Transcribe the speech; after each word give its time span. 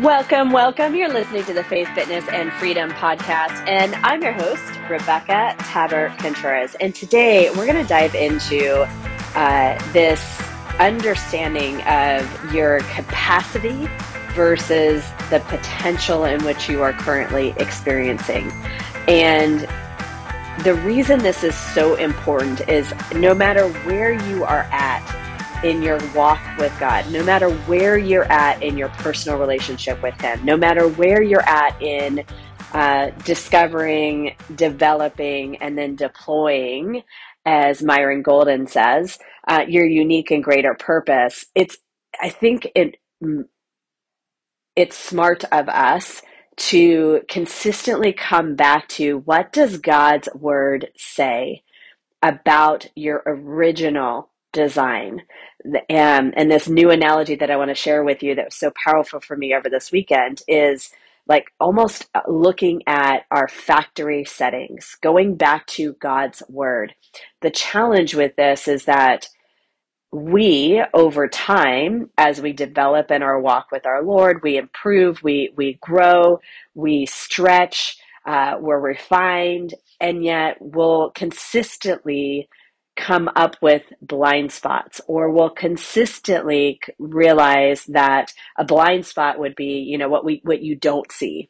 Welcome, 0.00 0.52
welcome. 0.52 0.94
You're 0.94 1.12
listening 1.12 1.44
to 1.44 1.52
the 1.52 1.62
Faith, 1.64 1.86
Fitness, 1.94 2.26
and 2.28 2.50
Freedom 2.54 2.90
podcast, 2.92 3.68
and 3.68 3.94
I'm 3.96 4.22
your 4.22 4.32
host, 4.32 4.64
Rebecca 4.88 5.54
Tabbert 5.58 6.16
Contreras. 6.16 6.74
And 6.80 6.94
today 6.94 7.50
we're 7.50 7.66
going 7.66 7.76
to 7.76 7.86
dive 7.86 8.14
into 8.14 8.88
uh, 9.34 9.92
this 9.92 10.40
understanding 10.78 11.82
of 11.82 12.54
your 12.54 12.80
capacity 12.80 13.86
versus 14.34 15.04
the 15.28 15.40
potential 15.48 16.24
in 16.24 16.42
which 16.42 16.70
you 16.70 16.82
are 16.82 16.94
currently 16.94 17.50
experiencing. 17.58 18.50
And 19.08 19.68
the 20.64 20.72
reason 20.86 21.18
this 21.18 21.44
is 21.44 21.54
so 21.54 21.96
important 21.96 22.66
is 22.66 22.94
no 23.14 23.34
matter 23.34 23.68
where 23.84 24.12
you 24.26 24.42
are 24.44 24.66
at 24.72 25.04
in 25.64 25.82
your 25.82 25.98
walk 26.14 26.40
with 26.58 26.76
God, 26.80 27.10
no 27.12 27.22
matter 27.22 27.50
where 27.66 27.96
you're 27.98 28.30
at 28.30 28.62
in 28.62 28.76
your 28.76 28.88
personal 28.90 29.38
relationship 29.38 30.02
with 30.02 30.20
Him, 30.20 30.44
no 30.44 30.56
matter 30.56 30.88
where 30.88 31.22
you're 31.22 31.48
at 31.48 31.80
in 31.80 32.24
uh, 32.72 33.10
discovering, 33.24 34.34
developing, 34.54 35.56
and 35.58 35.76
then 35.76 35.94
deploying, 35.94 37.02
as 37.44 37.82
Myron 37.82 38.22
Golden 38.22 38.66
says, 38.66 39.18
uh, 39.48 39.64
your 39.68 39.86
unique 39.86 40.30
and 40.30 40.42
greater 40.42 40.74
purpose. 40.74 41.44
It's, 41.54 41.76
I 42.20 42.28
think 42.30 42.68
it, 42.74 42.96
it's 44.76 44.96
smart 44.96 45.44
of 45.52 45.68
us 45.68 46.22
to 46.56 47.22
consistently 47.28 48.12
come 48.12 48.54
back 48.56 48.88
to 48.88 49.18
what 49.18 49.52
does 49.52 49.78
God's 49.78 50.28
word 50.34 50.88
say 50.96 51.62
about 52.22 52.86
your 52.94 53.22
original 53.26 54.30
design. 54.52 55.22
Um, 55.64 56.32
and 56.36 56.50
this 56.50 56.68
new 56.68 56.90
analogy 56.90 57.36
that 57.36 57.50
I 57.50 57.56
want 57.56 57.70
to 57.70 57.74
share 57.74 58.04
with 58.04 58.22
you 58.22 58.34
that 58.34 58.46
was 58.46 58.56
so 58.56 58.72
powerful 58.84 59.20
for 59.20 59.36
me 59.36 59.54
over 59.54 59.68
this 59.70 59.92
weekend 59.92 60.42
is 60.48 60.90
like 61.28 61.52
almost 61.60 62.08
uh, 62.14 62.20
looking 62.28 62.82
at 62.86 63.24
our 63.30 63.48
factory 63.48 64.24
settings, 64.24 64.96
going 65.02 65.36
back 65.36 65.66
to 65.68 65.94
God's 65.94 66.42
word. 66.48 66.94
The 67.42 67.50
challenge 67.50 68.14
with 68.14 68.36
this 68.36 68.68
is 68.68 68.86
that 68.86 69.28
we 70.12 70.82
over 70.94 71.28
time 71.28 72.10
as 72.16 72.40
we 72.40 72.52
develop 72.52 73.10
in 73.10 73.22
our 73.22 73.38
walk 73.40 73.66
with 73.70 73.84
our 73.84 74.02
lord 74.02 74.40
we 74.42 74.56
improve 74.56 75.22
we 75.22 75.52
we 75.56 75.74
grow 75.82 76.40
we 76.74 77.04
stretch 77.06 77.96
uh, 78.26 78.56
we're 78.60 78.80
refined 78.80 79.74
and 80.00 80.24
yet 80.24 80.56
we'll 80.60 81.10
consistently 81.10 82.48
come 82.96 83.30
up 83.36 83.56
with 83.62 83.82
blind 84.02 84.52
spots 84.52 85.00
or 85.06 85.30
will 85.30 85.50
consistently 85.50 86.78
realize 86.98 87.84
that 87.86 88.32
a 88.58 88.64
blind 88.64 89.06
spot 89.06 89.38
would 89.38 89.54
be 89.54 89.84
you 89.88 89.96
know 89.96 90.08
what 90.08 90.24
we 90.24 90.40
what 90.44 90.62
you 90.62 90.76
don't 90.76 91.10
see 91.10 91.48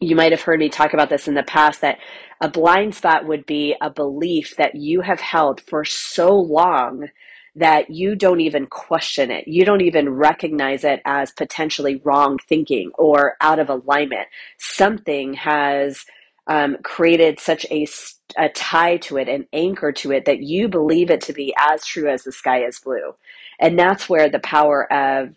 you 0.00 0.16
might 0.16 0.32
have 0.32 0.42
heard 0.42 0.58
me 0.58 0.68
talk 0.68 0.92
about 0.92 1.08
this 1.08 1.28
in 1.28 1.34
the 1.34 1.42
past 1.42 1.80
that 1.80 1.98
a 2.40 2.48
blind 2.48 2.94
spot 2.94 3.26
would 3.26 3.46
be 3.46 3.76
a 3.80 3.90
belief 3.90 4.56
that 4.56 4.74
you 4.74 5.00
have 5.00 5.20
held 5.20 5.60
for 5.60 5.84
so 5.84 6.34
long 6.34 7.08
that 7.56 7.90
you 7.90 8.16
don't 8.16 8.40
even 8.40 8.66
question 8.66 9.30
it. 9.30 9.46
You 9.46 9.64
don't 9.64 9.80
even 9.80 10.10
recognize 10.10 10.82
it 10.82 11.00
as 11.04 11.30
potentially 11.30 12.00
wrong 12.04 12.38
thinking 12.48 12.90
or 12.98 13.36
out 13.40 13.60
of 13.60 13.68
alignment. 13.68 14.26
Something 14.58 15.34
has 15.34 16.04
um, 16.46 16.76
created 16.82 17.40
such 17.40 17.64
a, 17.70 17.86
a 18.36 18.48
tie 18.50 18.98
to 18.98 19.16
it, 19.16 19.28
an 19.28 19.46
anchor 19.52 19.92
to 19.92 20.12
it, 20.12 20.24
that 20.26 20.42
you 20.42 20.68
believe 20.68 21.10
it 21.10 21.20
to 21.22 21.32
be 21.32 21.54
as 21.58 21.84
true 21.84 22.08
as 22.08 22.24
the 22.24 22.32
sky 22.32 22.64
is 22.64 22.78
blue. 22.78 23.14
And 23.60 23.78
that's 23.78 24.08
where 24.08 24.28
the 24.28 24.40
power 24.40 24.92
of 24.92 25.34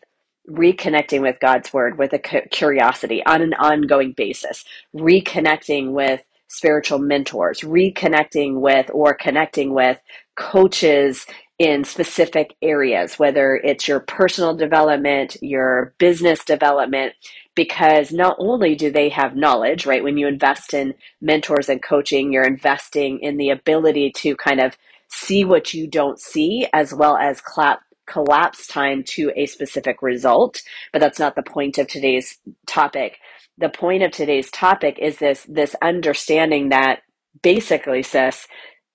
reconnecting 0.49 1.22
with 1.22 1.39
God's 1.39 1.73
word 1.73 1.97
with 1.97 2.14
a 2.14 2.19
curiosity 2.19 3.25
on 3.25 3.41
an 3.41 3.53
ongoing 3.53 4.14
basis, 4.14 4.64
reconnecting 4.95 5.91
with 5.91 6.23
spiritual 6.47 6.99
mentors, 6.99 7.61
reconnecting 7.61 8.61
with 8.61 8.89
or 8.93 9.14
connecting 9.14 9.73
with 9.73 9.99
coaches 10.37 11.26
in 11.60 11.84
specific 11.84 12.56
areas, 12.62 13.18
whether 13.18 13.56
it's 13.56 13.88
your 13.88 14.00
personal 14.00 14.56
development, 14.56 15.38
your 15.42 15.94
business 15.98 16.44
development, 16.45 17.14
because 17.56 18.12
not 18.12 18.36
only 18.40 18.76
do 18.76 18.92
they 18.92 19.10
have 19.10 19.36
knowledge, 19.36 19.86
right? 19.86 20.04
When 20.04 20.18
you 20.18 20.28
invest 20.28 20.73
in 20.73 20.94
mentors 21.20 21.70
and 21.70 21.82
coaching, 21.82 22.32
you're 22.32 22.45
investing 22.45 23.20
in 23.22 23.38
the 23.38 23.50
ability 23.50 24.12
to 24.18 24.36
kind 24.36 24.60
of 24.60 24.78
see 25.10 25.45
what 25.45 25.73
you 25.73 25.88
don't 25.88 26.20
see 26.20 26.68
as 26.73 26.94
well 26.94 27.18
as 27.18 27.42
clap 27.42 27.82
collapse 28.06 28.68
time 28.68 29.04
to 29.04 29.32
a 29.36 29.45
specific 29.45 30.02
result 30.02 30.62
but 30.94 31.00
that's 31.00 31.20
not 31.20 31.36
the 31.36 31.44
point 31.44 31.78
of 31.78 31.88
today's 31.88 32.38
topic 32.66 33.18
the 33.58 33.68
point 33.68 34.02
of 34.02 34.12
today's 34.12 34.50
topic 34.52 34.98
is 35.02 35.18
this 35.18 35.45
this 35.50 35.76
understanding 35.82 36.70
that 36.70 37.02
basically 37.42 38.02
sis 38.02 38.48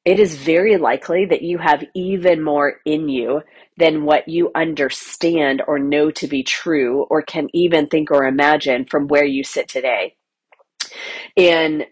it 0.04 0.18
is 0.18 0.34
very 0.36 0.76
likely 0.76 1.26
that 1.26 1.42
you 1.42 1.58
have 1.58 1.84
even 1.94 2.42
more 2.42 2.80
in 2.84 3.08
you 3.08 3.42
than 3.76 4.04
what 4.04 4.28
you 4.28 4.50
understand 4.54 5.62
or 5.66 5.78
know 5.78 6.10
to 6.10 6.26
be 6.26 6.42
true 6.42 7.04
or 7.08 7.22
can 7.22 7.48
even 7.52 7.86
think 7.86 8.10
or 8.10 8.24
imagine 8.24 8.84
from 8.84 9.06
where 9.08 9.24
you 9.24 9.44
sit 9.44 9.68
today. 9.68 10.16
And 11.36 11.86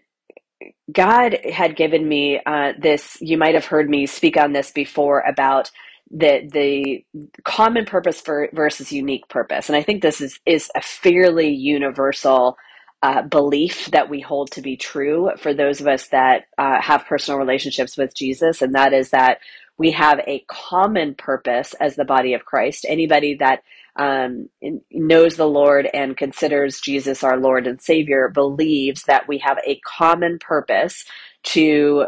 God 0.91 1.37
had 1.51 1.75
given 1.75 2.07
me 2.07 2.41
uh, 2.45 2.73
this, 2.79 3.17
you 3.21 3.37
might 3.37 3.55
have 3.55 3.65
heard 3.65 3.89
me 3.89 4.05
speak 4.05 4.37
on 4.37 4.51
this 4.53 4.71
before 4.71 5.21
about 5.21 5.71
the 6.13 6.41
the 6.51 7.05
common 7.45 7.85
purpose 7.85 8.19
for, 8.19 8.49
versus 8.53 8.91
unique 8.91 9.27
purpose. 9.29 9.69
And 9.69 9.77
I 9.77 9.83
think 9.83 10.01
this 10.01 10.19
is, 10.19 10.39
is 10.45 10.69
a 10.75 10.81
fairly 10.81 11.49
universal 11.49 12.57
uh, 13.03 13.23
belief 13.23 13.89
that 13.91 14.09
we 14.09 14.19
hold 14.21 14.51
to 14.51 14.61
be 14.61 14.77
true 14.77 15.31
for 15.37 15.53
those 15.53 15.81
of 15.81 15.87
us 15.87 16.07
that 16.09 16.45
uh, 16.57 16.81
have 16.81 17.05
personal 17.05 17.39
relationships 17.39 17.97
with 17.97 18.15
Jesus, 18.15 18.61
and 18.61 18.75
that 18.75 18.93
is 18.93 19.09
that 19.09 19.39
we 19.77 19.91
have 19.91 20.19
a 20.27 20.45
common 20.47 21.15
purpose 21.15 21.73
as 21.79 21.95
the 21.95 22.05
body 22.05 22.33
of 22.33 22.45
Christ. 22.45 22.85
Anybody 22.87 23.35
that 23.35 23.63
um, 23.95 24.49
knows 24.91 25.35
the 25.35 25.47
Lord 25.47 25.87
and 25.93 26.15
considers 26.15 26.79
Jesus 26.79 27.23
our 27.23 27.39
Lord 27.39 27.65
and 27.65 27.81
Savior 27.81 28.29
believes 28.29 29.03
that 29.03 29.27
we 29.27 29.39
have 29.39 29.57
a 29.65 29.79
common 29.79 30.37
purpose 30.39 31.03
to 31.43 32.05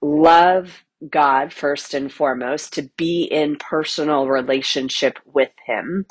love 0.00 0.84
God 1.10 1.52
first 1.52 1.92
and 1.94 2.12
foremost, 2.12 2.74
to 2.74 2.88
be 2.96 3.24
in 3.24 3.56
personal 3.56 4.28
relationship 4.28 5.18
with 5.26 5.50
Him 5.66 6.06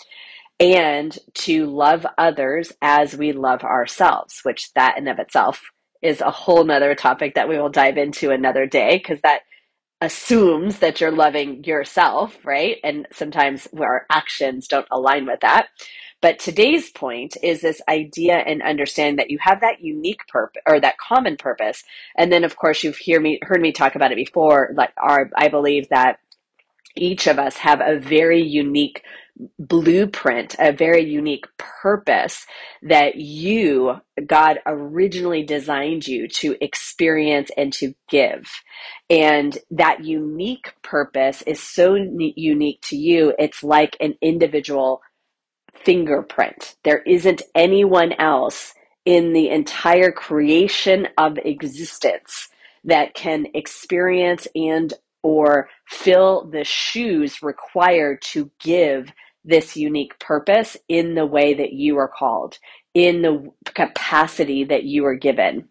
and 0.59 1.17
to 1.33 1.65
love 1.65 2.05
others 2.17 2.71
as 2.81 3.15
we 3.15 3.33
love 3.33 3.63
ourselves, 3.63 4.39
which 4.43 4.71
that 4.73 4.97
in 4.97 5.07
of 5.07 5.19
itself 5.19 5.61
is 6.01 6.21
a 6.21 6.31
whole 6.31 6.63
nother 6.63 6.95
topic 6.95 7.35
that 7.35 7.49
we 7.49 7.57
will 7.57 7.69
dive 7.69 7.97
into 7.97 8.31
another 8.31 8.65
day 8.65 8.97
because 8.97 9.19
that 9.21 9.41
assumes 10.01 10.79
that 10.79 11.01
you're 11.01 11.11
loving 11.11 11.63
yourself, 11.63 12.37
right? 12.45 12.77
And 12.83 13.07
sometimes 13.11 13.67
our 13.77 14.05
actions 14.11 14.67
don't 14.67 14.87
align 14.91 15.25
with 15.25 15.39
that. 15.41 15.67
But 16.21 16.39
today's 16.39 16.89
point 16.91 17.37
is 17.43 17.61
this 17.61 17.81
idea 17.89 18.35
and 18.35 18.61
understanding 18.61 19.17
that 19.17 19.29
you 19.29 19.37
have 19.41 19.61
that 19.61 19.81
unique 19.81 20.21
purpose 20.27 20.61
or 20.67 20.79
that 20.79 20.97
common 20.97 21.37
purpose. 21.37 21.83
And 22.17 22.31
then 22.31 22.43
of 22.43 22.55
course 22.55 22.83
you've 22.83 22.97
hear 22.97 23.19
me 23.19 23.39
heard 23.43 23.61
me 23.61 23.71
talk 23.71 23.95
about 23.95 24.11
it 24.11 24.15
before. 24.15 24.71
Like 24.75 24.93
our 24.97 25.29
I 25.35 25.49
believe 25.49 25.89
that 25.89 26.19
each 26.95 27.27
of 27.27 27.37
us 27.39 27.57
have 27.57 27.81
a 27.81 27.99
very 27.99 28.41
unique 28.41 29.03
blueprint, 29.59 30.55
a 30.59 30.71
very 30.71 31.03
unique 31.03 31.45
purpose 31.57 32.45
that 32.81 33.15
you, 33.15 33.99
God, 34.25 34.59
originally 34.65 35.43
designed 35.43 36.07
you 36.07 36.27
to 36.27 36.55
experience 36.61 37.51
and 37.57 37.73
to 37.73 37.93
give. 38.09 38.49
And 39.09 39.57
that 39.71 40.03
unique 40.03 40.73
purpose 40.81 41.41
is 41.43 41.61
so 41.61 41.95
unique 41.95 42.81
to 42.83 42.95
you, 42.95 43.33
it's 43.37 43.63
like 43.63 43.97
an 43.99 44.15
individual 44.21 45.01
fingerprint. 45.73 46.75
There 46.83 47.01
isn't 47.01 47.41
anyone 47.53 48.13
else 48.13 48.73
in 49.05 49.33
the 49.33 49.49
entire 49.49 50.11
creation 50.11 51.07
of 51.17 51.37
existence 51.37 52.49
that 52.85 53.13
can 53.13 53.47
experience 53.53 54.47
and 54.55 54.93
or 55.21 55.69
fill 55.87 56.47
the 56.51 56.63
shoes 56.63 57.41
required 57.41 58.21
to 58.21 58.51
give 58.59 59.11
this 59.45 59.77
unique 59.77 60.19
purpose 60.19 60.77
in 60.89 61.15
the 61.15 61.25
way 61.25 61.53
that 61.53 61.73
you 61.73 61.97
are 61.97 62.09
called, 62.09 62.57
in 62.93 63.21
the 63.21 63.51
capacity 63.75 64.65
that 64.65 64.83
you 64.83 65.05
are 65.05 65.15
given. 65.15 65.69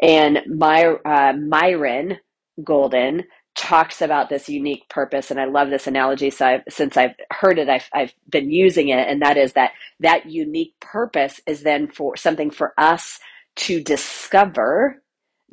And 0.00 0.40
My, 0.46 0.84
uh, 1.04 1.34
Myron 1.34 2.18
Golden 2.64 3.24
talks 3.56 4.00
about 4.00 4.28
this 4.28 4.48
unique 4.48 4.88
purpose, 4.88 5.30
and 5.30 5.40
I 5.40 5.46
love 5.46 5.70
this 5.70 5.88
analogy. 5.88 6.30
So 6.30 6.46
I've, 6.46 6.62
since 6.68 6.96
I've 6.96 7.14
heard 7.32 7.58
it, 7.58 7.68
I've, 7.68 7.88
I've 7.92 8.14
been 8.30 8.50
using 8.50 8.88
it, 8.88 9.08
and 9.08 9.20
that 9.22 9.36
is 9.36 9.54
that 9.54 9.72
that 10.00 10.26
unique 10.30 10.74
purpose 10.80 11.40
is 11.46 11.62
then 11.62 11.88
for 11.88 12.16
something 12.16 12.50
for 12.50 12.72
us 12.78 13.18
to 13.56 13.82
discover, 13.82 15.02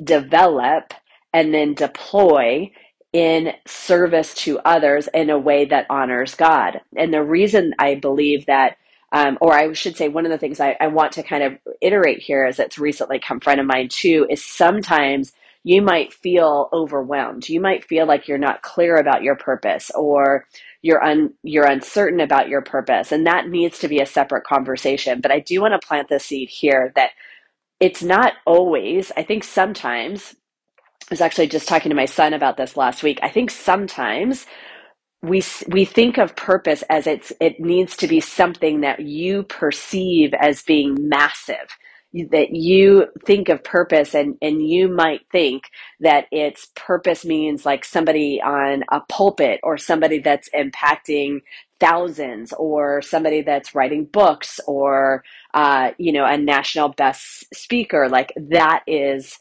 develop, 0.04 0.94
and 1.34 1.54
then 1.54 1.74
deploy 1.74 2.72
in 3.16 3.54
service 3.66 4.34
to 4.34 4.60
others 4.66 5.08
in 5.14 5.30
a 5.30 5.40
way 5.40 5.64
that 5.64 5.88
honors 5.90 6.36
God. 6.36 6.82
And 6.98 7.14
the 7.14 7.24
reason 7.24 7.74
I 7.80 7.96
believe 7.96 8.46
that 8.48 8.76
um, 9.14 9.38
or 9.40 9.54
I 9.54 9.72
should 9.72 9.96
say, 9.96 10.10
one 10.10 10.26
of 10.26 10.32
the 10.32 10.38
things 10.38 10.60
I, 10.60 10.76
I 10.82 10.88
want 10.88 11.14
to 11.14 11.24
kind 11.24 11.42
of 11.42 11.54
iterate 11.82 12.22
here 12.22 12.44
as 12.44 12.60
it's 12.60 12.78
recently 12.78 13.20
come 13.20 13.40
friend 13.40 13.62
of 13.62 13.66
mine 13.66 13.88
too 13.88 14.28
is 14.30 14.44
sometimes 14.44 15.32
you 15.64 15.82
might 15.82 16.12
feel 16.14 16.68
overwhelmed. 16.74 17.48
You 17.48 17.62
might 17.62 17.86
feel 17.86 18.06
like 18.06 18.28
you're 18.28 18.38
not 18.38 18.64
clear 18.64 18.98
about 18.98 19.24
your 19.24 19.38
purpose 19.38 19.90
or 19.96 20.46
you're 20.82 21.02
un, 21.02 21.34
you're 21.44 21.66
uncertain 21.72 22.20
about 22.20 22.50
your 22.50 22.62
purpose 22.62 23.14
and 23.14 23.26
that 23.26 23.48
needs 23.48 23.80
to 23.80 23.88
be 23.88 24.02
a 24.02 24.06
separate 24.06 24.44
conversation. 24.44 25.22
But 25.22 25.32
I 25.32 25.40
do 25.40 25.62
want 25.62 25.80
to 25.80 25.88
plant 25.88 26.10
the 26.10 26.20
seed 26.20 26.50
here 26.50 26.92
that 26.98 27.12
it's 27.80 28.04
not 28.04 28.34
always, 28.46 29.14
I 29.16 29.24
think 29.24 29.46
sometimes 29.46 30.36
I 31.10 31.14
was 31.14 31.22
actually 31.22 31.48
just 31.48 31.68
talking 31.70 31.90
to 31.92 31.96
my 31.96 32.06
son 32.06 32.34
about 32.34 32.58
this 32.58 32.78
last 32.78 33.04
week. 33.04 33.20
I 33.24 33.30
think 33.30 33.52
sometimes 33.52 34.44
we 35.24 35.40
we 35.70 35.86
think 35.86 36.18
of 36.20 36.38
purpose 36.38 36.84
as 36.90 37.08
it's 37.08 37.34
it 37.42 37.60
needs 37.60 37.98
to 37.98 38.08
be 38.08 38.22
something 38.22 38.84
that 38.84 39.02
you 39.02 39.44
perceive 39.44 40.34
as 40.36 40.64
being 40.64 40.98
massive 41.10 41.78
that 42.32 42.52
you 42.54 43.08
think 43.28 43.50
of 43.50 43.64
purpose 43.64 44.16
and 44.16 44.38
and 44.42 44.68
you 44.68 44.90
might 44.90 45.22
think 45.34 45.66
that 46.02 46.28
its 46.32 46.70
purpose 46.78 47.26
means 47.26 47.68
like 47.68 47.86
somebody 47.86 48.42
on 48.42 48.84
a 48.94 49.02
pulpit 49.10 49.60
or 49.64 49.78
somebody 49.78 50.20
that's 50.22 50.50
impacting 50.58 51.42
thousands 51.82 52.54
or 52.56 53.04
somebody 53.04 53.44
that's 53.44 53.76
writing 53.76 54.06
books 54.08 54.60
or 54.68 55.24
uh, 55.54 55.92
you 56.00 56.14
know 56.14 56.26
a 56.26 56.40
national 56.40 56.90
best 56.92 57.46
speaker 57.54 58.10
like 58.10 58.34
that 58.38 58.84
is 58.88 59.38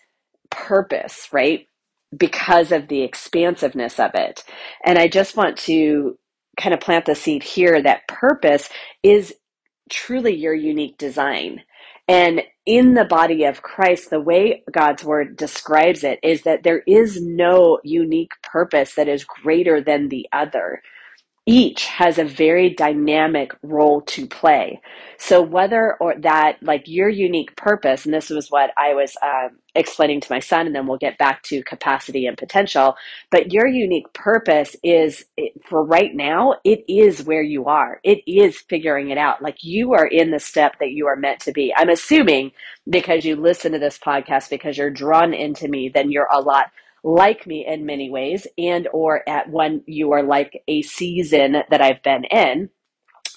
purpose 0.54 1.28
right 1.32 1.68
because 2.16 2.72
of 2.72 2.88
the 2.88 3.02
expansiveness 3.02 4.00
of 4.00 4.12
it. 4.14 4.44
And 4.84 4.98
I 4.98 5.08
just 5.08 5.36
want 5.36 5.58
to 5.60 6.18
kind 6.58 6.74
of 6.74 6.80
plant 6.80 7.06
the 7.06 7.16
seed 7.16 7.42
here 7.44 7.82
that 7.82 8.08
purpose 8.08 8.70
is 9.02 9.34
truly 9.90 10.34
your 10.34 10.54
unique 10.54 10.98
design. 10.98 11.62
And 12.08 12.42
in 12.66 12.94
the 12.94 13.06
body 13.06 13.44
of 13.44 13.62
Christ, 13.62 14.10
the 14.10 14.20
way 14.20 14.64
God's 14.72 15.04
word 15.04 15.36
describes 15.36 16.04
it 16.04 16.20
is 16.22 16.42
that 16.42 16.62
there 16.64 16.82
is 16.86 17.20
no 17.22 17.80
unique 17.84 18.32
purpose 18.42 18.94
that 18.96 19.08
is 19.08 19.24
greater 19.24 19.82
than 19.82 20.08
the 20.08 20.28
other 20.32 20.82
each 21.46 21.84
has 21.86 22.18
a 22.18 22.24
very 22.24 22.70
dynamic 22.70 23.52
role 23.62 24.00
to 24.02 24.26
play. 24.26 24.80
So 25.18 25.42
whether 25.42 25.94
or 26.00 26.14
that 26.20 26.62
like 26.62 26.84
your 26.86 27.08
unique 27.10 27.54
purpose, 27.56 28.06
and 28.06 28.14
this 28.14 28.30
was 28.30 28.50
what 28.50 28.70
I 28.78 28.94
was 28.94 29.14
um, 29.22 29.58
explaining 29.74 30.22
to 30.22 30.32
my 30.32 30.40
son, 30.40 30.66
and 30.66 30.74
then 30.74 30.86
we'll 30.86 30.96
get 30.96 31.18
back 31.18 31.42
to 31.44 31.62
capacity 31.62 32.26
and 32.26 32.38
potential. 32.38 32.96
But 33.30 33.52
your 33.52 33.66
unique 33.66 34.10
purpose 34.14 34.74
is 34.82 35.26
for 35.68 35.84
right 35.84 36.14
now. 36.14 36.54
It 36.64 36.84
is 36.88 37.24
where 37.24 37.42
you 37.42 37.66
are. 37.66 38.00
It 38.02 38.22
is 38.26 38.58
figuring 38.58 39.10
it 39.10 39.18
out. 39.18 39.42
Like 39.42 39.62
you 39.62 39.92
are 39.92 40.06
in 40.06 40.30
the 40.30 40.40
step 40.40 40.78
that 40.80 40.92
you 40.92 41.06
are 41.08 41.16
meant 41.16 41.40
to 41.40 41.52
be. 41.52 41.74
I'm 41.76 41.90
assuming 41.90 42.52
because 42.88 43.24
you 43.24 43.36
listen 43.36 43.72
to 43.72 43.78
this 43.78 43.98
podcast 43.98 44.48
because 44.48 44.78
you're 44.78 44.90
drawn 44.90 45.34
into 45.34 45.68
me, 45.68 45.90
then 45.90 46.10
you're 46.10 46.28
a 46.32 46.40
lot 46.40 46.70
like 47.04 47.46
me 47.46 47.66
in 47.68 47.86
many 47.86 48.10
ways 48.10 48.48
and 48.58 48.88
or 48.94 49.28
at 49.28 49.50
when 49.50 49.82
you 49.86 50.12
are 50.12 50.24
like 50.24 50.62
a 50.68 50.82
season 50.82 51.58
that 51.70 51.82
I've 51.82 52.02
been 52.04 52.24
in 52.26 52.70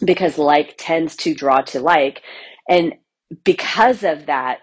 because 0.05 0.37
like 0.37 0.75
tends 0.77 1.15
to 1.17 1.35
draw 1.35 1.61
to 1.61 1.79
like 1.81 2.23
and 2.69 2.95
because 3.45 4.03
of 4.03 4.27
that 4.27 4.61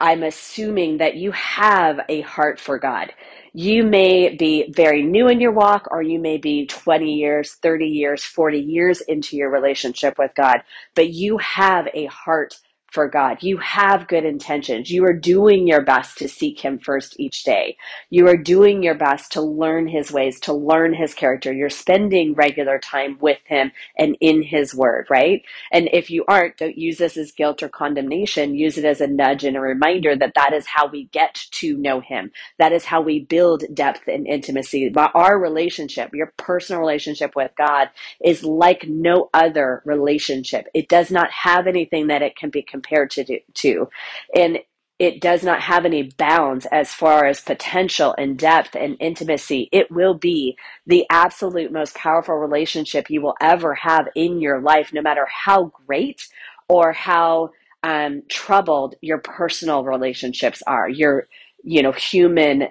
I'm 0.00 0.22
assuming 0.24 0.98
that 0.98 1.16
you 1.16 1.32
have 1.32 2.00
a 2.08 2.22
heart 2.22 2.60
for 2.60 2.78
God. 2.78 3.12
You 3.54 3.84
may 3.84 4.36
be 4.36 4.72
very 4.72 5.02
new 5.02 5.28
in 5.28 5.40
your 5.42 5.52
walk, 5.52 5.88
or 5.90 6.02
you 6.04 6.20
may 6.20 6.38
be 6.38 6.68
20 6.68 7.14
years, 7.14 7.54
30 7.64 7.86
years, 7.88 8.24
40 8.24 8.60
years 8.60 9.02
into 9.02 9.36
your 9.36 9.50
relationship 9.50 10.20
with 10.20 10.32
God, 10.36 10.62
but 10.94 11.10
you 11.10 11.38
have 11.40 11.88
a 11.94 12.06
heart 12.06 12.54
for 12.92 13.08
God. 13.08 13.42
You 13.42 13.58
have 13.58 14.08
good 14.08 14.24
intentions. 14.24 14.90
You 14.90 15.04
are 15.04 15.12
doing 15.12 15.66
your 15.66 15.82
best 15.82 16.18
to 16.18 16.28
seek 16.28 16.60
Him 16.60 16.78
first 16.78 17.18
each 17.18 17.44
day. 17.44 17.76
You 18.10 18.26
are 18.28 18.36
doing 18.36 18.82
your 18.82 18.94
best 18.94 19.32
to 19.32 19.40
learn 19.40 19.88
His 19.88 20.10
ways, 20.10 20.40
to 20.40 20.52
learn 20.52 20.94
His 20.94 21.14
character. 21.14 21.52
You're 21.52 21.70
spending 21.70 22.34
regular 22.34 22.78
time 22.78 23.18
with 23.20 23.38
Him 23.44 23.72
and 23.96 24.16
in 24.20 24.42
His 24.42 24.74
Word, 24.74 25.06
right? 25.10 25.42
And 25.72 25.88
if 25.92 26.10
you 26.10 26.24
aren't, 26.26 26.56
don't 26.56 26.76
use 26.76 26.98
this 26.98 27.16
as 27.16 27.32
guilt 27.32 27.62
or 27.62 27.68
condemnation. 27.68 28.54
Use 28.54 28.78
it 28.78 28.84
as 28.84 29.00
a 29.00 29.06
nudge 29.06 29.44
and 29.44 29.56
a 29.56 29.60
reminder 29.60 30.16
that 30.16 30.34
that 30.34 30.52
is 30.52 30.66
how 30.66 30.88
we 30.88 31.04
get 31.06 31.34
to 31.52 31.76
know 31.76 32.00
Him. 32.00 32.32
That 32.58 32.72
is 32.72 32.84
how 32.84 33.00
we 33.00 33.20
build 33.20 33.64
depth 33.72 34.08
and 34.08 34.26
intimacy. 34.26 34.92
Our 34.96 35.38
relationship, 35.38 36.14
your 36.14 36.32
personal 36.36 36.80
relationship 36.80 37.36
with 37.36 37.52
God, 37.56 37.88
is 38.24 38.44
like 38.44 38.86
no 38.88 39.30
other 39.32 39.82
relationship. 39.84 40.66
It 40.74 40.88
does 40.88 41.10
not 41.10 41.30
have 41.30 41.66
anything 41.66 42.08
that 42.08 42.22
it 42.22 42.36
can 42.36 42.50
be 42.50 42.62
compared 42.80 43.10
to, 43.10 43.40
to. 43.54 43.88
And 44.34 44.58
it 44.98 45.22
does 45.22 45.42
not 45.42 45.62
have 45.62 45.86
any 45.86 46.10
bounds 46.18 46.66
as 46.70 46.92
far 46.92 47.24
as 47.24 47.40
potential 47.40 48.14
and 48.18 48.38
depth 48.38 48.76
and 48.76 48.98
intimacy. 49.00 49.68
It 49.72 49.90
will 49.90 50.14
be 50.14 50.58
the 50.86 51.06
absolute 51.10 51.72
most 51.72 51.94
powerful 51.94 52.34
relationship 52.34 53.08
you 53.08 53.22
will 53.22 53.36
ever 53.40 53.74
have 53.74 54.08
in 54.14 54.42
your 54.42 54.60
life, 54.60 54.92
no 54.92 55.00
matter 55.00 55.26
how 55.26 55.72
great 55.86 56.28
or 56.68 56.92
how 56.92 57.50
um, 57.82 58.22
troubled 58.28 58.94
your 59.00 59.18
personal 59.18 59.84
relationships 59.84 60.62
are, 60.66 60.88
your 60.88 61.28
you 61.64 61.82
know 61.82 61.92
human 61.92 62.68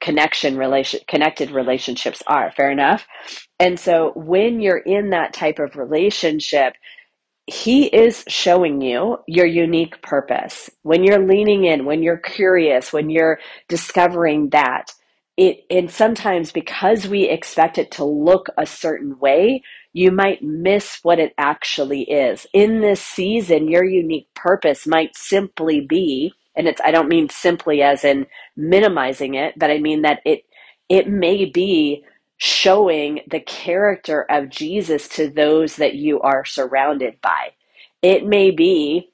connection 0.00 0.56
relation 0.56 1.00
connected 1.08 1.50
relationships 1.50 2.22
are. 2.26 2.52
Fair 2.52 2.70
enough. 2.70 3.06
And 3.58 3.80
so 3.80 4.12
when 4.14 4.60
you're 4.60 4.78
in 4.78 5.10
that 5.10 5.32
type 5.32 5.58
of 5.58 5.76
relationship, 5.76 6.74
he 7.46 7.86
is 7.86 8.24
showing 8.28 8.82
you 8.82 9.18
your 9.28 9.46
unique 9.46 10.02
purpose. 10.02 10.70
When 10.82 11.04
you're 11.04 11.26
leaning 11.26 11.64
in, 11.66 11.86
when 11.86 12.02
you're 12.02 12.18
curious, 12.18 12.92
when 12.92 13.10
you're 13.10 13.40
discovering 13.68 14.50
that, 14.50 14.92
it 15.36 15.60
and 15.70 15.90
sometimes 15.90 16.52
because 16.52 17.08
we 17.08 17.28
expect 17.28 17.78
it 17.78 17.92
to 17.92 18.04
look 18.04 18.48
a 18.58 18.66
certain 18.66 19.18
way, 19.20 19.62
you 19.92 20.12
might 20.12 20.42
miss 20.42 21.00
what 21.02 21.20
it 21.20 21.34
actually 21.38 22.02
is. 22.04 22.46
In 22.54 22.80
this 22.82 23.02
season, 23.02 23.68
your 23.70 23.84
unique 23.84 24.28
purpose 24.34 24.86
might 24.86 25.16
simply 25.16 25.82
be, 25.82 26.32
and 26.56 26.68
it's 26.68 26.80
I 26.82 26.92
don't 26.92 27.10
mean 27.10 27.28
simply 27.30 27.82
as 27.82 28.04
in 28.04 28.26
minimizing 28.56 29.34
it, 29.34 29.54
but 29.58 29.70
I 29.70 29.78
mean 29.80 30.02
that 30.02 30.20
it 30.24 30.44
it 30.88 31.08
may 31.08 31.46
be 31.46 32.04
showing 32.38 33.20
the 33.30 33.40
character 33.40 34.26
of 34.30 34.50
Jesus 34.50 35.08
to 35.10 35.28
those 35.30 35.76
that 35.76 35.94
you 35.94 36.20
are 36.20 36.44
surrounded 36.44 37.20
by. 37.22 37.50
It 38.02 38.26
may 38.26 38.50
be 38.50 39.04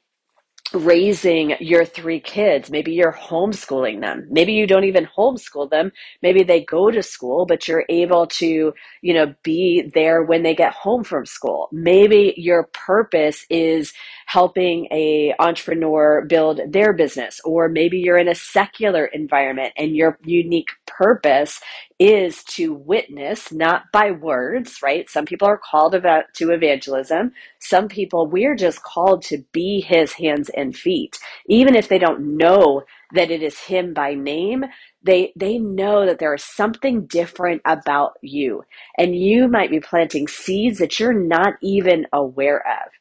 raising 0.75 1.55
your 1.61 1.85
three 1.85 2.21
kids. 2.21 2.71
Maybe 2.71 2.93
you're 2.93 3.13
homeschooling 3.13 4.01
them. 4.01 4.27
Maybe 4.31 4.53
you 4.53 4.67
don't 4.67 4.85
even 4.85 5.07
homeschool 5.17 5.71
them. 5.71 5.93
Maybe 6.23 6.43
they 6.45 6.65
go 6.65 6.91
to 6.91 7.03
school, 7.03 7.47
but 7.47 7.67
you're 7.67 7.85
able 7.89 8.27
to, 8.29 8.73
you 9.03 9.15
know, 9.15 9.35
be 9.43 9.91
there 9.95 10.23
when 10.23 10.43
they 10.43 10.55
get 10.55 10.73
home 10.73 11.05
from 11.05 11.27
school. 11.27 11.69
Maybe 11.73 12.35
your 12.37 12.65
purpose 12.73 13.45
is 13.51 13.93
helping 14.27 14.87
a 14.93 15.35
entrepreneur 15.41 16.25
build 16.25 16.61
their 16.69 16.93
business 16.93 17.41
or 17.45 17.69
maybe 17.69 17.99
you're 17.99 18.19
in 18.19 18.29
a 18.29 18.35
secular 18.35 19.07
environment 19.07 19.73
and 19.77 19.97
your 19.97 20.19
unique 20.25 20.69
purpose 20.87 21.61
is 22.03 22.43
to 22.45 22.75
witness 22.75 23.53
not 23.53 23.85
by 23.93 24.11
words 24.11 24.81
right? 24.83 25.09
Some 25.09 25.25
people 25.27 25.47
are 25.49 25.59
called 25.59 25.93
to 25.93 26.51
evangelism. 26.51 27.33
Some 27.61 27.89
people 27.89 28.27
we're 28.27 28.57
just 28.57 28.83
called 28.83 29.23
to 29.25 29.45
be 29.53 29.81
his 29.81 30.15
hands 30.15 30.51
and 30.51 30.77
feet. 30.77 31.19
Even 31.47 31.77
if 31.77 31.89
they 31.89 31.99
don't 31.99 32.37
know 32.37 32.83
that 33.15 33.31
it 33.31 33.43
is 33.43 33.59
him 33.61 33.95
by 33.95 34.15
name 34.15 34.65
they 35.05 35.33
they 35.37 35.59
know 35.59 36.07
that 36.07 36.19
there 36.19 36.35
is 36.35 36.45
something 36.45 37.07
different 37.07 37.63
about 37.67 38.13
you. 38.23 38.65
And 38.99 39.17
you 39.17 39.49
might 39.49 39.71
be 39.71 39.81
planting 39.81 40.29
seeds 40.29 40.79
that 40.79 41.01
you're 41.01 41.13
not 41.13 41.55
even 41.63 42.07
aware 42.13 42.59
of 42.59 42.93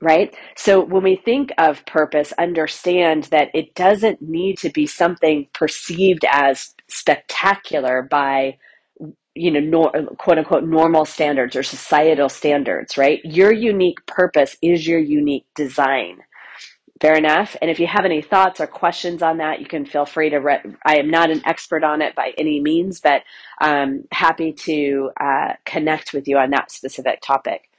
right? 0.00 0.34
So 0.56 0.80
when 0.84 1.02
we 1.02 1.16
think 1.16 1.52
of 1.58 1.84
purpose, 1.86 2.32
understand 2.38 3.24
that 3.24 3.50
it 3.54 3.74
doesn't 3.74 4.22
need 4.22 4.58
to 4.58 4.70
be 4.70 4.86
something 4.86 5.48
perceived 5.52 6.24
as 6.30 6.74
spectacular 6.88 8.02
by 8.02 8.58
you 9.34 9.50
know 9.52 9.60
nor, 9.60 9.92
quote 10.18 10.38
unquote 10.38 10.64
normal 10.64 11.04
standards 11.04 11.56
or 11.56 11.62
societal 11.62 12.28
standards 12.28 12.98
right? 12.98 13.20
Your 13.24 13.52
unique 13.52 14.04
purpose 14.06 14.56
is 14.62 14.86
your 14.86 14.98
unique 14.98 15.46
design. 15.54 16.18
Fair 17.00 17.14
enough? 17.16 17.56
And 17.62 17.70
if 17.70 17.78
you 17.78 17.86
have 17.86 18.04
any 18.04 18.22
thoughts 18.22 18.60
or 18.60 18.66
questions 18.66 19.22
on 19.22 19.38
that 19.38 19.60
you 19.60 19.66
can 19.66 19.84
feel 19.86 20.06
free 20.06 20.30
to 20.30 20.38
re- 20.38 20.62
i 20.84 20.96
am 20.98 21.10
not 21.10 21.30
an 21.30 21.42
expert 21.46 21.84
on 21.84 22.02
it 22.02 22.14
by 22.16 22.32
any 22.38 22.60
means 22.60 23.00
but 23.00 23.22
i'm 23.60 24.04
happy 24.12 24.52
to 24.52 25.10
uh, 25.20 25.52
connect 25.64 26.12
with 26.12 26.26
you 26.28 26.38
on 26.38 26.50
that 26.50 26.70
specific 26.72 27.20
topic 27.22 27.70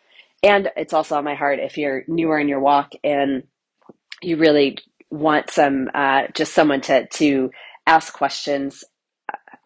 and 0.44 0.72
it's 0.78 0.94
also 0.94 1.18
on 1.18 1.24
my 1.26 1.36
heart 1.36 1.60
if 1.60 1.78
you're 1.78 2.04
newer 2.08 2.40
in 2.40 2.50
your 2.50 2.62
walk 2.62 2.94
and 3.04 3.44
you 4.22 4.38
really 4.38 4.78
want 5.12 5.50
some 5.52 5.90
uh, 5.96 6.24
just 6.36 6.54
someone 6.54 6.82
to 6.82 7.08
to 7.08 7.52
ask 7.88 8.14
questions 8.14 8.84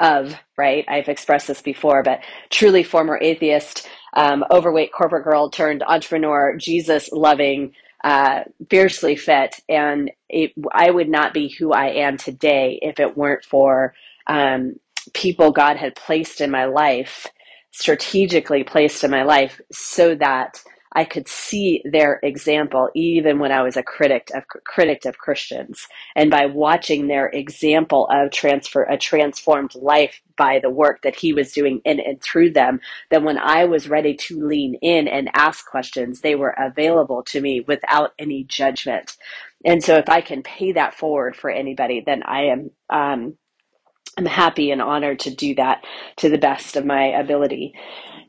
of, 0.02 0.36
right? 0.58 0.86
I've 0.90 1.10
expressed 1.10 1.48
this 1.50 1.64
before, 1.64 2.04
but 2.04 2.22
truly 2.52 2.84
former 2.84 3.20
atheist, 3.22 3.90
um, 4.16 4.46
overweight 4.52 4.94
corporate 4.94 5.26
girl 5.26 5.52
turned 5.52 5.84
entrepreneur, 5.84 6.58
Jesus 6.58 7.12
loving, 7.14 7.74
uh, 8.06 8.42
fiercely 8.70 9.18
fit. 9.18 9.58
And 9.70 10.12
it, 10.30 10.54
I 10.74 10.92
would 10.92 11.10
not 11.10 11.34
be 11.34 11.50
who 11.50 11.74
I 11.74 11.88
am 11.92 12.18
today 12.18 12.80
if 12.84 13.02
it 13.02 13.18
weren't 13.18 13.46
for 13.46 13.96
um, 14.28 14.76
people 15.16 15.52
God 15.54 15.78
had 15.78 15.96
placed 15.98 16.42
in 16.42 16.52
my 16.52 16.68
life, 16.68 17.28
strategically 17.74 18.64
placed 18.64 19.04
in 19.04 19.12
my 19.12 19.24
life, 19.24 19.60
so 19.72 20.16
that 20.16 20.64
I 20.96 21.06
could 21.06 21.28
see 21.28 21.82
their 21.84 22.20
example 22.22 22.90
even 22.94 23.40
when 23.40 23.52
I 23.52 23.64
was 23.64 23.78
a 23.78 23.84
critic 23.84 24.30
of 24.36 24.44
critic 24.48 25.06
of 25.06 25.18
Christians. 25.18 25.88
And 26.16 26.30
by 26.30 26.46
watching 26.46 27.08
their 27.08 27.28
example 27.30 28.08
of 28.12 28.32
transfer 28.32 28.84
a 28.84 28.98
transformed 28.98 29.74
life 29.74 30.22
by 30.38 30.60
the 30.60 30.70
work 30.70 31.02
that 31.02 31.16
he 31.16 31.34
was 31.34 31.52
doing 31.52 31.82
in 31.84 32.00
and 32.00 32.22
through 32.22 32.52
them, 32.52 32.80
then 33.10 33.24
when 33.24 33.40
I 33.40 33.66
was 33.66 33.90
ready 33.90 34.14
to 34.28 34.46
lean 34.46 34.76
in 34.84 35.08
and 35.08 35.30
ask 35.34 35.66
questions, 35.66 36.22
they 36.22 36.36
were 36.36 36.56
available 36.58 37.24
to 37.24 37.42
me 37.42 37.66
without 37.68 38.12
any 38.20 38.44
judgment. 38.44 39.18
And 39.66 39.84
so 39.84 39.96
if 39.96 40.10
I 40.10 40.22
can 40.22 40.44
pay 40.44 40.74
that 40.74 40.94
forward 40.94 41.36
for 41.36 41.50
anybody, 41.50 42.04
then 42.06 42.22
I 42.24 42.44
am 42.44 42.72
um, 42.90 43.38
I'm 44.18 44.26
happy 44.26 44.72
and 44.72 44.82
honored 44.82 45.20
to 45.22 45.34
do 45.34 45.56
that 45.56 45.84
to 46.18 46.30
the 46.30 46.38
best 46.38 46.76
of 46.76 46.86
my 46.86 47.06
ability. 47.06 47.74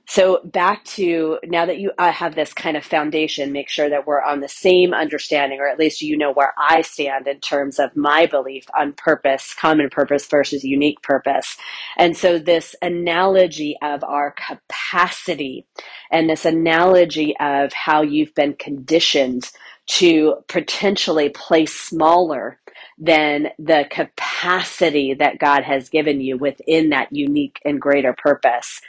So 0.06 0.40
back 0.44 0.84
to 0.84 1.38
now 1.44 1.64
that 1.64 1.78
you 1.78 1.90
uh, 1.96 2.12
have 2.12 2.34
this 2.34 2.52
kind 2.52 2.76
of 2.76 2.84
foundation, 2.84 3.52
make 3.52 3.70
sure 3.70 3.88
that 3.88 4.06
we're 4.06 4.22
on 4.22 4.40
the 4.40 4.48
same 4.48 4.92
understanding, 4.92 5.60
or 5.60 5.68
at 5.68 5.78
least 5.78 6.02
you 6.02 6.16
know 6.16 6.30
where 6.30 6.52
I 6.58 6.82
stand 6.82 7.26
in 7.26 7.40
terms 7.40 7.78
of 7.78 7.96
my 7.96 8.26
belief 8.26 8.66
on 8.78 8.92
purpose, 8.92 9.54
common 9.54 9.88
purpose 9.88 10.26
versus 10.26 10.62
unique 10.62 11.00
purpose. 11.02 11.56
And 11.96 12.16
so 12.16 12.38
this 12.38 12.76
analogy 12.82 13.76
of 13.82 14.04
our 14.04 14.32
capacity 14.32 15.66
and 16.10 16.28
this 16.28 16.44
analogy 16.44 17.34
of 17.38 17.72
how 17.72 18.02
you've 18.02 18.34
been 18.34 18.54
conditioned 18.54 19.50
to 19.86 20.36
potentially 20.48 21.30
play 21.30 21.66
smaller 21.66 22.58
than 22.98 23.48
the 23.58 23.86
capacity 23.90 25.14
that 25.14 25.38
God 25.38 25.64
has 25.64 25.88
given 25.88 26.20
you 26.20 26.38
within 26.38 26.90
that 26.90 27.12
unique 27.12 27.60
and 27.64 27.80
greater 27.80 28.14
purpose. 28.14 28.80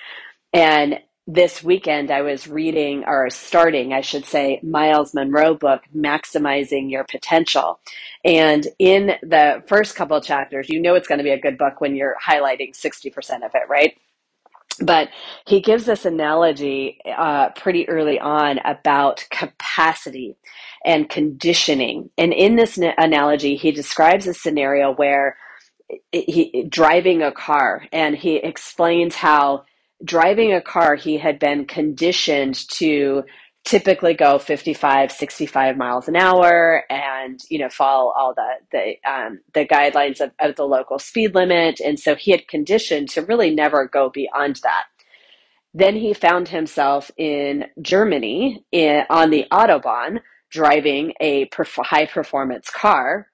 And 0.53 0.99
this 1.27 1.63
weekend, 1.63 2.11
I 2.11 2.23
was 2.23 2.47
reading 2.47 3.05
or 3.07 3.29
starting, 3.31 3.93
I 3.93 4.01
should 4.01 4.25
say, 4.25 4.59
Myles 4.63 5.13
Munroe 5.15 5.55
book, 5.55 5.83
Maximizing 5.95 6.91
Your 6.91 7.05
Potential. 7.05 7.79
And 8.25 8.67
in 8.79 9.13
the 9.23 9.63
first 9.67 9.95
couple 9.95 10.21
chapters, 10.21 10.69
you 10.69 10.81
know 10.81 10.95
it's 10.95 11.07
going 11.07 11.19
to 11.19 11.25
be 11.25 11.31
a 11.31 11.39
good 11.41 11.57
book 11.57 11.81
when 11.81 11.95
you're 11.95 12.17
highlighting 12.25 12.73
60% 12.75 13.15
of 13.45 13.51
it, 13.55 13.69
right? 13.69 13.97
But 14.81 15.09
he 15.47 15.61
gives 15.61 15.85
this 15.85 16.05
analogy 16.05 16.99
uh, 17.17 17.49
pretty 17.49 17.87
early 17.87 18.19
on 18.19 18.59
about 18.65 19.25
capacity 19.29 20.35
and 20.85 21.09
conditioning. 21.09 22.09
And 22.17 22.33
in 22.33 22.55
this 22.55 22.77
analogy, 22.77 23.55
he 23.55 23.71
describes 23.71 24.27
a 24.27 24.33
scenario 24.33 24.93
where 24.93 25.37
he 26.11 26.65
driving 26.69 27.21
a 27.21 27.31
car, 27.31 27.85
and 27.91 28.15
he 28.15 28.37
explains 28.37 29.15
how 29.15 29.65
driving 30.03 30.53
a 30.53 30.61
car 30.61 30.95
he 30.95 31.17
had 31.17 31.39
been 31.39 31.65
conditioned 31.65 32.55
to 32.69 33.23
typically 33.65 34.13
go 34.13 34.37
55 34.37 35.11
65 35.11 35.75
miles 35.75 36.07
an 36.07 36.15
hour 36.15 36.83
and 36.89 37.39
you 37.49 37.59
know 37.59 37.69
follow 37.69 38.13
all 38.15 38.33
the 38.35 38.53
the 38.71 39.09
um, 39.11 39.39
the 39.53 39.65
guidelines 39.65 40.21
of, 40.21 40.31
of 40.39 40.55
the 40.55 40.63
local 40.63 40.99
speed 40.99 41.35
limit. 41.35 41.79
And 41.79 41.99
so 41.99 42.15
he 42.15 42.31
had 42.31 42.47
conditioned 42.47 43.09
to 43.09 43.23
really 43.23 43.53
never 43.53 43.87
go 43.87 44.09
beyond 44.09 44.59
that. 44.63 44.85
Then 45.73 45.95
he 45.95 46.13
found 46.13 46.47
himself 46.47 47.11
in 47.17 47.65
germany 47.81 48.63
in, 48.71 49.03
on 49.09 49.29
the 49.31 49.45
autobahn 49.51 50.19
driving 50.49 51.13
a 51.19 51.47
perf- 51.47 51.83
high 51.83 52.05
performance 52.05 52.69
car 52.69 53.27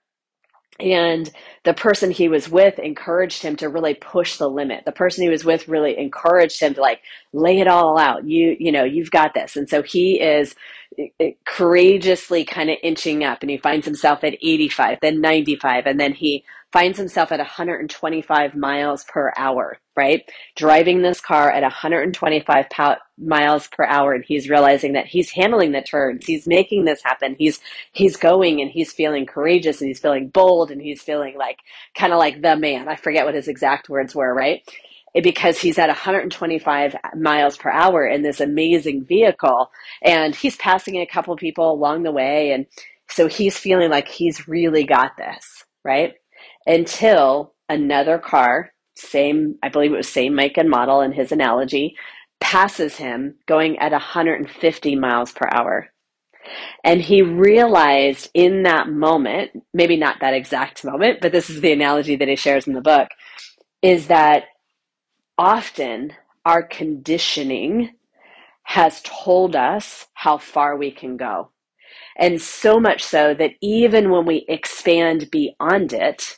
and 0.82 1.30
the 1.64 1.74
person 1.74 2.12
he 2.12 2.28
was 2.28 2.50
with 2.50 2.80
encouraged 2.80 3.44
him 3.44 3.56
to 3.58 3.70
really 3.70 3.94
push 3.94 4.38
the 4.38 4.50
limit. 4.50 4.86
The 4.86 4.92
person 4.92 5.24
he 5.24 5.30
was 5.30 5.46
with 5.46 5.68
really 5.68 5.98
encouraged 5.98 6.60
him 6.60 6.74
to 6.76 6.82
like 6.82 7.02
lay 7.34 7.60
it 7.60 7.68
all 7.68 7.98
out. 7.98 8.26
You 8.28 8.56
you 8.60 8.72
know 8.72 8.84
you've 8.84 9.12
got 9.12 9.34
this. 9.34 9.56
And 9.56 9.70
so 9.70 9.82
he 9.84 10.22
is 10.22 10.56
eh, 11.00 11.08
eh, 11.20 11.32
courageously 11.46 12.46
kind 12.46 12.70
of 12.70 12.78
inching 12.84 13.24
up 13.24 13.42
and 13.42 13.50
he 13.52 13.58
finds 13.58 13.86
himself 13.86 14.24
at 14.24 14.34
85 14.42 15.00
then 15.02 15.22
95 15.22 15.86
and 15.86 16.00
then 16.00 16.14
he 16.14 16.44
finds 16.72 16.98
himself 16.98 17.32
at 17.32 17.40
125 17.40 18.56
miles 18.56 19.04
per 19.04 19.32
hour, 19.38 19.78
right? 19.96 20.24
Driving 20.56 21.02
this 21.02 21.20
car 21.20 21.52
at 21.52 21.64
125 21.64 22.66
miles 23.18 23.68
per 23.68 23.86
hour 23.86 24.14
and 24.14 24.24
he's 24.26 24.50
realizing 24.50 24.94
that 24.94 25.06
he's 25.06 25.32
handling 25.32 25.74
the 25.74 25.82
turns. 25.82 26.26
He's 26.26 26.48
making 26.48 26.86
this 26.86 27.04
happen. 27.04 27.36
He's 27.38 27.60
he's 27.92 28.16
going 28.16 28.62
and 28.62 28.72
he's 28.72 28.94
feeling 28.94 29.26
courageous 29.26 29.82
and 29.82 29.90
he's 29.90 30.00
feeling 30.00 30.30
bold 30.30 30.72
and 30.72 30.82
he's 30.82 31.02
feeling 31.02 31.38
like 31.38 31.58
kind 31.94 32.14
of 32.14 32.20
like 32.20 32.42
the 32.42 32.56
man. 32.56 32.88
I 32.88 32.96
forget 32.96 33.26
what 33.26 33.36
his 33.36 33.48
exact 33.48 33.90
words 33.90 34.16
were, 34.16 34.34
right? 34.34 34.62
Eh, 35.14 35.22
because 35.22 35.60
he's 35.60 35.78
at 35.78 35.90
125 35.90 36.96
miles 37.16 37.58
per 37.58 37.70
hour 37.70 38.08
in 38.08 38.22
this 38.22 38.40
amazing 38.40 39.04
vehicle 39.04 39.72
and 40.02 40.36
he's 40.36 40.56
passing 40.56 40.98
a 40.98 41.06
couple 41.06 41.36
people 41.36 41.72
along 41.72 42.04
the 42.04 42.12
way 42.12 42.52
and 42.52 42.66
so 43.10 43.28
he's 43.28 43.58
feeling 43.58 43.90
like 43.90 44.08
he's 44.08 44.48
really 44.48 44.86
got 44.86 45.18
this, 45.18 45.66
right? 45.84 46.14
Until 46.66 47.54
another 47.70 48.18
car, 48.18 48.72
same, 48.96 49.56
I 49.64 49.70
believe 49.70 49.94
it 49.94 49.98
was 49.98 50.10
same 50.10 50.36
make 50.36 50.58
and 50.58 50.70
model 50.70 51.02
in 51.02 51.12
his 51.12 51.32
analogy, 51.32 51.96
passes 52.40 52.98
him 52.98 53.36
going 53.48 53.78
at 53.80 53.92
150 53.92 54.96
miles 54.96 55.32
per 55.32 55.48
hour. 55.52 55.90
And 56.84 57.02
he 57.02 57.22
realized 57.22 58.30
in 58.34 58.64
that 58.64 58.90
moment, 58.90 59.52
maybe 59.74 59.96
not 59.96 60.18
that 60.22 60.34
exact 60.34 60.84
moment, 60.84 61.20
but 61.22 61.32
this 61.32 61.50
is 61.50 61.62
the 61.62 61.72
analogy 61.72 62.16
that 62.16 62.28
he 62.28 62.36
shares 62.36 62.68
in 62.68 62.74
the 62.74 62.82
book, 62.82 63.10
is 63.82 64.08
that 64.08 64.46
often 65.38 66.14
our 66.46 66.64
conditioning 66.64 67.92
has 68.64 69.02
told 69.04 69.56
us 69.56 70.08
how 70.14 70.38
far 70.38 70.76
we 70.76 70.92
can 70.92 71.18
go. 71.18 71.52
And 72.18 72.42
so 72.42 72.80
much 72.80 73.04
so 73.04 73.34
that 73.34 73.52
even 73.62 74.10
when 74.10 74.26
we 74.26 74.46
expand 74.48 75.30
beyond 75.32 75.94
it, 75.94 76.38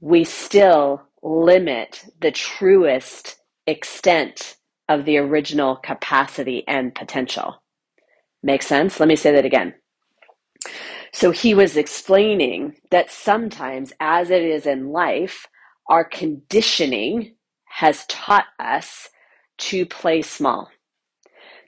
we 0.00 0.24
still 0.24 1.02
limit 1.22 2.04
the 2.20 2.30
truest 2.30 3.36
extent 3.66 4.56
of 4.88 5.04
the 5.04 5.18
original 5.18 5.76
capacity 5.76 6.64
and 6.68 6.94
potential. 6.94 7.62
Make 8.42 8.62
sense? 8.62 9.00
Let 9.00 9.08
me 9.08 9.16
say 9.16 9.32
that 9.32 9.44
again. 9.44 9.74
So 11.12 11.30
he 11.30 11.54
was 11.54 11.76
explaining 11.76 12.76
that 12.90 13.10
sometimes, 13.10 13.92
as 14.00 14.30
it 14.30 14.42
is 14.42 14.66
in 14.66 14.90
life, 14.90 15.46
our 15.88 16.04
conditioning 16.04 17.34
has 17.64 18.06
taught 18.06 18.46
us 18.58 19.08
to 19.58 19.86
play 19.86 20.22
small, 20.22 20.68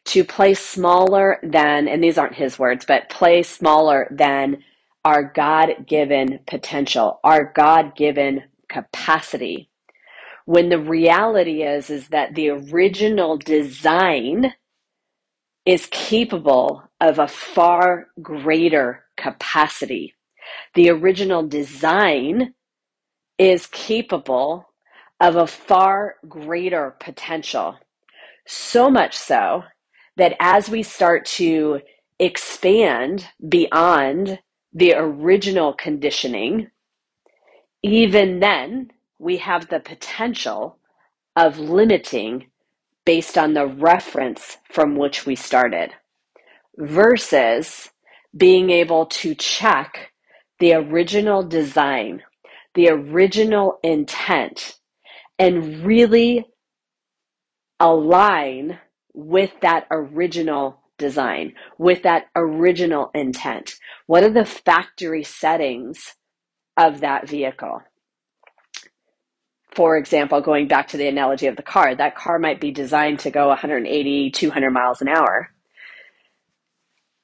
to 0.07 0.25
play 0.25 0.55
smaller 0.55 1.39
than, 1.43 1.89
and 1.89 2.03
these 2.03 2.19
aren't 2.19 2.35
his 2.35 2.59
words, 2.59 2.85
but 2.85 3.09
play 3.09 3.43
smaller 3.43 4.07
than 4.11 4.63
our 5.09 5.23
God 5.25 5.87
given 5.87 6.41
potential, 6.47 7.19
our 7.25 7.51
God 7.57 7.97
given 7.97 8.43
capacity. 8.69 9.71
When 10.45 10.69
the 10.69 10.79
reality 10.79 11.63
is, 11.63 11.89
is 11.89 12.09
that 12.09 12.35
the 12.35 12.51
original 12.51 13.39
design 13.39 14.53
is 15.65 15.89
capable 15.91 16.83
of 17.01 17.19
a 17.19 17.27
far 17.27 18.09
greater 18.21 19.05
capacity. 19.17 20.13
The 20.75 20.91
original 20.91 21.49
design 21.49 22.53
is 23.39 23.67
capable 23.69 24.69
of 25.21 25.37
a 25.37 25.47
far 25.47 26.17
greater 26.29 26.97
potential. 27.01 27.77
So 28.47 28.91
much 28.91 29.17
so 29.17 29.65
that 30.19 30.37
as 30.39 30.69
we 30.69 30.83
start 30.83 31.25
to 31.39 31.81
expand 32.19 33.27
beyond 33.49 34.39
the 34.79 34.95
original 34.95 35.75
conditioning, 35.75 36.71
even 37.83 38.41
then 38.41 38.91
we 39.19 39.39
have 39.39 39.69
the 39.69 39.81
potential 39.81 40.79
of 41.37 41.59
limiting 41.59 42.51
based 43.07 43.39
on 43.39 43.55
the 43.55 43.67
reference 43.67 44.59
from 44.73 44.97
which 44.97 45.27
we 45.27 45.37
started 45.37 45.93
versus 46.79 47.91
being 48.37 48.71
able 48.71 49.07
to 49.07 49.35
check 49.35 50.13
the 50.61 50.75
original 50.75 51.43
design, 51.45 52.23
the 52.75 52.89
original 52.91 53.79
intent, 53.85 54.77
and 55.39 55.85
really 55.87 56.47
align 57.81 58.79
with 59.15 59.51
that 59.63 59.87
original 59.91 60.81
design, 60.99 61.55
with 61.79 62.03
that 62.03 62.27
original 62.37 63.11
intent? 63.15 63.77
What 64.07 64.25
are 64.25 64.31
the 64.31 64.45
factory 64.45 65.25
settings 65.25 66.17
of 66.77 67.01
that 67.01 67.29
vehicle? 67.29 67.83
for 69.79 69.97
example, 69.97 70.41
going 70.41 70.67
back 70.67 70.89
to 70.89 70.97
the 70.97 71.07
analogy 71.07 71.47
of 71.47 71.55
the 71.55 71.63
car, 71.63 71.95
that 71.95 72.17
car 72.17 72.41
might 72.41 72.61
be 72.61 72.73
designed 72.73 73.21
to 73.21 73.31
go 73.31 73.47
180, 73.49 74.31
200 74.31 74.71
miles 74.73 75.01
an 75.01 75.09
hour. 75.09 75.51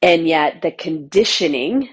And 0.00 0.28
yet 0.28 0.62
the 0.62 0.70
conditioning, 0.70 1.88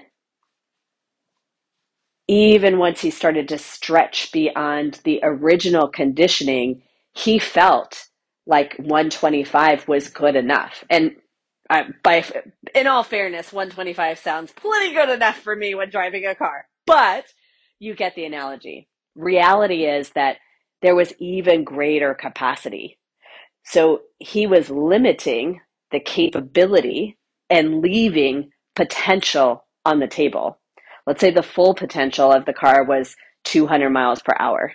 even 2.28 2.78
once 2.78 3.00
he 3.00 3.10
started 3.10 3.48
to 3.48 3.58
stretch 3.58 4.30
beyond 4.30 5.00
the 5.02 5.20
original 5.24 5.88
conditioning, 5.88 6.82
he 7.12 7.40
felt 7.40 8.06
like 8.46 8.76
125 8.76 9.88
was 9.88 10.10
good 10.10 10.36
enough. 10.36 10.84
And 10.88 11.16
I, 11.70 11.84
by 12.02 12.24
in 12.74 12.86
all 12.86 13.02
fairness, 13.02 13.52
125 13.52 14.18
sounds 14.18 14.52
plenty 14.52 14.94
good 14.94 15.10
enough 15.10 15.38
for 15.38 15.56
me 15.56 15.74
when 15.74 15.90
driving 15.90 16.26
a 16.26 16.34
car. 16.34 16.66
But 16.86 17.26
you 17.78 17.94
get 17.94 18.14
the 18.14 18.24
analogy. 18.24 18.88
Reality 19.16 19.84
is 19.84 20.10
that 20.10 20.36
there 20.82 20.94
was 20.94 21.12
even 21.18 21.64
greater 21.64 22.14
capacity. 22.14 22.98
So 23.64 24.02
he 24.18 24.46
was 24.46 24.70
limiting 24.70 25.60
the 25.90 26.00
capability 26.00 27.18
and 27.50 27.80
leaving 27.80 28.50
potential 28.74 29.66
on 29.84 30.00
the 30.00 30.08
table. 30.08 30.58
Let's 31.06 31.20
say 31.20 31.30
the 31.30 31.42
full 31.42 31.74
potential 31.74 32.32
of 32.32 32.44
the 32.46 32.52
car 32.54 32.84
was 32.84 33.16
200 33.44 33.90
miles 33.90 34.22
per 34.22 34.34
hour. 34.38 34.72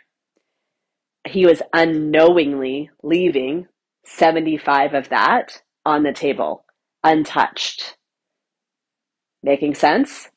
He 1.27 1.45
was 1.45 1.61
unknowingly 1.73 2.89
leaving 3.03 3.67
75 4.05 4.93
of 4.93 5.09
that 5.09 5.61
on 5.85 6.03
the 6.03 6.13
table, 6.13 6.65
untouched. 7.07 7.95
Making 9.43 9.75
sense? 9.75 10.29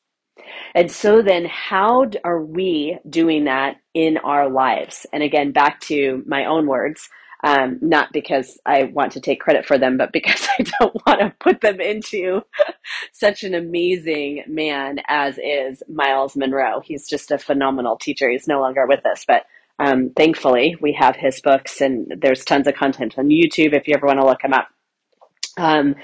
And 0.73 0.91
so 0.91 1.21
then, 1.21 1.45
how 1.45 2.05
are 2.23 2.41
we 2.41 2.97
doing 3.09 3.45
that 3.45 3.77
in 3.93 4.17
our 4.17 4.49
lives? 4.49 5.05
And 5.11 5.21
again, 5.23 5.51
back 5.51 5.79
to 5.81 6.23
my 6.25 6.45
own 6.45 6.67
words, 6.67 7.09
um, 7.43 7.79
not 7.81 8.13
because 8.13 8.59
I 8.65 8.83
want 8.83 9.11
to 9.13 9.19
take 9.19 9.39
credit 9.41 9.65
for 9.65 9.77
them, 9.77 9.97
but 9.97 10.11
because 10.13 10.47
I 10.57 10.63
don't 10.79 10.95
want 11.05 11.19
to 11.19 11.33
put 11.39 11.61
them 11.61 11.81
into 11.81 12.41
such 13.11 13.43
an 13.43 13.53
amazing 13.53 14.43
man 14.47 14.99
as 15.07 15.37
is 15.43 15.83
Myles 15.89 16.35
Munroe. 16.35 16.81
He's 16.81 17.07
just 17.07 17.31
a 17.31 17.37
phenomenal 17.37 17.97
teacher. 17.97 18.29
He's 18.29 18.47
no 18.47 18.61
longer 18.61 18.85
with 18.87 19.05
us, 19.05 19.25
but 19.27 19.45
um, 19.79 20.11
thankfully 20.15 20.75
we 20.79 20.93
have 20.93 21.15
his 21.15 21.41
books 21.41 21.81
and 21.81 22.13
there's 22.21 22.45
tons 22.45 22.67
of 22.67 22.75
content 22.75 23.17
on 23.17 23.29
YouTube 23.29 23.73
if 23.73 23.87
you 23.87 23.95
ever 23.95 24.05
want 24.05 24.19
to 24.19 24.25
look 24.25 24.43
him 24.43 24.53
up. 24.53 24.67
Um, 25.57 25.95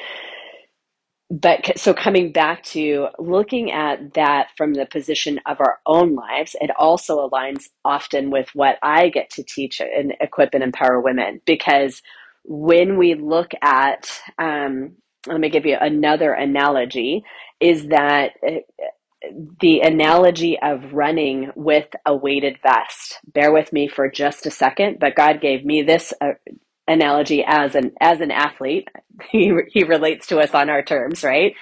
but 1.30 1.78
so 1.78 1.94
coming 1.94 2.32
back 2.32 2.64
to 2.64 3.08
looking 3.20 3.72
at 3.72 4.14
that 4.14 4.50
from 4.56 4.74
the 4.74 4.86
position 4.86 5.40
of 5.46 5.60
our 5.60 5.80
own 5.86 6.16
lives, 6.16 6.56
it 6.62 6.72
also 6.78 7.28
aligns 7.30 7.66
often 7.84 8.32
with 8.32 8.50
what 8.54 8.78
I 8.82 9.10
get 9.10 9.30
to 9.32 9.44
teach 9.44 9.82
and 9.82 10.14
equip 10.22 10.54
and 10.54 10.64
empower 10.64 11.02
women 11.02 11.42
because 11.46 12.02
when 12.46 12.98
we 12.98 13.16
look 13.16 13.52
at, 13.62 14.10
um, 14.40 14.96
let 15.28 15.42
me 15.42 15.50
give 15.50 15.66
you 15.66 15.78
another 15.80 16.32
analogy, 16.32 17.24
is 17.60 17.88
that 17.90 18.32
uh, 18.48 18.60
the 19.60 19.82
analogy 19.82 20.58
of 20.62 20.94
running 20.94 21.52
with 21.56 21.88
a 22.06 22.16
weighted 22.16 22.58
vest. 22.64 23.20
Bear 23.26 23.52
with 23.52 23.74
me 23.74 23.90
for 23.90 24.10
just 24.10 24.46
a 24.46 24.52
second, 24.52 25.00
but 25.00 25.16
God 25.16 25.42
gave 25.42 25.66
me 25.66 25.82
this 25.82 26.14
uh, 26.22 26.34
analogy 26.88 27.44
as 27.46 27.76
an 27.76 27.92
as 28.02 28.22
an 28.22 28.32
athlete. 28.32 28.88
He 29.32 29.52
he 29.70 29.84
relates 29.84 30.28
to 30.28 30.38
us 30.38 30.54
on 30.54 30.70
our 30.70 30.84
terms, 30.84 31.24
right? 31.24 31.56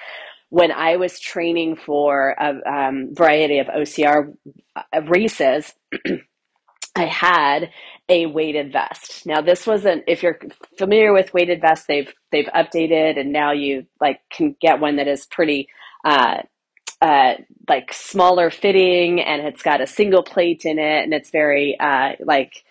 When 0.50 0.70
I 0.70 0.96
was 0.96 1.18
training 1.18 1.76
for 1.76 2.36
a 2.38 2.54
um, 2.70 3.14
variety 3.14 3.60
of 3.60 3.68
OCR 3.68 4.34
uh, 4.76 5.02
races, 5.08 5.72
I 6.96 7.06
had 7.06 7.70
a 8.10 8.26
weighted 8.26 8.72
vest. 8.72 9.24
Now 9.24 9.40
this 9.40 9.66
wasn't 9.66 10.04
if 10.06 10.22
you're 10.22 10.38
familiar 10.76 11.14
with 11.14 11.32
weighted 11.32 11.62
vests, 11.62 11.86
they've 11.86 12.12
they've 12.30 12.48
updated 12.54 13.18
and 13.18 13.32
now 13.32 13.52
you 13.52 13.86
like 14.00 14.20
can 14.30 14.54
get 14.60 14.80
one 14.80 14.96
that 14.96 15.08
is 15.08 15.24
pretty 15.24 15.68
uh, 16.04 16.42
uh, 17.00 17.34
like 17.68 17.92
smaller 17.92 18.50
fitting 18.50 19.20
and 19.20 19.46
it's 19.46 19.62
got 19.62 19.80
a 19.80 19.86
single 19.86 20.22
plate 20.22 20.64
in 20.64 20.78
it 20.78 21.04
and 21.04 21.12
it's 21.14 21.30
very 21.30 21.78
uh, 21.80 22.12
like 22.20 22.64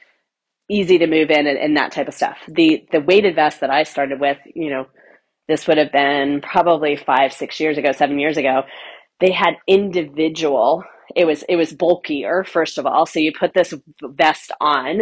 easy 0.69 0.97
to 0.99 1.07
move 1.07 1.29
in 1.29 1.47
and, 1.47 1.57
and 1.57 1.77
that 1.77 1.91
type 1.91 2.07
of 2.07 2.13
stuff. 2.13 2.37
The 2.47 2.85
the 2.91 3.01
weighted 3.01 3.35
vest 3.35 3.61
that 3.61 3.69
I 3.69 3.83
started 3.83 4.19
with, 4.19 4.37
you 4.53 4.69
know, 4.69 4.87
this 5.47 5.67
would 5.67 5.77
have 5.77 5.91
been 5.91 6.41
probably 6.41 6.95
five, 6.95 7.33
six 7.33 7.59
years 7.59 7.77
ago, 7.77 7.91
seven 7.91 8.19
years 8.19 8.37
ago. 8.37 8.63
They 9.19 9.31
had 9.31 9.55
individual. 9.67 10.83
It 11.15 11.25
was 11.25 11.43
it 11.47 11.55
was 11.55 11.73
bulkier 11.73 12.43
first 12.43 12.77
of 12.77 12.85
all. 12.85 13.05
So 13.05 13.19
you 13.19 13.31
put 13.37 13.53
this 13.53 13.73
vest 14.01 14.51
on, 14.59 15.01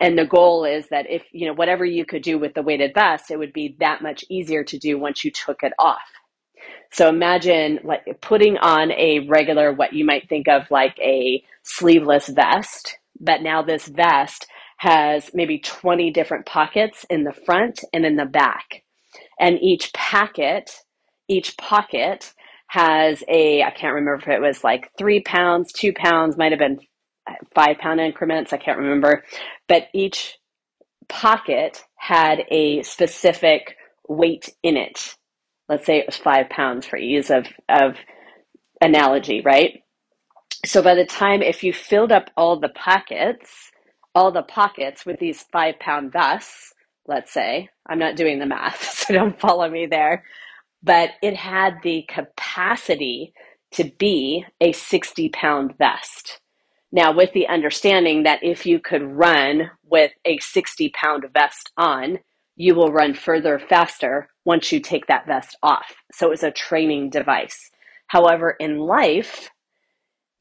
and 0.00 0.18
the 0.18 0.26
goal 0.26 0.64
is 0.64 0.88
that 0.88 1.06
if 1.08 1.22
you 1.32 1.46
know 1.46 1.54
whatever 1.54 1.84
you 1.84 2.04
could 2.04 2.22
do 2.22 2.38
with 2.38 2.54
the 2.54 2.62
weighted 2.62 2.92
vest, 2.94 3.30
it 3.30 3.38
would 3.38 3.52
be 3.52 3.76
that 3.80 4.02
much 4.02 4.24
easier 4.28 4.64
to 4.64 4.78
do 4.78 4.98
once 4.98 5.24
you 5.24 5.30
took 5.30 5.62
it 5.62 5.72
off. 5.78 6.02
So 6.92 7.08
imagine 7.08 7.80
like 7.84 8.04
putting 8.20 8.56
on 8.58 8.92
a 8.92 9.26
regular, 9.28 9.72
what 9.72 9.92
you 9.92 10.04
might 10.04 10.28
think 10.28 10.48
of 10.48 10.70
like 10.70 10.96
a 11.00 11.42
sleeveless 11.62 12.28
vest, 12.28 12.98
but 13.20 13.42
now 13.42 13.62
this 13.62 13.86
vest 13.88 14.46
has 14.78 15.30
maybe 15.34 15.58
20 15.58 16.10
different 16.10 16.46
pockets 16.46 17.04
in 17.10 17.24
the 17.24 17.32
front 17.32 17.80
and 17.92 18.04
in 18.04 18.16
the 18.16 18.24
back. 18.24 18.82
And 19.38 19.58
each 19.60 19.92
packet, 19.92 20.70
each 21.28 21.56
pocket 21.56 22.32
has 22.68 23.22
a, 23.28 23.62
I 23.62 23.70
can't 23.70 23.94
remember 23.94 24.14
if 24.14 24.28
it 24.28 24.40
was 24.40 24.64
like 24.64 24.90
three 24.98 25.22
pounds, 25.22 25.72
two 25.72 25.92
pounds, 25.92 26.36
might 26.36 26.52
have 26.52 26.58
been 26.58 26.80
five 27.54 27.78
pound 27.78 28.00
increments, 28.00 28.52
I 28.52 28.58
can't 28.58 28.78
remember. 28.78 29.24
But 29.68 29.88
each 29.94 30.38
pocket 31.08 31.82
had 31.96 32.40
a 32.50 32.82
specific 32.82 33.76
weight 34.08 34.50
in 34.62 34.76
it. 34.76 35.14
Let's 35.68 35.86
say 35.86 35.98
it 35.98 36.06
was 36.06 36.16
five 36.16 36.50
pounds 36.50 36.86
for 36.86 36.96
ease 36.98 37.30
of, 37.30 37.46
of 37.68 37.96
analogy, 38.80 39.40
right? 39.42 39.82
So 40.66 40.82
by 40.82 40.94
the 40.94 41.06
time, 41.06 41.42
if 41.42 41.62
you 41.62 41.72
filled 41.72 42.12
up 42.12 42.30
all 42.36 42.58
the 42.58 42.70
pockets, 42.70 43.70
all 44.14 44.32
the 44.32 44.42
pockets 44.42 45.06
with 45.06 45.18
these 45.18 45.42
five 45.52 45.78
pound 45.80 46.12
vests, 46.12 46.74
let's 47.06 47.32
say. 47.32 47.68
I'm 47.86 47.98
not 47.98 48.16
doing 48.16 48.38
the 48.38 48.46
math, 48.46 48.84
so 48.94 49.14
don't 49.14 49.40
follow 49.40 49.68
me 49.68 49.86
there. 49.86 50.24
But 50.82 51.10
it 51.22 51.36
had 51.36 51.76
the 51.82 52.04
capacity 52.08 53.34
to 53.72 53.84
be 53.98 54.44
a 54.60 54.72
60 54.72 55.28
pound 55.30 55.76
vest. 55.78 56.40
Now, 56.92 57.12
with 57.12 57.32
the 57.32 57.48
understanding 57.48 58.22
that 58.22 58.42
if 58.42 58.66
you 58.66 58.78
could 58.80 59.02
run 59.02 59.70
with 59.84 60.12
a 60.24 60.38
60 60.38 60.90
pound 60.90 61.24
vest 61.34 61.72
on, 61.76 62.18
you 62.56 62.74
will 62.74 62.92
run 62.92 63.14
further 63.14 63.58
faster 63.58 64.28
once 64.44 64.70
you 64.70 64.80
take 64.80 65.06
that 65.08 65.26
vest 65.26 65.56
off. 65.62 65.94
So 66.12 66.26
it 66.28 66.30
was 66.30 66.42
a 66.44 66.52
training 66.52 67.10
device. 67.10 67.70
However, 68.08 68.52
in 68.60 68.78
life, 68.78 69.50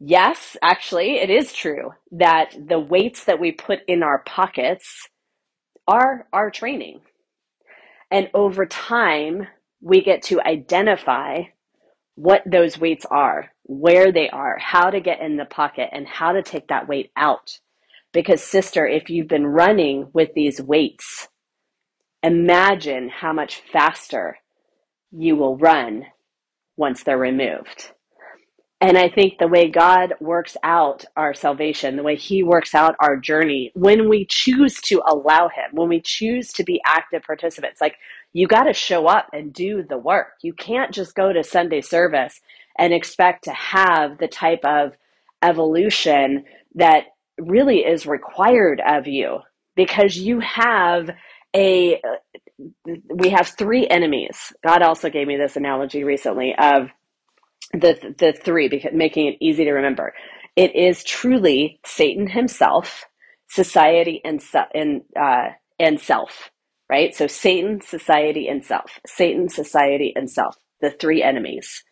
Yes, 0.05 0.57
actually, 0.61 1.15
it 1.19 1.29
is 1.29 1.53
true 1.53 1.93
that 2.11 2.53
the 2.67 2.77
weights 2.77 3.23
that 3.23 3.39
we 3.39 3.53
put 3.53 3.79
in 3.87 4.03
our 4.03 4.19
pockets 4.19 5.07
are 5.87 6.27
our 6.33 6.51
training. 6.51 6.99
And 8.11 8.29
over 8.33 8.65
time, 8.65 9.47
we 9.79 10.01
get 10.03 10.23
to 10.23 10.41
identify 10.41 11.43
what 12.15 12.41
those 12.45 12.77
weights 12.77 13.05
are, 13.09 13.53
where 13.63 14.11
they 14.11 14.27
are, 14.27 14.57
how 14.59 14.89
to 14.89 14.99
get 14.99 15.21
in 15.21 15.37
the 15.37 15.45
pocket, 15.45 15.87
and 15.93 16.05
how 16.05 16.33
to 16.33 16.43
take 16.43 16.67
that 16.67 16.89
weight 16.89 17.09
out. 17.15 17.59
Because, 18.11 18.43
sister, 18.43 18.85
if 18.85 19.09
you've 19.09 19.29
been 19.29 19.47
running 19.47 20.09
with 20.11 20.33
these 20.35 20.61
weights, 20.61 21.29
imagine 22.21 23.07
how 23.07 23.31
much 23.31 23.61
faster 23.71 24.37
you 25.13 25.37
will 25.37 25.55
run 25.57 26.07
once 26.75 27.03
they're 27.05 27.17
removed. 27.17 27.93
And 28.83 28.97
I 28.97 29.07
think 29.07 29.37
the 29.37 29.47
way 29.47 29.69
God 29.69 30.13
works 30.19 30.57
out 30.61 31.05
our 31.15 31.33
salvation, 31.33 31.95
the 31.95 32.03
way 32.03 32.17
He 32.17 32.43
works 32.43 32.75
out 32.75 32.97
our 32.99 33.15
journey, 33.15 33.71
when 33.75 34.09
we 34.09 34.25
choose 34.25 34.75
to 34.81 35.01
allow 35.07 35.47
Him, 35.47 35.69
when 35.71 35.87
we 35.87 36.01
choose 36.01 36.51
to 36.51 36.65
be 36.65 36.81
active 36.85 37.23
participants, 37.23 37.79
like 37.79 37.95
you 38.33 38.45
got 38.45 38.63
to 38.63 38.73
show 38.73 39.07
up 39.07 39.29
and 39.31 39.53
do 39.53 39.83
the 39.83 39.97
work. 39.97 40.33
You 40.41 40.51
can't 40.51 40.93
just 40.93 41.15
go 41.15 41.31
to 41.31 41.45
Sunday 41.45 41.79
service 41.79 42.41
and 42.77 42.93
expect 42.93 43.45
to 43.45 43.53
have 43.53 44.17
the 44.17 44.27
type 44.27 44.65
of 44.65 44.97
evolution 45.41 46.43
that 46.75 47.05
really 47.39 47.85
is 47.85 48.05
required 48.05 48.81
of 48.85 49.07
you 49.07 49.39
because 49.77 50.17
you 50.17 50.41
have 50.41 51.09
a 51.55 52.01
we 53.09 53.29
have 53.29 53.47
three 53.47 53.87
enemies. 53.87 54.51
God 54.61 54.81
also 54.81 55.09
gave 55.09 55.25
me 55.25 55.37
this 55.37 55.55
analogy 55.55 56.03
recently 56.03 56.53
of 56.59 56.89
the 57.73 58.15
the 58.19 58.33
three 58.33 58.69
because 58.69 58.91
making 58.93 59.27
it 59.27 59.37
easy 59.41 59.65
to 59.65 59.73
remember. 59.73 60.13
It 60.57 60.75
is 60.75 61.03
truly 61.03 61.79
satan 61.85 62.27
himself 62.27 63.05
society 63.49 64.21
and 64.25 64.41
and 64.75 65.03
uh, 65.19 65.49
and 65.79 65.99
self 66.01 66.51
right? 66.91 67.15
So 67.15 67.27
satan 67.27 67.81
society 67.81 68.47
and 68.49 68.65
self. 68.65 68.99
Satan 69.07 69.49
society 69.49 70.13
and 70.15 70.29
self. 70.31 70.57
The 70.81 70.91
three 70.91 71.23
enemies. 71.23 71.83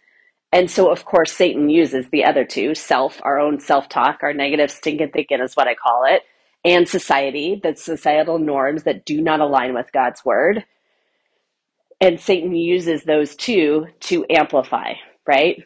And 0.54 0.72
so 0.72 0.92
of 0.92 1.06
course 1.06 1.34
satan 1.34 1.70
uses 1.70 2.08
the 2.12 2.26
other 2.26 2.46
two 2.46 2.76
self 2.76 3.22
our 3.24 3.40
own 3.40 3.60
self-talk 3.60 4.20
our 4.24 4.34
negative 4.34 4.72
stinking 4.72 5.12
thinking 5.14 5.42
is 5.42 5.56
what 5.56 5.68
i 5.68 5.76
call 5.76 6.06
it 6.08 6.24
and 6.64 6.88
society, 6.88 7.60
the 7.62 7.76
societal 7.76 8.38
norms 8.40 8.84
that 8.84 9.06
do 9.06 9.22
not 9.22 9.40
align 9.40 9.74
with 9.74 9.92
God's 9.92 10.24
word. 10.24 10.64
And 12.02 12.20
Satan 12.20 12.56
uses 12.56 13.04
those 13.04 13.36
two 13.36 13.88
to 14.02 14.26
amplify, 14.30 14.94
right? 15.28 15.64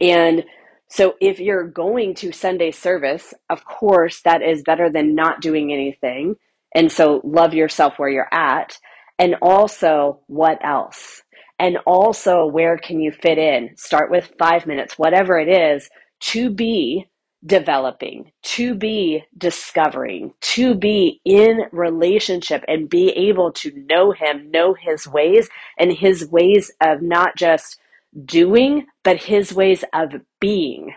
And 0.00 0.44
so 0.88 1.14
if 1.20 1.38
you're 1.38 1.68
going 1.68 2.14
to 2.16 2.32
Sunday 2.32 2.70
service, 2.72 3.32
of 3.48 3.64
course, 3.64 4.22
that 4.22 4.42
is 4.42 4.62
better 4.62 4.90
than 4.90 5.14
not 5.14 5.40
doing 5.40 5.72
anything. 5.72 6.36
And 6.74 6.90
so 6.90 7.20
love 7.24 7.54
yourself 7.54 7.94
where 7.98 8.08
you're 8.08 8.32
at. 8.32 8.78
And 9.18 9.36
also, 9.42 10.20
what 10.26 10.58
else? 10.64 11.22
And 11.58 11.76
also, 11.86 12.46
where 12.46 12.78
can 12.78 13.00
you 13.00 13.12
fit 13.12 13.38
in? 13.38 13.76
Start 13.76 14.10
with 14.10 14.32
five 14.38 14.66
minutes, 14.66 14.98
whatever 14.98 15.38
it 15.38 15.48
is, 15.48 15.90
to 16.20 16.50
be 16.50 17.06
developing, 17.44 18.32
to 18.42 18.74
be 18.74 19.24
discovering, 19.36 20.32
to 20.40 20.74
be 20.74 21.20
in 21.24 21.60
relationship 21.72 22.64
and 22.66 22.88
be 22.88 23.10
able 23.10 23.52
to 23.52 23.72
know 23.86 24.12
Him, 24.12 24.50
know 24.50 24.74
His 24.74 25.06
ways, 25.06 25.48
and 25.78 25.92
His 25.92 26.26
ways 26.30 26.70
of 26.80 27.02
not 27.02 27.36
just 27.36 27.78
doing, 28.26 28.86
but 29.04 29.22
his 29.22 29.52
ways 29.52 29.84
of 29.92 30.14
being 30.40 30.92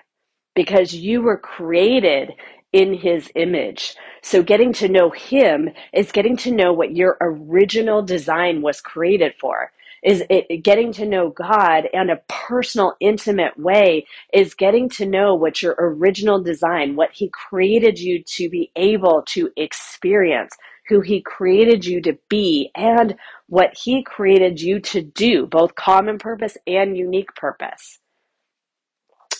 because 0.56 0.93
you 0.93 1.21
were 1.21 1.38
created 1.38 2.34
in 2.73 2.93
his 2.93 3.32
image. 3.36 3.95
So 4.21 4.43
getting 4.43 4.73
to 4.73 4.89
know 4.89 5.10
him 5.10 5.69
is 5.93 6.12
getting 6.12 6.38
to 6.38 6.52
know 6.52 6.73
what 6.73 6.95
your 6.95 7.17
original 7.21 8.02
design 8.02 8.62
was 8.62 8.82
created 8.82 9.34
for. 9.39 9.71
Is 10.04 10.23
it 10.30 10.63
getting 10.63 10.91
to 10.93 11.06
know 11.06 11.30
God 11.30 11.88
in 11.93 12.10
a 12.10 12.19
personal, 12.28 12.95
intimate 12.99 13.58
way 13.58 14.06
is 14.34 14.54
getting 14.54 14.89
to 14.89 15.06
know 15.06 15.36
what 15.36 15.62
your 15.62 15.76
original 15.80 16.41
design, 16.41 16.95
what 16.95 17.12
he 17.13 17.30
created 17.30 17.99
you 17.99 18.23
to 18.23 18.49
be 18.49 18.71
able 18.76 19.23
to 19.28 19.49
experience, 19.56 20.54
who 20.87 21.01
he 21.01 21.21
created 21.21 21.85
you 21.85 22.01
to 22.01 22.17
be, 22.29 22.71
and 22.75 23.15
what 23.47 23.75
he 23.77 24.03
created 24.03 24.61
you 24.61 24.79
to 24.79 25.01
do, 25.01 25.45
both 25.45 25.75
common 25.75 26.17
purpose 26.17 26.57
and 26.67 26.97
unique 26.97 27.33
purpose. 27.35 27.99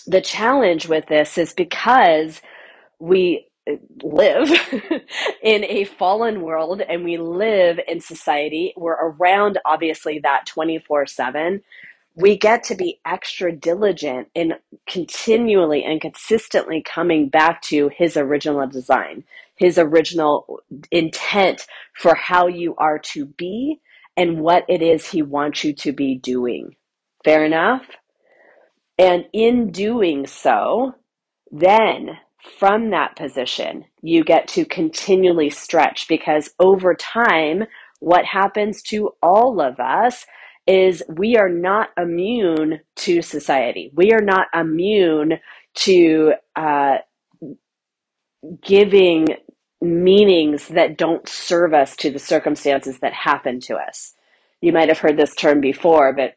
The 0.06 0.20
challenge 0.20 0.88
with 0.88 1.06
this 1.06 1.38
is 1.38 1.52
because 1.54 2.42
we 2.98 3.48
live 4.02 4.50
in 5.42 5.64
a 5.64 5.84
fallen 5.84 6.42
world 6.42 6.82
and 6.82 7.04
we 7.04 7.16
live 7.16 7.80
in 7.88 8.00
society, 8.00 8.74
we're 8.76 8.92
around 8.92 9.58
obviously 9.64 10.18
that 10.20 10.46
24 10.46 11.06
7 11.06 11.62
we 12.16 12.38
get 12.38 12.62
to 12.64 12.74
be 12.74 13.00
extra 13.04 13.50
diligent 13.52 14.28
in 14.34 14.54
continually 14.86 15.82
and 15.84 16.00
consistently 16.00 16.82
coming 16.82 17.28
back 17.28 17.60
to 17.62 17.90
his 17.96 18.16
original 18.16 18.66
design, 18.68 19.24
his 19.56 19.78
original 19.78 20.60
intent 20.90 21.66
for 21.94 22.14
how 22.14 22.46
you 22.46 22.74
are 22.76 22.98
to 22.98 23.26
be 23.26 23.80
and 24.16 24.40
what 24.40 24.64
it 24.68 24.82
is 24.82 25.08
he 25.08 25.22
wants 25.22 25.64
you 25.64 25.74
to 25.74 25.92
be 25.92 26.16
doing. 26.16 26.74
Fair 27.24 27.44
enough? 27.44 27.86
And 28.98 29.24
in 29.32 29.72
doing 29.72 30.26
so, 30.26 30.94
then 31.50 32.10
from 32.58 32.90
that 32.90 33.16
position, 33.16 33.84
you 34.02 34.22
get 34.22 34.46
to 34.48 34.64
continually 34.64 35.50
stretch 35.50 36.06
because 36.08 36.50
over 36.60 36.94
time, 36.94 37.64
what 38.00 38.24
happens 38.24 38.82
to 38.82 39.10
all 39.22 39.60
of 39.60 39.80
us 39.80 40.26
is 40.66 41.02
we 41.08 41.36
are 41.36 41.48
not 41.48 41.88
immune 41.96 42.80
to 42.96 43.22
society. 43.22 43.90
We 43.94 44.12
are 44.12 44.20
not 44.20 44.48
immune 44.54 45.34
to 45.74 46.34
uh, 46.56 46.96
giving 48.62 49.36
meanings 49.80 50.68
that 50.68 50.96
don't 50.96 51.28
serve 51.28 51.74
us 51.74 51.96
to 51.96 52.10
the 52.10 52.18
circumstances 52.18 53.00
that 53.00 53.12
happen 53.12 53.60
to 53.60 53.76
us. 53.76 54.14
You 54.60 54.72
might 54.72 54.88
have 54.88 54.98
heard 54.98 55.16
this 55.18 55.34
term 55.34 55.60
before, 55.60 56.14
but 56.14 56.34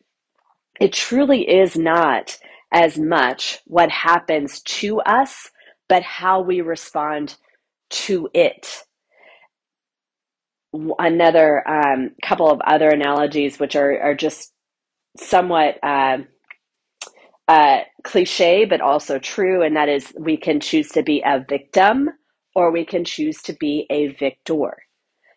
it 0.79 0.93
truly 0.93 1.49
is 1.49 1.77
not 1.77 2.37
as 2.71 2.97
much 2.97 3.59
what 3.65 3.89
happens 3.89 4.61
to 4.61 4.99
us, 5.01 5.49
but 5.87 6.03
how 6.03 6.41
we 6.41 6.61
respond 6.61 7.37
to 7.89 8.29
it 8.33 8.83
another 10.99 11.67
um, 11.67 12.11
couple 12.21 12.51
of 12.51 12.61
other 12.61 12.89
analogies, 12.89 13.59
which 13.59 13.75
are, 13.75 13.99
are 13.99 14.15
just 14.15 14.51
somewhat 15.17 15.77
uh, 15.83 16.17
uh, 17.47 17.79
cliche, 18.03 18.65
but 18.65 18.81
also 18.81 19.19
true, 19.19 19.63
and 19.63 19.75
that 19.75 19.89
is 19.89 20.13
we 20.19 20.38
can 20.38 20.60
choose 20.60 20.89
to 20.89 21.03
be 21.03 21.23
a 21.25 21.43
victim 21.47 22.10
or 22.55 22.71
we 22.71 22.86
can 22.86 23.05
choose 23.05 23.41
to 23.43 23.53
be 23.53 23.86
a 23.89 24.07
victor. 24.07 24.77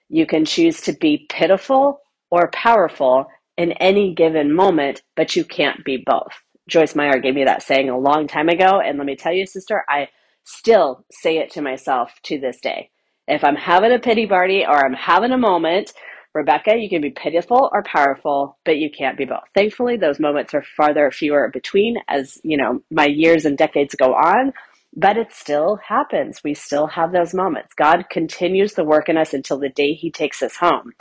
You 0.09 0.27
can 0.27 0.44
choose 0.44 0.81
to 0.83 0.92
be 0.92 1.27
pitiful 1.31 2.01
or 2.31 2.51
powerful 2.53 3.27
in 3.57 3.73
any 3.73 4.14
given 4.14 4.55
moment, 4.55 5.03
but 5.16 5.37
you 5.37 5.44
can't 5.44 5.85
be 5.85 6.03
both. 6.05 6.33
Joyce 6.68 6.94
Meyer 6.94 7.18
gave 7.18 7.35
me 7.35 7.44
that 7.44 7.62
saying 7.62 7.90
a 7.90 7.99
long 7.99 8.27
time 8.27 8.49
ago, 8.49 8.81
and 8.81 8.99
let 8.99 9.07
me 9.07 9.16
tell 9.16 9.33
you, 9.33 9.46
sister, 9.46 9.85
I 9.88 10.09
still 10.44 11.05
say 11.11 11.38
it 11.38 11.51
to 11.53 11.62
myself 11.62 12.12
to 12.25 12.38
this 12.38 12.61
day. 12.61 12.90
If 13.29 13.44
I'm 13.44 13.57
having 13.57 13.92
a 13.92 13.99
pity 13.99 14.27
party 14.27 14.64
or 14.66 14.85
I'm 14.85 14.94
having 14.94 15.33
a 15.33 15.38
moment, 15.38 15.92
Rebecca, 16.35 16.77
you 16.77 16.88
can 16.88 17.03
be 17.03 17.11
pitiful 17.11 17.71
or 17.73 17.83
powerful, 17.83 18.59
but 18.64 18.77
you 18.77 18.90
can't 18.90 19.19
be 19.19 19.25
both. 19.25 19.45
Thankfully, 19.55 19.97
those 19.97 20.21
moments 20.21 20.55
are 20.55 20.62
farther 20.77 21.11
fewer 21.11 21.51
between 21.53 21.97
as, 22.09 22.38
you 22.45 22.57
know, 22.57 22.81
my 22.90 23.07
years 23.07 23.45
and 23.45 23.59
decades 23.59 23.95
go 23.97 24.14
on, 24.14 24.53
but 24.97 25.16
it 25.16 25.33
still 25.33 25.77
happens. 25.87 26.40
We 26.45 26.55
still 26.55 26.87
have 26.88 27.12
those 27.12 27.35
moments. 27.35 27.75
God 27.75 28.05
continues 28.11 28.75
the 28.75 28.85
work 28.85 29.09
in 29.09 29.16
us 29.16 29.35
until 29.35 29.59
the 29.59 29.69
day 29.69 29.95
he 29.95 30.11
takes 30.11 30.43
us 30.43 30.57
home. 30.57 30.93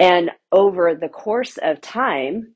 And 0.00 0.30
over 0.50 0.94
the 0.94 1.08
course 1.08 1.58
of 1.62 1.80
time, 1.80 2.54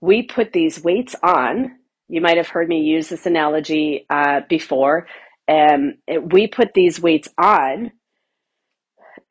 we 0.00 0.22
put 0.22 0.52
these 0.52 0.82
weights 0.82 1.14
on. 1.22 1.76
You 2.08 2.20
might 2.20 2.36
have 2.36 2.48
heard 2.48 2.68
me 2.68 2.80
use 2.80 3.08
this 3.08 3.24
analogy 3.24 4.04
uh, 4.10 4.40
before 4.48 5.06
um, 5.48 5.94
we 6.30 6.46
put 6.46 6.74
these 6.74 7.00
weights 7.00 7.28
on 7.38 7.92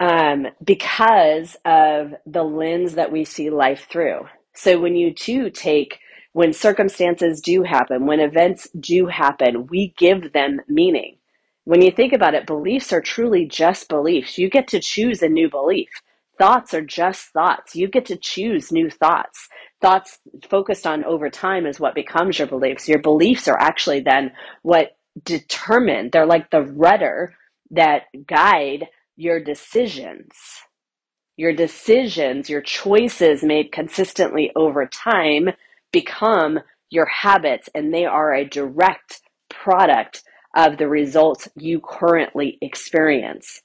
um, 0.02 0.48
because 0.64 1.56
of 1.64 2.16
the 2.26 2.44
lens 2.44 2.96
that 2.96 3.12
we 3.12 3.24
see 3.24 3.52
life 3.52 3.88
through. 3.90 4.22
So 4.56 4.80
when 4.80 4.96
you 4.96 5.14
do 5.14 5.52
take, 5.52 6.00
when 6.34 6.54
circumstances 6.54 7.40
do 7.40 7.62
happen, 7.62 8.08
when 8.08 8.20
events 8.20 8.68
do 8.80 9.06
happen, 9.06 9.68
we 9.68 9.94
give 10.00 10.34
them 10.34 10.60
meaning. 10.68 11.18
When 11.66 11.84
you 11.84 11.92
think 11.92 12.14
about 12.14 12.34
it, 12.34 12.48
beliefs 12.48 12.92
are 12.92 13.02
truly 13.02 13.46
just 13.46 13.90
beliefs. 13.90 14.40
You 14.40 14.50
get 14.50 14.68
to 14.70 14.80
choose 14.80 15.22
a 15.22 15.30
new 15.30 15.52
belief. 15.52 15.90
Thoughts 16.40 16.74
are 16.74 16.82
just 16.82 17.28
thoughts. 17.28 17.76
You 17.76 17.88
get 17.88 18.08
to 18.08 18.18
choose 18.18 18.72
new 18.72 18.90
thoughts. 18.90 19.48
Thoughts 19.82 20.18
focused 20.50 20.88
on 20.88 21.04
over 21.04 21.30
time 21.30 21.68
is 21.68 21.80
what 21.80 21.94
becomes 21.94 22.40
your 22.40 22.48
beliefs. 22.48 22.90
Your 22.90 23.00
beliefs 23.00 23.48
are 23.48 23.60
actually 23.60 24.00
then 24.00 24.32
what 24.64 24.98
determine, 25.24 26.10
They're 26.12 26.26
like 26.26 26.50
the 26.50 26.64
rudder 26.64 27.36
that 27.70 28.06
guide 28.26 28.88
your 29.16 29.40
decisions. 29.40 30.32
Your 31.38 31.54
decisions, 31.54 32.50
your 32.50 32.62
choices 32.62 33.44
made 33.44 33.72
consistently 33.72 34.52
over 34.56 34.86
time 34.86 35.50
become 35.92 36.60
your 36.90 37.06
habits, 37.06 37.70
and 37.74 37.94
they 37.94 38.06
are 38.06 38.34
a 38.34 38.46
direct 38.48 39.22
product 39.50 40.24
of 40.56 40.78
the 40.78 40.88
results 40.88 41.48
you 41.56 41.80
currently 41.80 42.58
experience. 42.62 43.62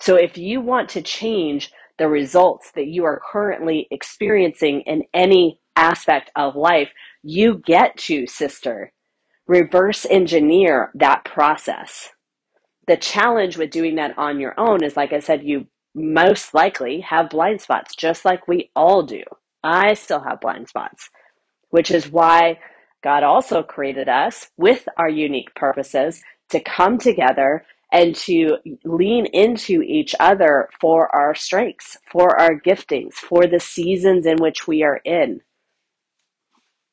So, 0.00 0.16
if 0.16 0.36
you 0.36 0.60
want 0.60 0.90
to 0.90 1.02
change 1.02 1.72
the 1.98 2.08
results 2.08 2.70
that 2.74 2.86
you 2.86 3.04
are 3.04 3.22
currently 3.32 3.88
experiencing 3.90 4.82
in 4.82 5.04
any 5.14 5.58
aspect 5.74 6.30
of 6.36 6.54
life, 6.54 6.90
you 7.22 7.62
get 7.64 7.96
to, 7.96 8.26
sister, 8.26 8.92
reverse 9.46 10.06
engineer 10.08 10.90
that 10.94 11.24
process. 11.24 12.10
The 12.86 12.96
challenge 12.96 13.56
with 13.56 13.70
doing 13.70 13.96
that 13.96 14.16
on 14.16 14.38
your 14.38 14.54
own 14.58 14.84
is, 14.84 14.96
like 14.96 15.12
I 15.12 15.20
said, 15.20 15.42
you 15.42 15.66
most 15.94 16.54
likely 16.54 17.00
have 17.00 17.30
blind 17.30 17.60
spots, 17.60 17.96
just 17.96 18.24
like 18.24 18.46
we 18.46 18.70
all 18.76 19.02
do. 19.02 19.22
I 19.64 19.94
still 19.94 20.20
have 20.20 20.40
blind 20.40 20.68
spots, 20.68 21.10
which 21.70 21.90
is 21.90 22.10
why 22.10 22.58
God 23.02 23.22
also 23.22 23.62
created 23.62 24.08
us 24.08 24.48
with 24.56 24.88
our 24.96 25.08
unique 25.08 25.54
purposes 25.54 26.22
to 26.50 26.60
come 26.60 26.98
together 26.98 27.64
and 27.92 28.14
to 28.14 28.58
lean 28.84 29.26
into 29.26 29.82
each 29.82 30.14
other 30.20 30.68
for 30.80 31.14
our 31.14 31.34
strengths, 31.34 31.96
for 32.10 32.38
our 32.38 32.60
giftings, 32.60 33.14
for 33.14 33.46
the 33.46 33.60
seasons 33.60 34.26
in 34.26 34.36
which 34.38 34.66
we 34.66 34.82
are 34.82 35.00
in. 35.04 35.40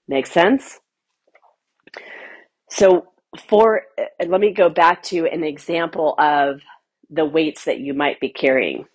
Make 0.07 0.27
sense? 0.27 0.79
So, 2.69 3.12
for 3.49 3.83
uh, 3.99 4.25
let 4.27 4.41
me 4.41 4.53
go 4.53 4.69
back 4.69 5.03
to 5.03 5.25
an 5.27 5.43
example 5.43 6.15
of 6.17 6.61
the 7.09 7.25
weights 7.25 7.65
that 7.65 7.79
you 7.79 7.93
might 7.93 8.19
be 8.19 8.29
carrying. 8.29 8.85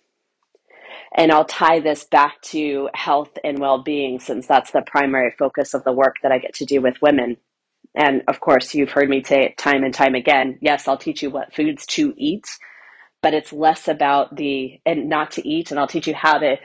And 1.15 1.31
I'll 1.31 1.45
tie 1.45 1.79
this 1.79 2.03
back 2.03 2.41
to 2.43 2.89
health 2.93 3.31
and 3.43 3.59
well 3.59 3.81
being 3.83 4.19
since 4.19 4.47
that's 4.47 4.71
the 4.71 4.81
primary 4.81 5.33
focus 5.37 5.73
of 5.73 5.83
the 5.83 5.93
work 5.93 6.17
that 6.23 6.31
I 6.31 6.39
get 6.39 6.55
to 6.55 6.65
do 6.65 6.81
with 6.81 7.01
women. 7.01 7.37
And 7.95 8.23
of 8.27 8.39
course, 8.39 8.75
you've 8.75 8.91
heard 8.91 9.09
me 9.09 9.23
say 9.23 9.45
it 9.45 9.57
time 9.57 9.83
and 9.83 9.93
time 9.93 10.15
again 10.15 10.59
yes, 10.61 10.87
I'll 10.87 10.97
teach 10.97 11.23
you 11.23 11.31
what 11.31 11.53
foods 11.53 11.85
to 11.87 12.13
eat, 12.17 12.47
but 13.21 13.33
it's 13.33 13.53
less 13.53 13.87
about 13.87 14.35
the 14.35 14.79
and 14.85 15.09
not 15.09 15.31
to 15.31 15.47
eat 15.47 15.71
and 15.71 15.79
i'll 15.79 15.87
teach 15.87 16.07
you 16.07 16.15
how 16.15 16.37
to 16.37 16.55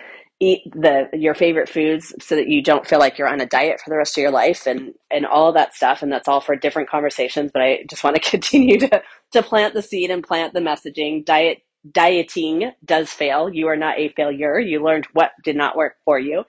eat 0.45 0.63
the 0.75 1.09
your 1.15 1.35
favorite 1.35 1.69
foods 1.69 2.15
so 2.21 2.37
that 2.37 2.49
you 2.49 2.63
don't 2.63 2.87
feel 2.87 3.01
like 3.01 3.19
you're 3.19 3.29
on 3.33 3.41
a 3.41 3.47
diet 3.47 3.81
for 3.81 3.91
the 3.91 3.97
rest 3.99 4.19
of 4.19 4.23
your 4.23 4.33
life 4.33 4.67
and 4.67 4.95
and 5.11 5.27
all 5.27 5.53
that 5.53 5.75
stuff 5.75 6.03
and 6.03 6.13
that's 6.13 6.29
all 6.29 6.41
for 6.43 6.57
different 6.57 6.91
conversations 6.91 7.51
but 7.55 7.63
i 7.63 7.85
just 7.91 8.05
want 8.05 8.17
to 8.17 8.23
continue 8.31 8.79
to 8.79 9.03
to 9.33 9.43
plant 9.43 9.75
the 9.75 9.83
seed 9.83 10.11
and 10.11 10.25
plant 10.25 10.55
the 10.55 10.61
messaging. 10.61 11.25
Diet 11.25 11.59
dieting 11.91 12.73
does 12.85 13.11
fail. 13.11 13.51
You 13.53 13.69
are 13.69 13.77
not 13.77 13.99
a 13.99 14.11
failure. 14.11 14.59
You 14.59 14.83
learned 14.85 15.07
what 15.13 15.33
did 15.45 15.57
not 15.57 15.77
work 15.77 15.97
for 16.05 16.19
you. 16.19 16.45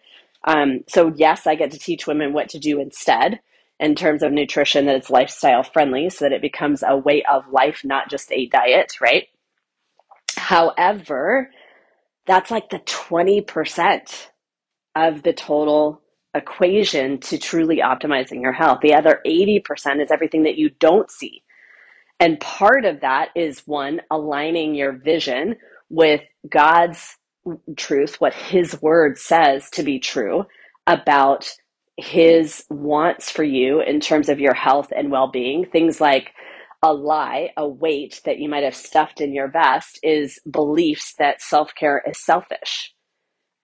Um, 0.46 0.82
so 0.88 1.14
yes 1.16 1.48
i 1.48 1.56
get 1.56 1.72
to 1.72 1.80
teach 1.80 2.08
women 2.08 2.34
what 2.34 2.50
to 2.50 2.60
do 2.60 2.80
instead 2.80 3.42
in 3.80 3.96
terms 3.96 4.24
of 4.24 4.32
nutrition 4.32 4.86
that 4.86 4.96
it's 4.96 5.10
lifestyle 5.10 5.64
friendly 5.64 6.10
so 6.10 6.26
that 6.26 6.34
it 6.34 6.42
becomes 6.42 6.84
a 6.88 6.98
way 6.98 7.24
of 7.30 7.44
life 7.52 7.82
not 7.84 8.10
just 8.10 8.32
a 8.32 8.48
diet 8.48 8.94
right? 9.02 9.28
However, 10.38 11.50
that's 12.28 12.52
like 12.52 12.70
the 12.70 12.80
20% 12.80 14.28
of 14.96 15.24
the 15.24 15.34
total 15.34 16.02
equation 16.36 17.20
to 17.20 17.38
truly 17.38 17.78
optimizing 17.78 18.42
your 18.42 18.54
health. 18.54 18.80
The 18.82 18.96
other 18.96 19.22
80% 19.26 20.02
is 20.02 20.12
everything 20.12 20.44
that 20.44 20.58
you 20.58 20.70
don't 20.80 21.10
see. 21.12 21.44
And 22.20 22.40
part 22.40 22.86
of 22.86 23.02
that 23.02 23.30
is 23.36 23.64
one, 23.66 24.02
aligning 24.12 24.76
your 24.76 24.94
vision 24.94 25.56
with 25.90 26.22
God's 26.50 27.18
truth, 27.78 28.20
what 28.20 28.34
His 28.34 28.82
word 28.82 29.18
says 29.18 29.70
to 29.72 29.84
be 29.84 30.00
true 30.00 30.46
about 30.88 31.50
His 31.98 32.66
wants 32.70 33.30
for 33.30 33.44
you 33.44 33.82
in 33.82 34.00
terms 34.00 34.30
of 34.30 34.40
your 34.40 34.54
health 34.54 34.92
and 34.96 35.12
well 35.12 35.28
being. 35.28 35.66
Things 35.66 36.02
like 36.02 36.32
a 36.86 36.94
lie, 36.94 37.50
a 37.58 37.68
weight 37.68 38.22
that 38.26 38.38
you 38.38 38.48
might 38.48 38.64
have 38.64 38.76
stuffed 38.76 39.20
in 39.20 39.34
your 39.34 39.48
vest 39.48 40.00
is 40.04 40.40
beliefs 40.50 41.16
that 41.18 41.42
self 41.42 41.74
care 41.74 42.02
is 42.08 42.24
selfish. 42.24 42.94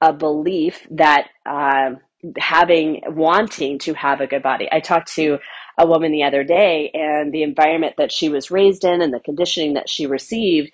A 0.01 0.12
belief 0.12 0.88
that 0.89 1.27
uh, 1.45 1.91
having, 2.39 3.01
wanting 3.05 3.77
to 3.79 3.93
have 3.93 4.21
a 4.21 4.27
good 4.27 4.41
body. 4.41 4.67
I 4.71 4.79
talked 4.79 5.13
to 5.13 5.38
a 5.77 5.86
woman 5.86 6.12
the 6.12 6.23
other 6.23 6.43
day, 6.43 6.89
and 6.95 7.31
the 7.31 7.43
environment 7.43 7.93
that 7.99 8.12
she 8.12 8.27
was 8.27 8.49
raised 8.49 8.84
in 8.84 9.01
and 9.01 9.13
the 9.13 9.19
conditioning 9.19 9.75
that 9.75 9.88
she 9.88 10.07
received 10.07 10.71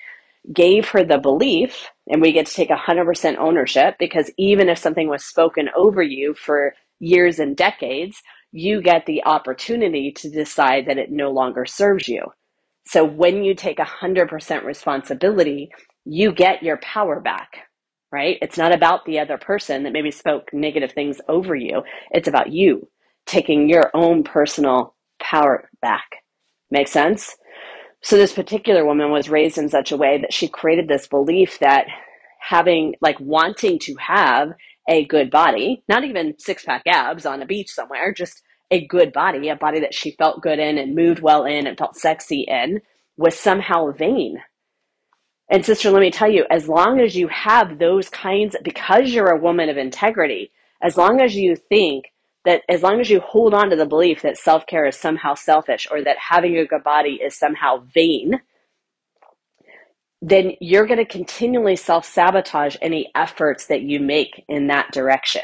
gave 0.54 0.88
her 0.88 1.04
the 1.04 1.18
belief, 1.18 1.90
and 2.08 2.22
we 2.22 2.32
get 2.32 2.46
to 2.46 2.54
take 2.54 2.70
100% 2.70 3.38
ownership 3.38 3.96
because 4.00 4.32
even 4.38 4.70
if 4.70 4.78
something 4.78 5.10
was 5.10 5.26
spoken 5.26 5.68
over 5.76 6.02
you 6.02 6.34
for 6.34 6.74
years 7.00 7.40
and 7.40 7.58
decades, 7.58 8.22
you 8.52 8.82
get 8.82 9.06
the 9.06 9.24
opportunity 9.26 10.12
to 10.18 10.30
decide 10.30 10.86
that 10.88 10.98
it 10.98 11.12
no 11.12 11.32
longer 11.32 11.66
serves 11.66 12.08
you. 12.08 12.22
So 12.86 13.04
when 13.04 13.44
you 13.44 13.54
take 13.54 13.78
100% 13.78 14.64
responsibility, 14.64 15.70
you 16.06 16.32
get 16.32 16.64
your 16.64 16.78
power 16.78 17.20
back, 17.20 17.50
right? 18.12 18.38
It's 18.42 18.58
not 18.58 18.74
about 18.74 19.06
the 19.06 19.20
other 19.20 19.38
person 19.38 19.84
that 19.84 19.94
maybe 19.94 20.12
spoke 20.12 20.50
negative 20.54 20.94
things 20.94 21.20
over 21.28 21.54
you. 21.54 21.84
It's 22.12 22.30
about 22.30 22.52
you 22.52 22.88
taking 23.26 23.68
your 23.70 23.92
own 23.94 24.24
personal 24.24 24.96
power 25.20 25.70
back. 25.82 26.06
Make 26.72 26.88
sense? 26.88 27.36
So 28.02 28.16
this 28.16 28.34
particular 28.34 28.86
woman 28.86 29.12
was 29.12 29.30
raised 29.30 29.58
in 29.58 29.70
such 29.70 29.92
a 29.92 29.98
way 29.98 30.20
that 30.22 30.34
she 30.34 30.48
created 30.48 30.88
this 30.88 31.08
belief 31.08 31.60
that 31.60 31.88
having 32.40 32.94
like 33.02 33.20
wanting 33.20 33.80
to 33.80 33.96
have 33.96 34.50
a 34.88 35.06
good 35.06 35.30
body, 35.30 35.84
not 35.90 36.04
even 36.04 36.36
six 36.38 36.64
pack 36.64 36.84
abs 36.88 37.26
on 37.26 37.42
a 37.42 37.46
beach 37.46 37.70
somewhere, 37.70 38.14
just 38.14 38.42
a 38.72 38.86
good 38.86 39.14
body, 39.14 39.50
a 39.50 39.56
body 39.56 39.80
that 39.82 39.94
she 39.94 40.12
felt 40.12 40.42
good 40.42 40.60
in 40.60 40.78
and 40.78 40.96
moved 40.96 41.22
well 41.22 41.46
in 41.46 41.68
and 41.68 41.78
felt 41.78 41.96
sexy 41.96 42.46
in, 42.48 42.82
was 43.18 43.38
somehow 43.38 43.92
vain. 43.92 44.38
And 45.50 45.66
sister, 45.66 45.92
let 45.92 46.02
me 46.02 46.12
tell 46.12 46.30
you, 46.30 46.46
as 46.50 46.68
long 46.68 47.00
as 47.00 47.16
you 47.16 47.28
have 47.30 47.80
those 47.80 48.10
kinds, 48.10 48.56
because 48.64 49.12
you're 49.12 49.32
a 49.32 49.40
woman 49.40 49.70
of 49.70 49.78
integrity, 49.78 50.52
as 50.82 50.98
long 50.98 51.22
as 51.22 51.36
you 51.36 51.56
think 51.56 52.06
that, 52.46 52.64
as 52.68 52.84
long 52.84 53.00
as 53.00 53.10
you 53.10 53.22
hold 53.22 53.54
on 53.54 53.70
to 53.70 53.76
the 53.76 53.86
belief 53.86 54.22
that 54.22 54.38
self 54.38 54.66
care 54.68 54.86
is 54.86 54.98
somehow 54.98 55.36
selfish 55.36 55.88
or 55.90 56.04
that 56.04 56.18
having 56.18 56.58
a 56.58 56.66
good 56.66 56.84
body 56.84 57.20
is 57.24 57.38
somehow 57.38 57.84
vain, 57.94 58.42
then 60.22 60.54
you're 60.60 60.88
going 60.88 61.00
to 61.00 61.06
continually 61.06 61.76
self 61.76 62.06
sabotage 62.06 62.76
any 62.82 63.12
efforts 63.16 63.68
that 63.68 63.82
you 63.82 64.00
make 64.00 64.44
in 64.48 64.68
that 64.68 64.92
direction. 64.92 65.44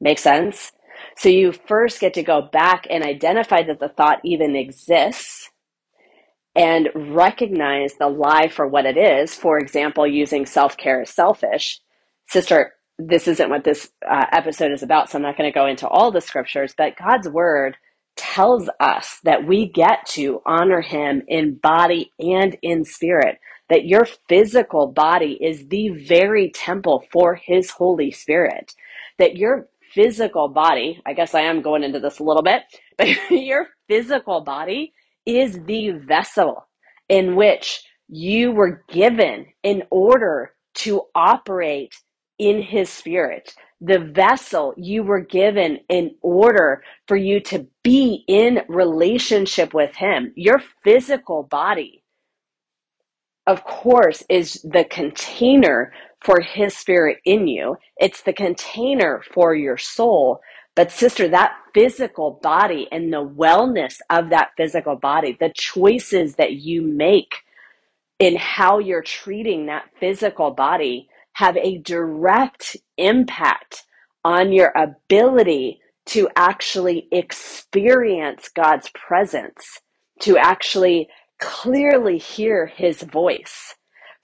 Make 0.00 0.18
sense? 0.18 0.72
So 1.16 1.28
you 1.28 1.52
first 1.52 2.00
get 2.00 2.14
to 2.14 2.22
go 2.22 2.42
back 2.42 2.86
and 2.90 3.04
identify 3.04 3.62
that 3.64 3.80
the 3.80 3.88
thought 3.88 4.20
even 4.24 4.56
exists 4.56 5.50
and 6.54 6.88
recognize 6.94 7.94
the 7.94 8.08
lie 8.08 8.48
for 8.48 8.66
what 8.66 8.86
it 8.86 8.96
is. 8.96 9.34
For 9.34 9.58
example, 9.58 10.06
using 10.06 10.46
self 10.46 10.76
care 10.76 11.02
as 11.02 11.10
selfish. 11.10 11.80
Sister, 12.28 12.74
this 12.98 13.26
isn't 13.26 13.50
what 13.50 13.64
this 13.64 13.90
uh, 14.08 14.26
episode 14.32 14.72
is 14.72 14.82
about, 14.82 15.10
so 15.10 15.18
I'm 15.18 15.22
not 15.22 15.36
going 15.36 15.50
to 15.50 15.58
go 15.58 15.66
into 15.66 15.88
all 15.88 16.12
the 16.12 16.20
scriptures, 16.20 16.74
but 16.76 16.96
God's 16.96 17.28
word 17.28 17.76
tells 18.16 18.68
us 18.78 19.18
that 19.24 19.46
we 19.46 19.68
get 19.68 20.06
to 20.06 20.40
honor 20.46 20.80
him 20.80 21.22
in 21.26 21.56
body 21.56 22.12
and 22.20 22.56
in 22.62 22.84
spirit 22.84 23.38
that 23.70 23.86
your 23.86 24.06
physical 24.28 24.88
body 24.88 25.38
is 25.40 25.68
the 25.68 25.90
very 25.90 26.50
temple 26.52 27.04
for 27.12 27.36
his 27.36 27.70
Holy 27.70 28.12
Spirit. 28.12 28.74
That 29.18 29.36
your 29.36 29.68
physical 29.94 30.48
body, 30.48 31.02
I 31.06 31.14
guess 31.14 31.34
I 31.34 31.42
am 31.42 31.62
going 31.62 31.84
into 31.84 32.00
this 32.00 32.20
a 32.20 32.24
little 32.24 32.42
bit, 32.42 32.62
but 32.98 33.08
your 33.30 33.68
physical 33.88 34.42
body 34.42 34.92
is 35.26 35.60
the 35.66 35.92
vessel 35.92 36.68
in 37.08 37.36
which 37.36 37.82
you 38.08 38.52
were 38.52 38.84
given 38.90 39.46
in 39.64 39.84
order 39.90 40.54
to 40.76 41.02
operate 41.14 41.96
in 42.38 42.62
his 42.62 42.90
spirit. 42.90 43.54
The 43.80 44.00
vessel 44.00 44.74
you 44.76 45.04
were 45.04 45.20
given 45.20 45.80
in 45.88 46.16
order 46.22 46.84
for 47.08 47.16
you 47.16 47.40
to 47.42 47.66
be 47.84 48.24
in 48.28 48.62
relationship 48.68 49.74
with 49.74 49.96
him. 49.96 50.32
Your 50.36 50.60
physical 50.84 51.44
body 51.44 52.03
of 53.46 53.64
course, 53.64 54.22
is 54.28 54.54
the 54.62 54.84
container 54.84 55.92
for 56.20 56.40
his 56.40 56.76
spirit 56.76 57.18
in 57.24 57.46
you. 57.48 57.76
It's 57.98 58.22
the 58.22 58.32
container 58.32 59.22
for 59.34 59.54
your 59.54 59.76
soul. 59.76 60.40
But, 60.74 60.90
sister, 60.90 61.28
that 61.28 61.54
physical 61.74 62.40
body 62.42 62.88
and 62.90 63.12
the 63.12 63.24
wellness 63.24 63.96
of 64.10 64.30
that 64.30 64.50
physical 64.56 64.96
body, 64.96 65.36
the 65.38 65.52
choices 65.54 66.36
that 66.36 66.54
you 66.54 66.82
make 66.82 67.34
in 68.18 68.36
how 68.36 68.78
you're 68.78 69.02
treating 69.02 69.66
that 69.66 69.84
physical 70.00 70.50
body 70.50 71.08
have 71.34 71.56
a 71.56 71.78
direct 71.78 72.76
impact 72.96 73.84
on 74.24 74.52
your 74.52 74.72
ability 74.76 75.80
to 76.06 76.28
actually 76.36 77.08
experience 77.12 78.48
God's 78.48 78.88
presence, 78.94 79.80
to 80.20 80.38
actually 80.38 81.08
clearly 81.44 82.16
hear 82.16 82.66
his 82.66 83.02
voice, 83.02 83.74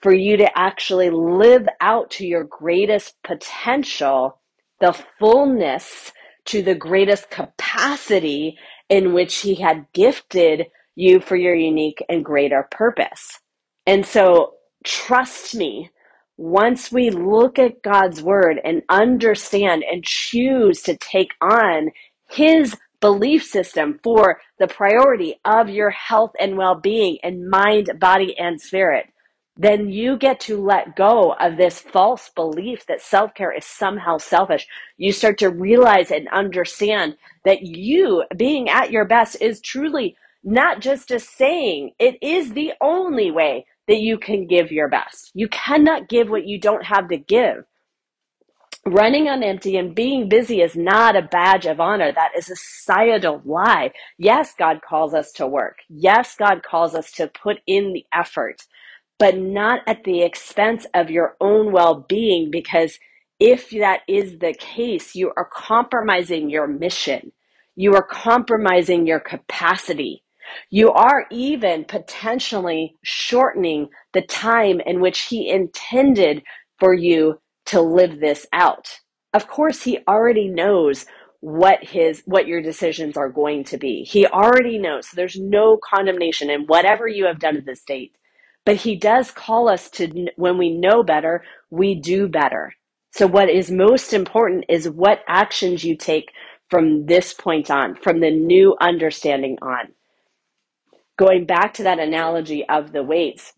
for 0.01 0.11
you 0.11 0.37
to 0.37 0.57
actually 0.57 1.11
live 1.11 1.67
out 1.79 2.09
to 2.09 2.25
your 2.25 2.43
greatest 2.43 3.13
potential, 3.23 4.41
the 4.79 4.97
fullness 5.19 6.11
to 6.45 6.63
the 6.63 6.73
greatest 6.73 7.29
capacity 7.29 8.57
in 8.89 9.13
which 9.13 9.41
he 9.41 9.53
had 9.53 9.85
gifted 9.93 10.65
you 10.95 11.19
for 11.19 11.35
your 11.35 11.53
unique 11.53 12.03
and 12.09 12.25
greater 12.25 12.67
purpose. 12.71 13.39
And 13.85 14.03
so 14.03 14.55
trust 14.83 15.53
me, 15.53 15.91
once 16.37 16.91
we 16.91 17.11
look 17.11 17.59
at 17.59 17.83
God's 17.83 18.23
word 18.23 18.59
and 18.63 18.81
understand 18.89 19.83
and 19.83 20.03
choose 20.03 20.81
to 20.81 20.97
take 20.97 21.33
on 21.39 21.91
his 22.31 22.75
belief 23.01 23.43
system 23.43 23.99
for 24.03 24.39
the 24.59 24.67
priority 24.67 25.39
of 25.43 25.69
your 25.69 25.89
health 25.89 26.31
and 26.39 26.57
well 26.57 26.75
being 26.75 27.17
in 27.23 27.49
mind, 27.49 27.99
body, 27.99 28.37
and 28.37 28.61
spirit, 28.61 29.07
then 29.57 29.89
you 29.89 30.17
get 30.17 30.39
to 30.41 30.63
let 30.63 30.95
go 30.95 31.33
of 31.39 31.57
this 31.57 31.79
false 31.79 32.29
belief 32.29 32.85
that 32.87 33.01
self 33.01 33.33
care 33.33 33.51
is 33.51 33.65
somehow 33.65 34.17
selfish. 34.17 34.67
You 34.97 35.11
start 35.11 35.37
to 35.39 35.49
realize 35.49 36.11
and 36.11 36.27
understand 36.29 37.17
that 37.45 37.63
you 37.63 38.23
being 38.37 38.69
at 38.69 38.91
your 38.91 39.05
best 39.05 39.41
is 39.41 39.61
truly 39.61 40.15
not 40.43 40.81
just 40.81 41.11
a 41.11 41.19
saying, 41.19 41.91
it 41.99 42.17
is 42.21 42.53
the 42.53 42.73
only 42.81 43.31
way 43.31 43.65
that 43.87 43.99
you 43.99 44.17
can 44.17 44.47
give 44.47 44.71
your 44.71 44.87
best. 44.87 45.31
You 45.33 45.47
cannot 45.49 46.09
give 46.09 46.29
what 46.29 46.47
you 46.47 46.59
don't 46.59 46.85
have 46.85 47.09
to 47.09 47.17
give 47.17 47.65
running 48.85 49.27
on 49.29 49.43
empty 49.43 49.77
and 49.77 49.93
being 49.93 50.27
busy 50.27 50.61
is 50.61 50.75
not 50.75 51.15
a 51.15 51.21
badge 51.21 51.65
of 51.65 51.79
honor. 51.79 52.11
That 52.11 52.31
is 52.37 52.49
a 52.49 52.55
societal 52.55 53.41
lie. 53.45 53.91
Yes, 54.17 54.53
God 54.57 54.81
calls 54.87 55.13
us 55.13 55.31
to 55.33 55.47
work. 55.47 55.77
Yes, 55.89 56.35
God 56.35 56.63
calls 56.63 56.95
us 56.95 57.11
to 57.13 57.27
put 57.27 57.59
in 57.67 57.93
the 57.93 58.05
effort, 58.13 58.63
but 59.19 59.37
not 59.37 59.81
at 59.87 60.03
the 60.03 60.23
expense 60.23 60.85
of 60.93 61.11
your 61.11 61.35
own 61.39 61.71
well 61.71 62.05
being, 62.09 62.49
because 62.51 62.97
if 63.39 63.69
that 63.71 64.01
is 64.07 64.39
the 64.39 64.53
case, 64.59 65.15
you 65.15 65.31
are 65.37 65.49
compromising 65.51 66.49
your 66.49 66.67
mission. 66.67 67.31
You 67.75 67.95
are 67.95 68.03
compromising 68.03 69.07
your 69.07 69.19
capacity. 69.19 70.23
You 70.69 70.91
are 70.91 71.25
even 71.31 71.85
potentially 71.85 72.95
shortening 73.03 73.89
the 74.13 74.21
time 74.21 74.81
in 74.81 75.01
which 75.01 75.21
He 75.21 75.49
intended 75.49 76.43
for 76.79 76.93
you 76.93 77.40
to 77.67 77.81
live 77.81 78.19
this 78.19 78.47
out. 78.53 78.99
Of 79.33 79.47
course, 79.47 79.83
He 79.83 79.99
already 80.07 80.47
knows 80.47 81.05
what 81.41 81.83
his 81.83 82.23
what 82.25 82.47
your 82.47 82.61
decisions 82.61 83.17
are 83.17 83.29
going 83.29 83.63
to 83.65 83.77
be. 83.77 84.03
He 84.03 84.25
already 84.25 84.77
knows. 84.77 85.07
So 85.09 85.15
there's 85.15 85.39
no 85.39 85.77
condemnation 85.83 86.49
in 86.49 86.61
whatever 86.67 87.07
you 87.07 87.25
have 87.25 87.39
done 87.39 87.55
to 87.55 87.61
this 87.61 87.83
date. 87.83 88.15
But 88.65 88.77
he 88.77 88.95
does 88.95 89.31
call 89.31 89.69
us 89.69 89.89
to 89.91 90.27
when 90.35 90.57
we 90.57 90.71
know 90.71 91.03
better, 91.03 91.43
we 91.69 91.95
do 91.95 92.27
better. 92.27 92.73
So 93.11 93.27
what 93.27 93.49
is 93.49 93.71
most 93.71 94.13
important 94.13 94.65
is 94.69 94.89
what 94.89 95.21
actions 95.27 95.83
you 95.83 95.97
take 95.97 96.31
from 96.69 97.05
this 97.05 97.33
point 97.33 97.71
on, 97.71 97.95
from 97.95 98.19
the 98.19 98.31
new 98.31 98.75
understanding 98.79 99.57
on. 99.61 99.93
Going 101.17 101.45
back 101.45 101.73
to 101.75 101.83
that 101.83 101.99
analogy 101.99 102.67
of 102.69 102.93
the 102.93 103.03
weights, 103.03 103.53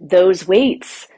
those 0.00 0.46
weights 0.46 1.08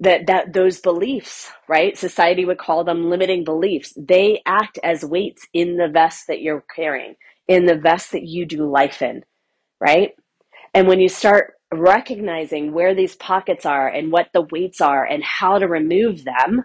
that 0.00 0.26
that 0.26 0.52
those 0.52 0.80
beliefs 0.80 1.50
right? 1.68 1.96
Society 1.96 2.44
would 2.44 2.58
call 2.58 2.84
them 2.84 3.10
limiting 3.10 3.44
beliefs. 3.44 3.92
They 3.96 4.42
act 4.46 4.78
as 4.82 5.04
weights 5.04 5.46
in 5.54 5.76
the 5.76 5.88
vest 5.88 6.26
that 6.28 6.42
you're 6.42 6.64
carrying 6.74 7.14
in 7.48 7.66
the 7.66 7.76
vest 7.76 8.12
that 8.12 8.24
you 8.24 8.46
do 8.46 8.70
life 8.70 9.02
in 9.02 9.24
right? 9.80 10.12
And 10.74 10.88
when 10.88 11.00
you 11.00 11.08
start 11.08 11.54
recognizing 11.72 12.72
where 12.72 12.94
these 12.94 13.16
pockets 13.16 13.66
are 13.66 13.88
and 13.88 14.12
what 14.12 14.28
the 14.34 14.46
weights 14.50 14.80
are 14.80 15.04
and 15.04 15.22
how 15.24 15.58
to 15.58 15.68
remove 15.68 16.24
them 16.24 16.64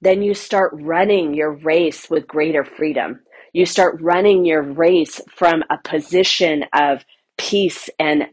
then 0.00 0.22
you 0.22 0.34
start 0.34 0.72
running 0.80 1.34
your 1.34 1.52
race 1.52 2.10
with 2.10 2.28
greater 2.28 2.64
freedom. 2.64 3.20
You 3.52 3.66
start 3.66 4.00
running 4.02 4.44
your 4.44 4.62
race 4.62 5.20
from 5.34 5.62
a 5.70 5.78
position 5.78 6.64
of 6.74 7.04
peace 7.38 7.88
and 7.98 8.26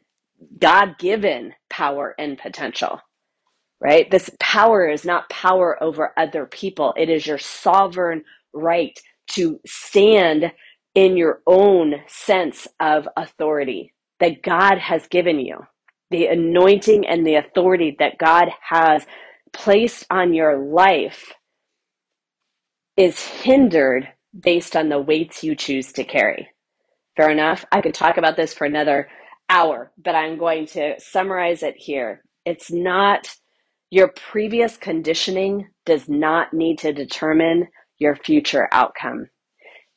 god-given 0.60 1.54
power 1.70 2.16
and 2.20 2.38
potential 2.38 3.00
right? 3.82 4.10
This 4.12 4.30
power 4.40 4.88
is 4.88 5.06
not 5.06 5.30
power 5.30 5.82
over 5.84 6.14
other 6.18 6.46
people, 6.46 6.94
it 6.98 7.10
is 7.10 7.28
your 7.28 7.40
sovereign 7.40 8.24
right 8.54 8.98
to 9.32 9.60
stand 9.66 10.52
in 10.96 11.18
your 11.18 11.42
own 11.48 11.96
sense 12.08 12.68
of 12.80 13.08
authority 13.18 13.94
that 14.20 14.44
God 14.44 14.78
has 14.78 15.08
given 15.08 15.40
you. 15.40 15.58
The 16.12 16.28
anointing 16.28 17.08
and 17.08 17.26
the 17.26 17.36
authority 17.36 17.96
that 18.00 18.18
God 18.18 18.50
has 18.62 19.06
placed 19.54 20.06
on 20.12 20.34
your 20.34 20.60
life 20.60 21.34
is 22.98 23.20
hindered 23.26 24.10
based 24.38 24.76
on 24.76 24.90
the 24.90 25.00
weights 25.00 25.44
you 25.44 25.56
choose 25.56 25.94
to 25.94 26.04
carry. 26.04 26.50
Fair 27.18 27.30
enough? 27.30 27.66
I 27.72 27.82
could 27.82 27.94
talk 27.94 28.18
about 28.18 28.38
this 28.38 28.54
for 28.54 28.66
another 28.66 29.10
hour, 29.50 29.92
but 29.98 30.16
I'm 30.16 30.38
going 30.38 30.68
to 30.68 30.96
summarize 31.00 31.64
it 31.64 31.76
here. 31.78 32.24
It's 32.46 32.72
not 32.72 33.30
your 33.92 34.08
previous 34.08 34.78
conditioning 34.78 35.68
does 35.86 36.08
not 36.10 36.54
need 36.54 36.80
to 36.80 36.94
determine 36.94 37.68
your 38.00 38.16
future 38.16 38.68
outcome. 38.72 39.28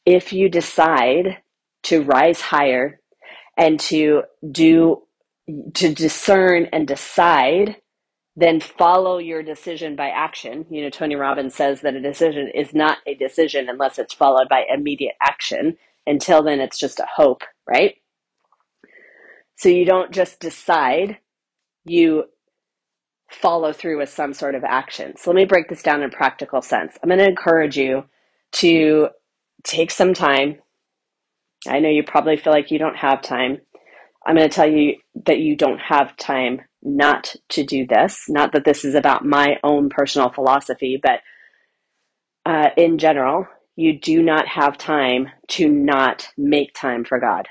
If 0.04 0.32
you 0.32 0.50
decide 0.50 1.38
to 1.84 2.02
rise 2.02 2.40
higher 2.40 3.00
and 3.56 3.78
to 3.80 4.24
do, 4.50 5.02
to 5.74 5.94
discern 5.94 6.68
and 6.72 6.86
decide, 6.88 7.76
then 8.36 8.58
follow 8.58 9.18
your 9.18 9.44
decision 9.44 9.94
by 9.94 10.08
action. 10.08 10.66
You 10.68 10.82
know, 10.82 10.90
Tony 10.90 11.14
Robbins 11.14 11.54
says 11.54 11.82
that 11.82 11.94
a 11.94 12.00
decision 12.00 12.50
is 12.52 12.74
not 12.74 12.98
a 13.06 13.14
decision 13.14 13.68
unless 13.68 13.98
it's 13.98 14.12
followed 14.12 14.48
by 14.48 14.64
immediate 14.74 15.14
action. 15.22 15.76
Until 16.04 16.42
then, 16.42 16.58
it's 16.58 16.78
just 16.78 16.98
a 16.98 17.06
hope, 17.14 17.42
right? 17.66 17.94
So 19.56 19.68
you 19.68 19.84
don't 19.84 20.10
just 20.10 20.40
decide, 20.40 21.18
you 21.84 22.24
follow 23.30 23.72
through 23.72 23.98
with 23.98 24.08
some 24.08 24.32
sort 24.32 24.54
of 24.54 24.64
action. 24.64 25.16
So 25.16 25.30
let 25.30 25.36
me 25.36 25.44
break 25.44 25.68
this 25.68 25.82
down 25.82 26.02
in 26.02 26.10
practical 26.10 26.62
sense. 26.62 26.96
I'm 27.02 27.08
going 27.08 27.18
to 27.18 27.28
encourage 27.28 27.76
you 27.76 28.04
to 28.52 29.08
take 29.64 29.90
some 29.90 30.14
time. 30.14 30.56
I 31.68 31.80
know 31.80 31.88
you 31.88 32.02
probably 32.02 32.36
feel 32.36 32.52
like 32.52 32.70
you 32.70 32.78
don't 32.78 32.96
have 32.96 33.22
time. 33.22 33.58
I'm 34.26 34.36
going 34.36 34.48
to 34.48 34.54
tell 34.54 34.70
you 34.70 34.96
that 35.26 35.40
you 35.40 35.56
don't 35.56 35.80
have 35.80 36.16
time 36.16 36.62
not 36.82 37.34
to 37.50 37.64
do 37.64 37.86
this. 37.86 38.24
Not 38.28 38.52
that 38.52 38.64
this 38.64 38.84
is 38.84 38.94
about 38.94 39.24
my 39.24 39.56
own 39.62 39.88
personal 39.88 40.30
philosophy, 40.30 41.00
but 41.02 41.20
uh, 42.46 42.70
in 42.76 42.98
general, 42.98 43.46
you 43.76 43.98
do 43.98 44.22
not 44.22 44.46
have 44.46 44.78
time 44.78 45.28
to 45.48 45.68
not 45.68 46.28
make 46.36 46.74
time 46.74 47.04
for 47.04 47.18
God. 47.18 47.48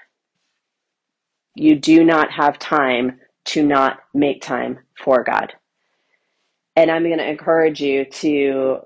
You 1.56 1.76
do 1.76 2.04
not 2.04 2.32
have 2.32 2.58
time 2.60 3.20
to 3.46 3.64
not 3.64 4.00
make 4.14 4.42
time 4.42 4.80
for 5.04 5.24
God. 5.24 5.54
And 6.76 6.90
I'm 6.90 7.04
going 7.04 7.20
to 7.20 7.30
encourage 7.30 7.82
you 7.82 8.06
to 8.06 8.80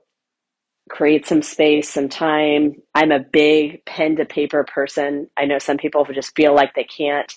create 0.90 1.26
some 1.26 1.42
space, 1.42 1.90
some 1.90 2.10
time. 2.10 2.76
I'm 2.96 3.12
a 3.12 3.20
big 3.20 3.86
pen 3.86 4.16
to 4.18 4.26
paper 4.26 4.64
person. 4.64 5.30
I 5.38 5.46
know 5.46 5.60
some 5.60 5.78
people 5.78 6.06
who 6.06 6.14
just 6.14 6.36
feel 6.36 6.54
like 6.54 6.76
they 6.76 6.84
can't, 6.86 7.32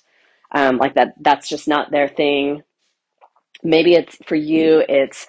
um, 0.53 0.77
like 0.77 0.95
that, 0.95 1.13
that's 1.21 1.49
just 1.49 1.67
not 1.67 1.91
their 1.91 2.07
thing. 2.07 2.63
Maybe 3.63 3.93
it's 3.93 4.17
for 4.25 4.35
you, 4.35 4.83
it's 4.87 5.27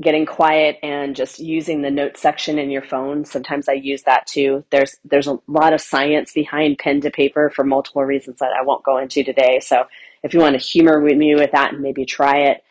getting 0.00 0.26
quiet 0.26 0.78
and 0.82 1.14
just 1.14 1.38
using 1.38 1.82
the 1.82 1.90
note 1.90 2.16
section 2.16 2.58
in 2.58 2.70
your 2.70 2.82
phone. 2.82 3.24
Sometimes 3.24 3.68
I 3.68 3.74
use 3.74 4.02
that 4.02 4.26
too. 4.26 4.64
There's 4.70 4.96
there's 5.04 5.28
a 5.28 5.38
lot 5.46 5.72
of 5.72 5.80
science 5.80 6.32
behind 6.32 6.78
pen 6.78 7.00
to 7.02 7.10
paper 7.10 7.50
for 7.50 7.64
multiple 7.64 8.04
reasons 8.04 8.38
that 8.40 8.52
I 8.58 8.64
won't 8.64 8.84
go 8.84 8.98
into 8.98 9.22
today. 9.22 9.60
So 9.60 9.84
if 10.22 10.34
you 10.34 10.40
want 10.40 10.58
to 10.58 10.66
humor 10.66 11.00
me 11.00 11.34
with 11.34 11.52
that 11.52 11.72
and 11.72 11.82
maybe 11.82 12.04
try 12.04 12.38
it. 12.38 12.64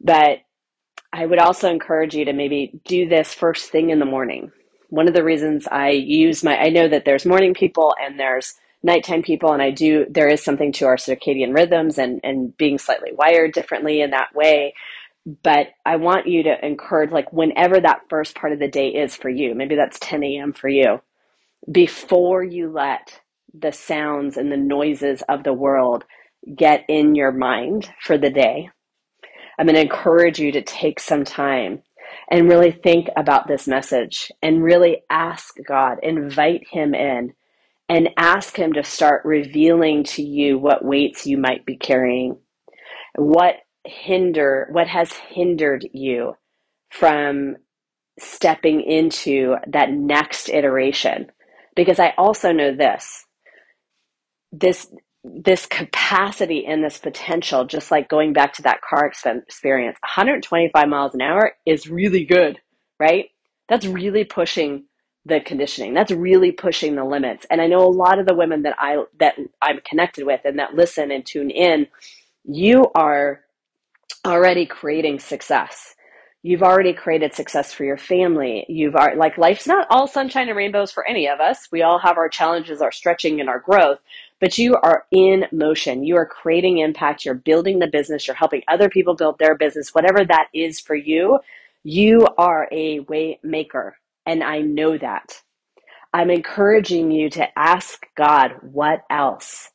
But 0.00 0.40
I 1.14 1.26
would 1.26 1.38
also 1.38 1.70
encourage 1.70 2.16
you 2.16 2.24
to 2.24 2.32
maybe 2.32 2.80
do 2.84 3.08
this 3.08 3.32
first 3.32 3.70
thing 3.70 3.90
in 3.90 4.00
the 4.00 4.04
morning. 4.04 4.50
One 4.88 5.06
of 5.06 5.14
the 5.14 5.22
reasons 5.22 5.68
I 5.70 5.90
use 5.90 6.42
my, 6.42 6.58
I 6.58 6.70
know 6.70 6.88
that 6.88 7.04
there's 7.04 7.24
morning 7.24 7.54
people 7.54 7.94
and 8.02 8.18
there's 8.18 8.54
nighttime 8.82 9.22
people, 9.22 9.52
and 9.52 9.62
I 9.62 9.70
do, 9.70 10.06
there 10.10 10.28
is 10.28 10.42
something 10.42 10.72
to 10.72 10.86
our 10.86 10.96
circadian 10.96 11.54
rhythms 11.54 11.98
and, 11.98 12.20
and 12.24 12.56
being 12.56 12.78
slightly 12.78 13.12
wired 13.12 13.52
differently 13.52 14.00
in 14.00 14.10
that 14.10 14.34
way. 14.34 14.74
But 15.44 15.68
I 15.86 15.96
want 15.96 16.26
you 16.26 16.42
to 16.42 16.66
encourage, 16.66 17.12
like, 17.12 17.32
whenever 17.32 17.80
that 17.80 18.02
first 18.10 18.34
part 18.34 18.52
of 18.52 18.58
the 18.58 18.68
day 18.68 18.88
is 18.88 19.14
for 19.14 19.30
you, 19.30 19.54
maybe 19.54 19.76
that's 19.76 20.00
10 20.00 20.24
a.m. 20.24 20.52
for 20.52 20.68
you, 20.68 21.00
before 21.70 22.42
you 22.42 22.72
let 22.72 23.20
the 23.56 23.72
sounds 23.72 24.36
and 24.36 24.50
the 24.50 24.56
noises 24.56 25.22
of 25.28 25.44
the 25.44 25.52
world 25.54 26.04
get 26.56 26.84
in 26.88 27.14
your 27.14 27.30
mind 27.30 27.88
for 28.02 28.18
the 28.18 28.30
day 28.30 28.68
I'm 29.58 29.66
going 29.66 29.76
to 29.76 29.82
encourage 29.82 30.38
you 30.38 30.52
to 30.52 30.62
take 30.62 31.00
some 31.00 31.24
time 31.24 31.82
and 32.30 32.48
really 32.48 32.70
think 32.70 33.08
about 33.16 33.46
this 33.48 33.66
message 33.66 34.30
and 34.42 34.62
really 34.62 35.02
ask 35.10 35.54
God, 35.66 35.98
invite 36.02 36.62
Him 36.70 36.94
in, 36.94 37.32
and 37.88 38.10
ask 38.16 38.56
Him 38.56 38.72
to 38.74 38.84
start 38.84 39.24
revealing 39.24 40.04
to 40.04 40.22
you 40.22 40.58
what 40.58 40.84
weights 40.84 41.26
you 41.26 41.38
might 41.38 41.66
be 41.66 41.76
carrying, 41.76 42.38
what 43.16 43.56
hinder, 43.84 44.68
what 44.72 44.88
has 44.88 45.12
hindered 45.12 45.86
you 45.92 46.34
from 46.90 47.56
stepping 48.18 48.80
into 48.80 49.56
that 49.66 49.90
next 49.90 50.48
iteration. 50.48 51.26
Because 51.76 51.98
I 51.98 52.14
also 52.16 52.52
know 52.52 52.74
this 52.74 53.26
this 54.52 54.86
this 55.24 55.64
capacity 55.66 56.66
and 56.66 56.84
this 56.84 56.98
potential, 56.98 57.64
just 57.64 57.90
like 57.90 58.08
going 58.10 58.34
back 58.34 58.52
to 58.54 58.62
that 58.62 58.82
car 58.82 59.06
experience, 59.06 59.98
125 60.02 60.88
miles 60.88 61.14
an 61.14 61.22
hour 61.22 61.52
is 61.64 61.88
really 61.88 62.24
good, 62.24 62.60
right? 63.00 63.30
That's 63.68 63.86
really 63.86 64.24
pushing 64.24 64.84
the 65.24 65.40
conditioning. 65.40 65.94
That's 65.94 66.12
really 66.12 66.52
pushing 66.52 66.94
the 66.94 67.04
limits. 67.04 67.46
And 67.50 67.62
I 67.62 67.66
know 67.66 67.86
a 67.86 67.88
lot 67.88 68.18
of 68.18 68.26
the 68.26 68.34
women 68.34 68.62
that 68.62 68.76
I 68.78 69.02
that 69.18 69.36
I'm 69.62 69.80
connected 69.88 70.26
with 70.26 70.42
and 70.44 70.58
that 70.58 70.74
listen 70.74 71.10
and 71.10 71.24
tune 71.24 71.50
in, 71.50 71.86
you 72.44 72.90
are 72.94 73.40
already 74.26 74.66
creating 74.66 75.20
success. 75.20 75.94
You've 76.46 76.62
already 76.62 76.92
created 76.92 77.32
success 77.34 77.72
for 77.72 77.84
your 77.84 77.96
family. 77.96 78.66
You've 78.68 78.96
are 78.96 79.16
like 79.16 79.38
life's 79.38 79.66
not 79.66 79.86
all 79.88 80.06
sunshine 80.06 80.48
and 80.48 80.56
rainbows 80.58 80.92
for 80.92 81.08
any 81.08 81.26
of 81.26 81.40
us. 81.40 81.68
We 81.72 81.80
all 81.80 81.98
have 81.98 82.18
our 82.18 82.28
challenges, 82.28 82.82
our 82.82 82.92
stretching 82.92 83.40
and 83.40 83.48
our 83.48 83.60
growth, 83.60 83.98
but 84.40 84.58
you 84.58 84.76
are 84.76 85.06
in 85.10 85.46
motion. 85.52 86.04
You 86.04 86.16
are 86.16 86.26
creating 86.26 86.80
impact. 86.80 87.24
You're 87.24 87.32
building 87.32 87.78
the 87.78 87.86
business. 87.86 88.26
You're 88.26 88.36
helping 88.36 88.62
other 88.68 88.90
people 88.90 89.14
build 89.14 89.38
their 89.38 89.54
business, 89.54 89.94
whatever 89.94 90.22
that 90.22 90.48
is 90.52 90.78
for 90.78 90.94
you. 90.94 91.38
You 91.82 92.26
are 92.36 92.68
a 92.70 93.00
way 93.00 93.40
maker. 93.42 93.96
And 94.26 94.44
I 94.44 94.60
know 94.60 94.98
that. 94.98 95.40
I'm 96.12 96.28
encouraging 96.28 97.10
you 97.10 97.30
to 97.30 97.58
ask 97.58 98.04
God, 98.18 98.52
what 98.60 99.04
else? 99.08 99.70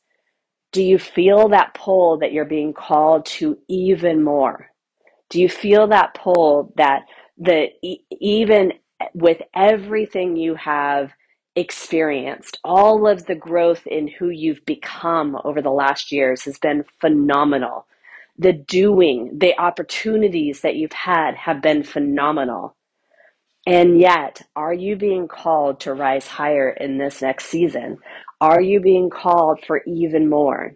Do 0.70 0.84
you 0.84 1.00
feel 1.00 1.48
that 1.48 1.74
pull 1.74 2.18
that 2.18 2.32
you're 2.32 2.44
being 2.44 2.74
called 2.74 3.26
to 3.26 3.58
even 3.66 4.22
more? 4.22 4.69
Do 5.30 5.40
you 5.40 5.48
feel 5.48 5.88
that 5.88 6.14
pull 6.14 6.72
that 6.76 7.02
the 7.38 7.68
even 8.10 8.72
with 9.14 9.40
everything 9.54 10.36
you 10.36 10.54
have 10.56 11.12
experienced, 11.56 12.58
all 12.64 13.06
of 13.06 13.26
the 13.26 13.34
growth 13.34 13.86
in 13.86 14.08
who 14.08 14.28
you've 14.28 14.64
become 14.64 15.36
over 15.44 15.60
the 15.60 15.70
last 15.70 16.12
years 16.12 16.44
has 16.44 16.58
been 16.58 16.84
phenomenal. 17.00 17.86
The 18.38 18.52
doing, 18.52 19.38
the 19.38 19.58
opportunities 19.58 20.60
that 20.62 20.76
you've 20.76 20.92
had 20.92 21.34
have 21.34 21.60
been 21.60 21.82
phenomenal. 21.82 22.76
And 23.66 24.00
yet, 24.00 24.42
are 24.56 24.72
you 24.72 24.96
being 24.96 25.28
called 25.28 25.80
to 25.80 25.92
rise 25.92 26.26
higher 26.26 26.70
in 26.70 26.98
this 26.98 27.20
next 27.20 27.46
season? 27.46 27.98
Are 28.40 28.60
you 28.60 28.80
being 28.80 29.10
called 29.10 29.60
for 29.66 29.82
even 29.86 30.30
more? 30.30 30.74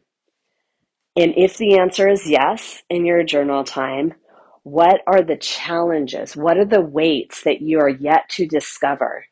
And 1.17 1.33
if 1.37 1.57
the 1.57 1.79
answer 1.79 2.09
is 2.09 2.29
yes 2.29 2.83
in 2.91 3.07
your 3.07 3.23
journal 3.23 3.65
time, 3.65 4.15
what 4.65 5.03
are 5.07 5.23
the 5.23 5.37
challenges? 5.37 6.35
What 6.35 6.57
are 6.59 6.65
the 6.65 6.81
weights 6.81 7.45
that 7.45 7.61
you 7.61 7.79
are 7.81 7.89
yet 7.89 8.29
to 8.31 8.47
discover 8.47 9.27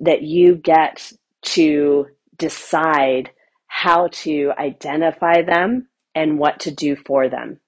that 0.00 0.22
you 0.22 0.56
get 0.56 1.12
to 1.42 2.08
decide 2.36 3.30
how 3.68 4.08
to 4.08 4.52
identify 4.58 5.42
them 5.42 5.88
and 6.14 6.38
what 6.38 6.60
to 6.60 6.72
do 6.72 6.96
for 6.96 7.28
them? 7.28 7.60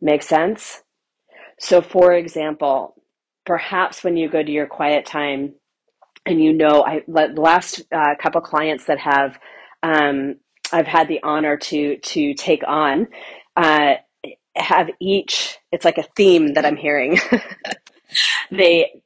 Make 0.00 0.22
sense? 0.22 0.82
So, 1.58 1.80
for 1.80 2.12
example, 2.12 3.02
perhaps 3.46 4.04
when 4.04 4.18
you 4.18 4.28
go 4.28 4.42
to 4.42 4.52
your 4.52 4.66
quiet 4.66 5.06
time 5.06 5.54
and 6.26 6.42
you 6.42 6.52
know, 6.52 6.84
I 6.84 7.02
the 7.08 7.40
last 7.40 7.82
uh, 7.90 8.14
couple 8.20 8.42
clients 8.42 8.84
that 8.86 8.98
have 8.98 9.38
um, 9.82 10.36
I've 10.70 10.86
had 10.86 11.08
the 11.08 11.20
honor 11.22 11.56
to 11.56 11.96
to 11.96 12.34
take 12.34 12.62
on 12.66 13.06
uh, 13.56 13.94
have 14.56 14.90
each. 15.00 15.58
It's 15.72 15.84
like 15.84 15.98
a 15.98 16.06
theme 16.16 16.54
that 16.54 16.64
I'm 16.64 16.76
hearing. 16.76 17.18
they, 18.50 19.02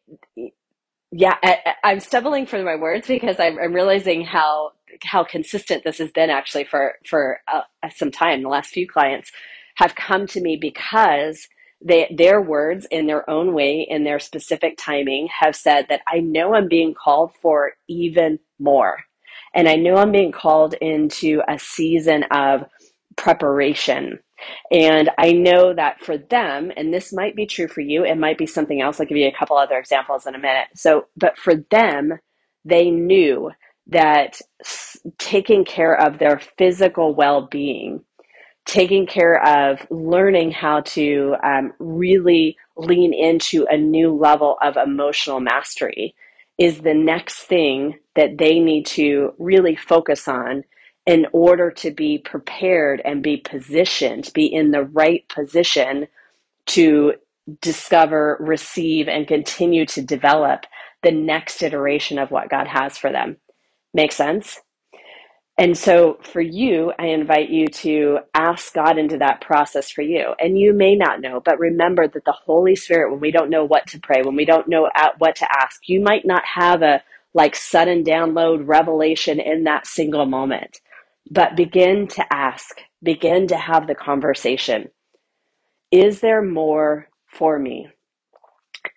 yeah, 1.12 1.36
I, 1.42 1.74
am 1.84 2.01
stumbling 2.01 2.46
for 2.46 2.62
my 2.62 2.76
words 2.76 3.09
because 3.09 3.40
I'm, 3.40 3.59
I'm, 3.59 3.72
realizing 3.72 4.24
how 4.24 4.72
how 5.03 5.24
consistent 5.24 5.84
this 5.84 5.98
has 5.98 6.11
been 6.12 6.30
actually 6.30 6.64
for 6.64 6.94
for 7.07 7.40
uh, 7.53 7.62
some 7.94 8.11
time. 8.11 8.42
The 8.42 8.48
last 8.48 8.70
few 8.70 8.88
clients 8.88 9.32
have 9.76 9.94
come 9.94 10.26
to 10.28 10.40
me 10.40 10.57
because 10.61 11.48
they, 11.82 12.14
their 12.16 12.40
words 12.40 12.86
in 12.90 13.07
their 13.07 13.28
own 13.28 13.55
way, 13.55 13.86
in 13.88 14.05
their 14.05 14.18
specific 14.18 14.76
timing, 14.78 15.28
have 15.40 15.57
said 15.57 15.86
that 15.88 16.03
I 16.07 16.20
know 16.20 16.55
I'm 16.55 16.68
being 16.68 16.94
called 16.94 17.32
for 17.40 17.72
even 17.88 18.38
more. 18.59 18.98
And 19.55 19.68
I 19.68 19.76
know 19.76 19.96
I'm 19.96 20.12
being 20.12 20.32
called 20.32 20.74
into 20.74 21.42
a 21.48 21.59
season 21.59 22.24
of 22.30 22.64
preparation. 23.16 24.18
And 24.70 25.11
I 25.18 25.32
know 25.32 25.74
that 25.74 26.01
for 26.01 26.18
them, 26.18 26.72
and 26.76 26.93
this 26.93 27.12
might 27.12 27.36
be 27.36 27.47
true 27.47 27.68
for 27.68 27.80
you, 27.80 28.05
it 28.05 28.16
might 28.16 28.38
be 28.38 28.47
something 28.47 28.80
else. 28.80 29.01
I'll 29.01 29.07
give 29.07 29.18
you 29.18 29.28
a 29.28 29.38
couple 29.38 29.57
other 29.57 29.78
examples 29.78 30.26
in 30.26 30.34
a 30.34 30.38
minute. 30.38 30.68
So, 30.74 31.07
but 31.16 31.38
for 31.38 31.55
them, 31.70 32.14
they 32.64 32.91
knew 32.91 33.51
that 33.88 34.41
taking 35.18 35.64
care 35.64 35.95
of 35.95 36.18
their 36.18 36.41
physical 36.59 37.14
well 37.14 37.49
being 37.51 38.01
taking 38.64 39.07
care 39.07 39.43
of 39.45 39.80
learning 39.91 40.53
how 40.53 40.80
to 40.80 41.34
um, 41.45 41.72
really 41.78 42.57
lean 42.76 43.12
into 43.12 43.66
a 43.70 43.76
new 43.76 44.14
level 44.16 44.57
of 44.62 44.76
emotional 44.76 45.41
mastery 45.41 46.14
is 46.59 46.80
the 46.80 46.95
next 46.95 47.41
thing 47.45 47.99
that 48.14 48.38
they 48.38 48.61
need 48.61 48.86
to 48.86 49.34
really 49.38 49.74
focus 49.74 50.28
on 50.28 50.62
in 51.07 51.26
order 51.32 51.70
to 51.70 51.90
be 51.90 52.18
prepared 52.18 53.03
and 53.05 53.22
be 53.22 53.38
positioned, 53.38 54.30
be 54.34 54.46
in 54.46 54.70
the 54.70 54.84
right 54.84 55.28
position 55.28 56.07
to 56.66 57.14
discover, 57.61 58.36
receive, 58.40 59.09
and 59.09 59.26
continue 59.26 59.86
to 59.86 60.03
develop 60.03 60.66
the 61.03 61.11
next 61.11 61.62
iteration 61.62 62.18
of 62.18 62.30
what 62.30 62.51
God 62.51 62.68
has 62.68 62.98
for 62.98 63.11
them. 63.11 63.36
Make 63.94 64.12
sense? 64.12 64.61
And 65.59 65.76
so 65.76 66.18
for 66.22 66.40
you, 66.40 66.92
I 66.98 67.09
invite 67.09 67.51
you 67.51 67.66
to 67.68 68.20
ask 68.34 68.72
God 68.72 68.98
into 68.98 69.18
that 69.18 69.42
process 69.42 69.90
for 69.90 70.03
you. 70.03 70.34
And 70.38 70.59
you 70.59 70.72
may 70.72 70.96
not 70.96 71.20
know, 71.20 71.40
but 71.44 71.59
remember 71.59 72.09
that 72.09 72.24
the 72.24 72.32
Holy 72.32 72.74
Spirit, 72.74 73.11
when 73.11 73.20
we 73.20 73.30
don't 73.30 73.51
know 73.51 73.64
what 73.64 73.86
to 73.88 74.01
pray, 74.01 74.22
when 74.22 74.36
we 74.36 74.46
don't 74.46 74.68
know 74.68 74.88
what 75.18 75.36
to 75.36 75.48
ask, 75.51 75.86
you 75.86 76.01
might 76.01 76.24
not 76.24 76.42
have 76.46 76.82
a 76.82 77.03
like 77.34 77.55
sudden 77.55 78.03
download 78.05 78.66
revelation 78.66 79.38
in 79.38 79.64
that 79.64 79.86
single 79.86 80.26
moment, 80.26 80.80
but 81.30 81.56
begin 81.56 82.06
to 82.08 82.24
ask, 82.32 82.80
begin 83.02 83.48
to 83.48 83.56
have 83.56 83.86
the 83.86 83.94
conversation. 83.94 84.90
Is 85.90 86.20
there 86.20 86.42
more 86.42 87.08
for 87.26 87.58
me? 87.58 87.88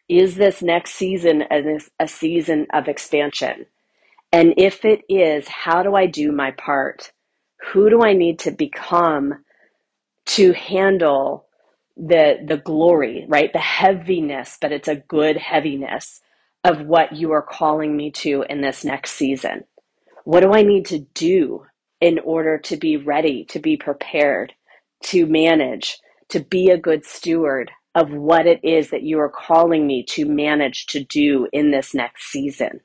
Is 0.10 0.36
this 0.36 0.62
next 0.62 0.94
season 0.94 1.44
a, 1.52 1.80
a 2.00 2.08
season 2.08 2.68
of 2.74 2.88
expansion? 2.88 3.68
And 4.32 4.56
if 4.58 4.86
it 4.86 5.02
is, 5.10 5.48
how 5.48 5.84
do 5.84 5.96
I 5.96 6.08
do 6.08 6.32
my 6.32 6.52
part? 6.52 7.12
Who 7.74 7.90
do 7.90 8.04
I 8.04 8.14
need 8.14 8.40
to 8.40 8.52
become 8.52 9.36
to 10.28 10.54
handle 10.54 11.48
the 11.98 12.38
the 12.48 12.58
glory, 12.58 13.26
right? 13.30 13.54
The 13.54 13.60
heaviness, 13.60 14.58
but 14.62 14.74
it's 14.74 14.90
a 14.90 14.98
good 14.98 15.38
heaviness 15.38 16.22
of 16.66 16.82
what 16.88 17.14
you 17.16 17.34
are 17.34 17.44
calling 17.44 17.98
me 17.98 18.12
to 18.12 18.46
in 18.50 18.62
this 18.62 18.86
next 18.86 19.14
season. 19.14 19.66
What 20.26 20.42
do 20.42 20.54
I 20.54 20.64
need 20.64 20.88
to 20.88 21.00
do 21.00 21.66
in 22.04 22.20
order 22.20 22.58
to 22.58 22.76
be 22.76 22.98
ready, 22.98 23.46
to 23.46 23.60
be 23.60 23.78
prepared, 23.78 24.52
to 25.02 25.26
manage, 25.26 25.98
to 26.28 26.42
be 26.42 26.70
a 26.70 26.78
good 26.78 27.06
steward 27.06 27.72
of 27.96 28.12
what 28.12 28.46
it 28.46 28.60
is 28.62 28.90
that 28.90 29.04
you 29.04 29.18
are 29.22 29.30
calling 29.30 29.88
me 29.88 30.04
to 30.04 30.26
manage 30.26 30.86
to 30.88 31.02
do 31.06 31.48
in 31.54 31.72
this 31.72 31.94
next 31.94 32.26
season? 32.26 32.82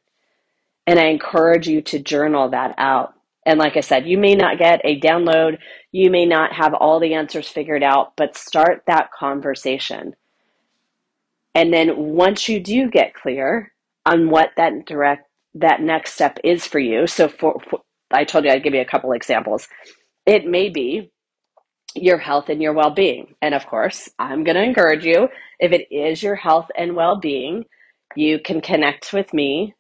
And 0.87 1.01
I 1.01 1.07
encourage 1.07 1.67
you 1.67 1.83
to 1.83 1.99
journal 1.99 2.51
that 2.51 2.77
out. 2.79 3.15
And 3.45 3.59
like 3.59 3.77
I 3.77 3.81
said, 3.81 4.07
you 4.07 4.19
may 4.19 4.37
not 4.37 4.57
get 4.57 4.81
a 4.85 5.01
download, 5.01 5.59
you 5.91 6.13
may 6.13 6.25
not 6.25 6.53
have 6.53 6.73
all 6.73 7.01
the 7.01 7.15
answers 7.15 7.49
figured 7.49 7.83
out, 7.83 8.13
but 8.17 8.37
start 8.37 8.85
that 8.87 9.11
conversation. 9.11 10.15
And 11.57 11.75
then 11.75 11.97
once 11.97 12.49
you 12.49 12.61
do 12.61 12.89
get 12.89 13.15
clear 13.15 13.73
on 14.07 14.31
what 14.31 14.51
that 14.57 14.87
direct 14.87 15.29
that 15.55 15.83
next 15.83 16.15
step 16.15 16.39
is 16.45 16.65
for 16.65 16.79
you. 16.79 17.09
So 17.09 17.27
for, 17.27 17.61
for 17.69 17.81
I 18.11 18.25
told 18.25 18.45
you 18.45 18.51
I'd 18.51 18.63
give 18.63 18.75
you 18.75 18.81
a 18.81 18.87
couple 18.87 19.13
examples. 19.13 19.69
It 20.27 20.47
may 20.47 20.69
be 20.69 21.11
your 21.95 22.19
health 22.19 22.49
and 22.49 22.63
your 22.63 22.75
well-being. 22.75 23.35
And 23.43 23.55
of 23.55 23.67
course, 23.67 24.09
I'm 24.19 24.45
going 24.45 24.57
to 24.57 24.63
encourage 24.63 25.05
you 25.05 25.29
if 25.59 25.73
it 25.73 25.89
is 25.91 26.23
your 26.23 26.35
health 26.35 26.69
and 26.77 26.95
well-being, 26.95 27.65
you 28.15 28.39
can 28.39 28.61
connect 28.61 29.13
with 29.13 29.33
me 29.35 29.75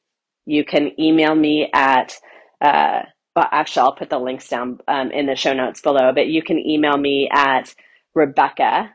you 0.48 0.64
can 0.64 0.98
email 0.98 1.34
me 1.34 1.68
at, 1.74 2.18
uh, 2.62 3.02
well, 3.36 3.48
actually, 3.52 3.82
I'll 3.82 3.94
put 3.94 4.08
the 4.08 4.18
links 4.18 4.48
down 4.48 4.78
um, 4.88 5.10
in 5.10 5.26
the 5.26 5.36
show 5.36 5.52
notes 5.52 5.82
below, 5.82 6.10
but 6.14 6.28
you 6.28 6.42
can 6.42 6.58
email 6.58 6.96
me 6.96 7.28
at 7.30 7.74
Rebecca 8.14 8.94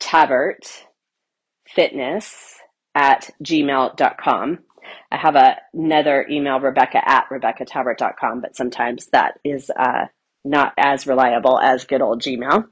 Tabbert 0.00 0.84
Fitness 1.68 2.56
at 2.94 3.30
gmail.com. 3.44 4.58
I 5.10 5.16
have 5.16 5.36
a, 5.36 5.56
another 5.72 6.26
email, 6.30 6.60
Rebecca 6.60 7.00
at 7.08 7.28
RebeccaTabbert.com, 7.30 8.40
but 8.40 8.56
sometimes 8.56 9.06
that 9.06 9.38
is 9.44 9.70
uh, 9.76 10.06
not 10.44 10.72
as 10.76 11.06
reliable 11.06 11.58
as 11.58 11.84
good 11.84 12.02
old 12.02 12.22
Gmail. 12.22 12.66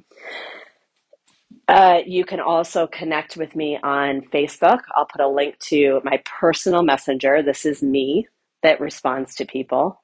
Uh, 1.68 2.00
you 2.06 2.24
can 2.24 2.40
also 2.40 2.86
connect 2.86 3.36
with 3.36 3.54
me 3.54 3.78
on 3.82 4.22
Facebook. 4.32 4.80
I'll 4.94 5.06
put 5.06 5.20
a 5.20 5.28
link 5.28 5.58
to 5.70 6.00
my 6.04 6.22
personal 6.24 6.82
messenger. 6.82 7.42
This 7.42 7.64
is 7.64 7.82
me 7.82 8.26
that 8.62 8.80
responds 8.80 9.36
to 9.36 9.46
people. 9.46 10.02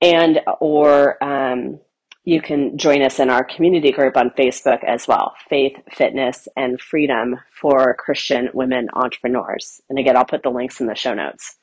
And, 0.00 0.40
or 0.60 1.22
um, 1.24 1.80
you 2.28 2.42
can 2.42 2.76
join 2.76 3.02
us 3.02 3.18
in 3.18 3.30
our 3.30 3.42
community 3.42 3.90
group 3.90 4.14
on 4.14 4.28
Facebook 4.28 4.84
as 4.84 5.08
well 5.08 5.34
Faith, 5.48 5.72
Fitness, 5.90 6.46
and 6.56 6.78
Freedom 6.78 7.36
for 7.58 7.94
Christian 7.94 8.50
Women 8.52 8.88
Entrepreneurs. 8.92 9.80
And 9.88 9.98
again, 9.98 10.14
I'll 10.14 10.26
put 10.26 10.42
the 10.42 10.50
links 10.50 10.78
in 10.78 10.88
the 10.88 10.94
show 10.94 11.14
notes. 11.14 11.56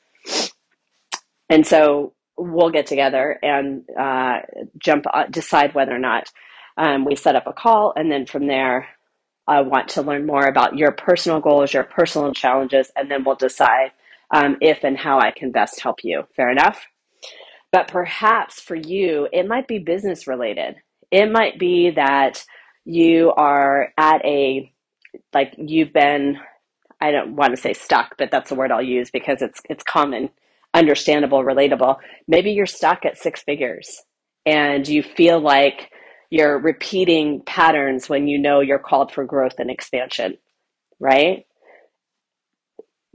And 1.48 1.64
so 1.64 2.14
we'll 2.36 2.70
get 2.70 2.88
together 2.88 3.38
and 3.44 3.84
uh, 3.96 4.40
jump, 4.76 5.04
uh, 5.14 5.26
decide 5.30 5.72
whether 5.72 5.94
or 5.94 6.00
not 6.00 6.32
um, 6.76 7.04
we 7.04 7.14
set 7.14 7.36
up 7.36 7.46
a 7.46 7.52
call, 7.52 7.92
and 7.94 8.10
then 8.10 8.26
from 8.26 8.48
there, 8.48 8.88
I 9.46 9.60
want 9.60 9.90
to 9.90 10.02
learn 10.02 10.26
more 10.26 10.46
about 10.46 10.76
your 10.76 10.90
personal 10.90 11.40
goals, 11.40 11.72
your 11.72 11.84
personal 11.84 12.34
challenges, 12.34 12.90
and 12.96 13.08
then 13.08 13.22
we'll 13.22 13.36
decide 13.36 13.92
um, 14.32 14.56
if 14.60 14.82
and 14.82 14.98
how 14.98 15.20
I 15.20 15.30
can 15.30 15.52
best 15.52 15.80
help 15.80 16.02
you. 16.02 16.24
Fair 16.34 16.50
enough? 16.50 16.84
But 17.76 17.88
perhaps 17.88 18.58
for 18.58 18.74
you, 18.74 19.28
it 19.34 19.46
might 19.46 19.68
be 19.68 19.78
business 19.78 20.26
related. 20.26 20.76
It 21.10 21.30
might 21.30 21.58
be 21.58 21.90
that 21.90 22.42
you 22.86 23.34
are 23.36 23.92
at 23.98 24.24
a, 24.24 24.72
like 25.34 25.52
you've 25.58 25.92
been, 25.92 26.38
I 27.02 27.10
don't 27.10 27.36
want 27.36 27.54
to 27.54 27.60
say 27.60 27.74
stuck, 27.74 28.16
but 28.16 28.30
that's 28.30 28.48
the 28.48 28.54
word 28.54 28.72
I'll 28.72 28.80
use 28.80 29.10
because 29.10 29.42
it's, 29.42 29.60
it's 29.68 29.84
common, 29.84 30.30
understandable, 30.72 31.44
relatable. 31.44 31.98
Maybe 32.26 32.52
you're 32.52 32.64
stuck 32.64 33.04
at 33.04 33.18
six 33.18 33.42
figures 33.42 34.00
and 34.46 34.88
you 34.88 35.02
feel 35.02 35.38
like 35.38 35.90
you're 36.30 36.58
repeating 36.58 37.42
patterns 37.44 38.08
when 38.08 38.26
you 38.26 38.38
know 38.38 38.60
you're 38.60 38.78
called 38.78 39.12
for 39.12 39.26
growth 39.26 39.56
and 39.58 39.70
expansion, 39.70 40.38
right? 40.98 41.44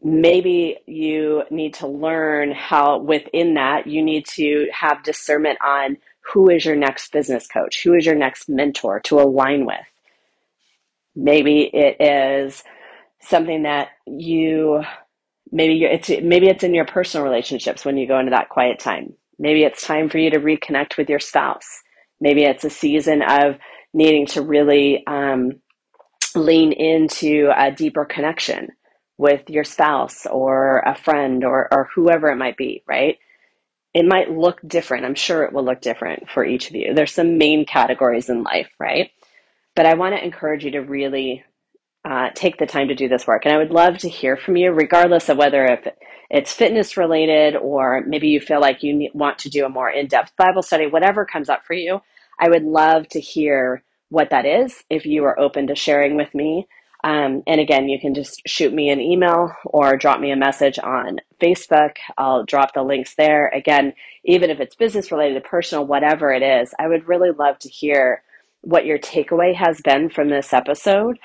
Maybe 0.03 0.77
you 0.87 1.43
need 1.51 1.75
to 1.75 1.87
learn 1.87 2.51
how 2.51 2.97
within 2.99 3.53
that 3.53 3.87
you 3.87 4.01
need 4.01 4.25
to 4.25 4.67
have 4.73 5.03
discernment 5.03 5.59
on 5.63 5.97
who 6.33 6.49
is 6.49 6.65
your 6.65 6.75
next 6.75 7.11
business 7.11 7.47
coach 7.47 7.83
who 7.83 7.93
is 7.93 8.05
your 8.05 8.15
next 8.15 8.49
mentor 8.49 8.99
to 9.01 9.19
align 9.19 9.65
with. 9.65 9.75
Maybe 11.15 11.69
it 11.73 11.97
is 12.01 12.63
something 13.21 13.63
that 13.63 13.89
you 14.07 14.83
maybe 15.51 15.83
it's 15.83 16.09
maybe 16.09 16.47
it's 16.47 16.63
in 16.63 16.73
your 16.73 16.85
personal 16.85 17.25
relationships 17.25 17.85
when 17.85 17.97
you 17.97 18.07
go 18.07 18.19
into 18.19 18.31
that 18.31 18.49
quiet 18.49 18.79
time. 18.79 19.13
Maybe 19.37 19.63
it's 19.63 19.85
time 19.85 20.09
for 20.09 20.17
you 20.17 20.31
to 20.31 20.39
reconnect 20.39 20.97
with 20.97 21.09
your 21.09 21.19
spouse. 21.19 21.67
Maybe 22.19 22.43
it's 22.43 22.63
a 22.63 22.69
season 22.69 23.21
of 23.21 23.57
needing 23.93 24.27
to 24.27 24.41
really 24.41 25.05
um, 25.05 25.59
lean 26.35 26.71
into 26.71 27.51
a 27.55 27.71
deeper 27.71 28.05
connection 28.05 28.69
with 29.21 29.51
your 29.51 29.63
spouse 29.63 30.25
or 30.25 30.79
a 30.79 30.95
friend 30.95 31.43
or, 31.43 31.67
or 31.71 31.87
whoever 31.93 32.29
it 32.29 32.37
might 32.37 32.57
be, 32.57 32.83
right? 32.87 33.19
It 33.93 34.03
might 34.03 34.31
look 34.31 34.59
different. 34.65 35.05
I'm 35.05 35.13
sure 35.13 35.43
it 35.43 35.53
will 35.53 35.63
look 35.63 35.79
different 35.79 36.27
for 36.27 36.43
each 36.43 36.69
of 36.69 36.75
you. 36.75 36.95
There's 36.95 37.13
some 37.13 37.37
main 37.37 37.67
categories 37.67 38.29
in 38.29 38.41
life, 38.41 38.71
right? 38.79 39.11
But 39.75 39.85
I 39.85 39.93
want 39.93 40.15
to 40.15 40.25
encourage 40.25 40.65
you 40.65 40.71
to 40.71 40.79
really 40.79 41.43
uh, 42.03 42.29
take 42.33 42.57
the 42.57 42.65
time 42.65 42.87
to 42.87 42.95
do 42.95 43.07
this 43.07 43.27
work. 43.27 43.45
And 43.45 43.53
I 43.53 43.59
would 43.59 43.69
love 43.69 43.99
to 43.99 44.09
hear 44.09 44.37
from 44.37 44.55
you, 44.57 44.71
regardless 44.71 45.29
of 45.29 45.37
whether 45.37 45.65
if 45.65 45.87
it's 46.31 46.51
fitness 46.51 46.97
related 46.97 47.55
or 47.55 48.03
maybe 48.07 48.29
you 48.29 48.39
feel 48.39 48.59
like 48.59 48.81
you 48.81 49.11
want 49.13 49.37
to 49.39 49.51
do 49.51 49.65
a 49.65 49.69
more 49.69 49.91
in 49.91 50.07
depth 50.07 50.35
Bible 50.35 50.63
study, 50.63 50.87
whatever 50.87 51.25
comes 51.25 51.47
up 51.47 51.63
for 51.63 51.75
you. 51.75 52.01
I 52.39 52.49
would 52.49 52.63
love 52.63 53.07
to 53.09 53.19
hear 53.19 53.83
what 54.09 54.31
that 54.31 54.47
is 54.47 54.83
if 54.89 55.05
you 55.05 55.25
are 55.25 55.39
open 55.39 55.67
to 55.67 55.75
sharing 55.75 56.15
with 56.15 56.33
me. 56.33 56.67
Um, 57.03 57.41
and 57.47 57.59
again, 57.59 57.89
you 57.89 57.99
can 57.99 58.13
just 58.13 58.41
shoot 58.45 58.73
me 58.73 58.89
an 58.89 59.01
email 59.01 59.51
or 59.65 59.97
drop 59.97 60.19
me 60.19 60.31
a 60.31 60.35
message 60.35 60.77
on 60.77 61.19
Facebook. 61.39 61.97
I'll 62.17 62.45
drop 62.45 62.73
the 62.73 62.83
links 62.83 63.15
there. 63.15 63.47
Again, 63.49 63.93
even 64.23 64.49
if 64.49 64.59
it's 64.59 64.75
business 64.75 65.11
related, 65.11 65.43
personal, 65.43 65.85
whatever 65.85 66.31
it 66.31 66.43
is, 66.43 66.73
I 66.77 66.87
would 66.87 67.07
really 67.07 67.31
love 67.31 67.57
to 67.59 67.69
hear 67.69 68.21
what 68.61 68.85
your 68.85 68.99
takeaway 68.99 69.55
has 69.55 69.81
been 69.81 70.09
from 70.09 70.29
this 70.29 70.53
episode 70.53 71.17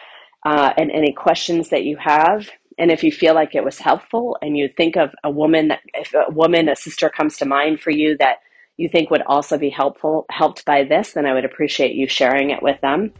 uh, 0.47 0.72
and 0.79 0.91
any 0.91 1.12
questions 1.12 1.68
that 1.68 1.85
you 1.85 1.99
have. 1.99 2.49
And 2.79 2.91
if 2.91 3.03
you 3.03 3.12
feel 3.12 3.35
like 3.35 3.55
it 3.55 3.64
was 3.64 3.79
helpful 3.79 4.39
and 4.41 4.57
you 4.57 4.68
think 4.68 4.97
of 4.97 5.11
a 5.24 5.31
woman 5.31 5.68
that, 5.68 5.81
if 5.93 6.14
a 6.14 6.31
woman, 6.31 6.68
a 6.68 6.77
sister 6.77 7.11
comes 7.11 7.37
to 7.39 7.47
mind 7.47 7.81
for 7.81 7.91
you 7.91 8.16
that 8.18 8.39
you 8.79 8.89
think 8.89 9.11
would 9.11 9.22
also 9.22 9.59
be 9.59 9.70
helpful, 9.70 10.27
helped 10.31 10.64
by 10.64 10.85
this, 10.85 11.12
then 11.12 11.27
I 11.27 11.35
would 11.35 11.47
appreciate 11.47 11.95
you 11.95 12.09
sharing 12.09 12.51
it 12.51 12.62
with 12.62 12.81
them. 12.81 13.12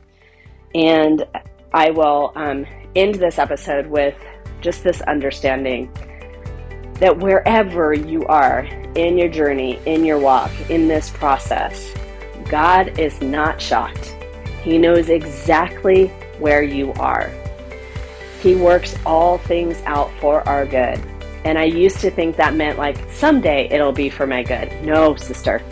And 0.75 1.27
I 1.73 1.91
will 1.91 2.33
um, 2.35 2.67
end 2.95 3.17
this 3.17 3.39
episode 3.39 3.87
with 3.87 4.17
just 4.61 4.83
this 4.85 5.01
understanding 5.03 5.93
that 6.95 7.19
wherever 7.19 7.93
you 7.93 8.25
are 8.27 8.61
in 8.95 9.19
your 9.19 9.29
journey, 9.29 9.79
in 9.85 10.05
your 10.05 10.19
walk, 10.19 10.51
in 10.71 10.89
this 10.89 11.11
process, 11.11 11.93
God 12.49 12.99
is 12.99 13.21
not 13.21 13.61
shocked. 13.61 14.15
He 14.63 14.79
knows 14.79 15.11
exactly 15.11 16.07
where 16.39 16.63
you 16.63 16.93
are. 16.95 17.31
He 18.41 18.55
works 18.55 18.97
all 19.05 19.39
things 19.39 19.81
out 19.83 20.11
for 20.21 20.47
our 20.49 20.65
good. 20.65 21.01
And 21.45 21.59
I 21.59 21.65
used 21.65 22.01
to 22.01 22.11
think 22.11 22.37
that 22.37 22.55
meant 22.55 22.79
like 22.79 22.99
someday 23.13 23.69
it'll 23.71 23.93
be 23.93 24.09
for 24.09 24.27
my 24.27 24.43
good. 24.43 24.73
No, 24.83 25.15
sister. 25.17 25.63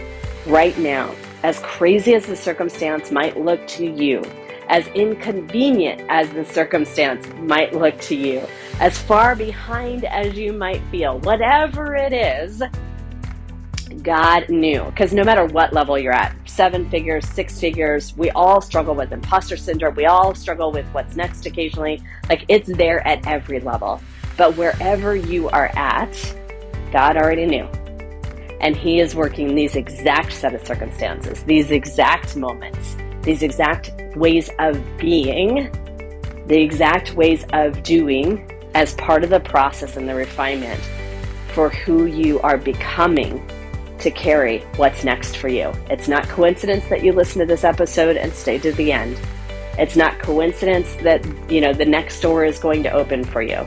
Right 0.47 0.77
now, 0.79 1.15
as 1.43 1.59
crazy 1.61 2.15
as 2.15 2.27
the 2.27 2.37
circumstance 2.37 3.11
might 3.11 3.41
look 3.41 3.67
to 3.69 3.87
you, 3.87 4.23
as 4.69 4.87
inconvenient 4.89 6.03
as 6.09 6.31
the 6.31 6.45
circumstance 6.45 7.27
might 7.41 7.75
look 7.75 7.99
to 8.03 8.17
you, 8.17 8.43
as 8.81 8.99
far 8.99 9.37
behind 9.37 10.05
as 10.05 10.35
you 10.35 10.53
might 10.53 10.83
feel, 10.91 11.19
whatever 11.21 11.95
it 11.95 12.13
is, 12.13 12.63
God 14.03 14.49
knew. 14.49 14.85
Because 14.85 15.13
no 15.13 15.25
matter 15.25 15.45
what 15.47 15.73
level 15.73 15.99
you're 15.99 16.13
at, 16.13 16.37
seven 16.47 16.89
figures, 16.91 17.27
six 17.29 17.59
figures, 17.61 18.17
we 18.17 18.31
all 18.31 18.61
struggle 18.61 18.95
with 18.95 19.13
imposter 19.13 19.57
syndrome. 19.57 19.95
We 19.95 20.07
all 20.07 20.35
struggle 20.35 20.73
with 20.73 20.87
what's 20.93 21.17
next 21.17 21.47
occasionally. 21.47 22.03
Like 22.29 22.45
it's 22.49 22.69
there 22.69 23.07
at 23.07 23.27
every 23.27 23.61
level. 23.61 24.01
But 24.37 24.57
wherever 24.57 25.15
you 25.15 25.49
are 25.51 25.71
at, 25.77 26.37
God 26.93 27.17
already 27.17 27.47
knew. 27.47 27.65
And 28.61 28.77
He 28.77 29.01
is 29.01 29.15
working 29.15 29.55
these 29.55 29.77
exact 29.77 30.33
set 30.33 30.55
of 30.55 30.67
circumstances, 30.67 31.43
these 31.45 31.71
exact 31.71 32.37
moments, 32.37 32.97
these 33.25 33.43
exact 33.43 33.93
ways 34.17 34.51
of 34.59 34.81
being, 34.99 35.71
the 36.47 36.61
exact 36.61 37.15
ways 37.15 37.45
of 37.53 37.83
doing 37.83 38.51
as 38.75 38.95
part 38.95 39.25
of 39.25 39.31
the 39.31 39.41
process 39.41 39.97
and 39.97 40.09
the 40.09 40.15
refinement 40.15 40.81
for 41.55 41.71
who 41.71 42.07
you 42.07 42.41
are 42.41 42.59
becoming 42.59 43.47
to 43.99 44.11
carry 44.11 44.59
what's 44.77 45.05
next 45.05 45.37
for 45.37 45.49
you. 45.49 45.73
It's 45.89 46.09
not 46.09 46.29
coincidence 46.29 46.87
that 46.89 47.03
you 47.03 47.13
listen 47.13 47.41
to 47.41 47.47
this 47.47 47.65
episode 47.65 48.17
and 48.17 48.33
stay 48.33 48.59
to 48.59 48.73
the 48.73 48.93
end. 48.93 49.19
It's 49.79 49.97
not 49.97 50.19
coincidence 50.19 50.95
that, 50.97 51.25
you 51.51 51.61
know, 51.61 51.73
the 51.73 51.85
next 51.85 52.21
door 52.21 52.45
is 52.45 52.59
going 52.59 52.83
to 52.83 52.91
open 52.91 53.25
for 53.25 53.41
you. 53.41 53.67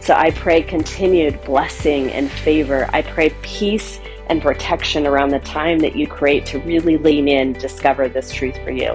So 0.00 0.14
I 0.14 0.30
pray 0.30 0.62
continued 0.62 1.42
blessing 1.44 2.10
and 2.10 2.30
favor. 2.30 2.88
I 2.92 3.02
pray 3.02 3.30
peace 3.42 4.00
and 4.30 4.40
protection 4.40 5.06
around 5.08 5.30
the 5.30 5.40
time 5.40 5.80
that 5.80 5.96
you 5.96 6.06
create 6.06 6.46
to 6.46 6.60
really 6.60 6.96
lean 6.96 7.26
in, 7.26 7.52
discover 7.54 8.08
this 8.08 8.32
truth 8.32 8.56
for 8.62 8.70
you. 8.70 8.92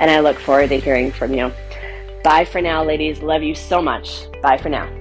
And 0.00 0.10
I 0.10 0.18
look 0.18 0.38
forward 0.38 0.70
to 0.70 0.80
hearing 0.80 1.12
from 1.12 1.32
you. 1.32 1.52
Bye 2.24 2.44
for 2.44 2.60
now, 2.60 2.84
ladies. 2.84 3.22
Love 3.22 3.44
you 3.44 3.54
so 3.54 3.80
much. 3.80 4.26
Bye 4.42 4.58
for 4.58 4.68
now. 4.68 4.97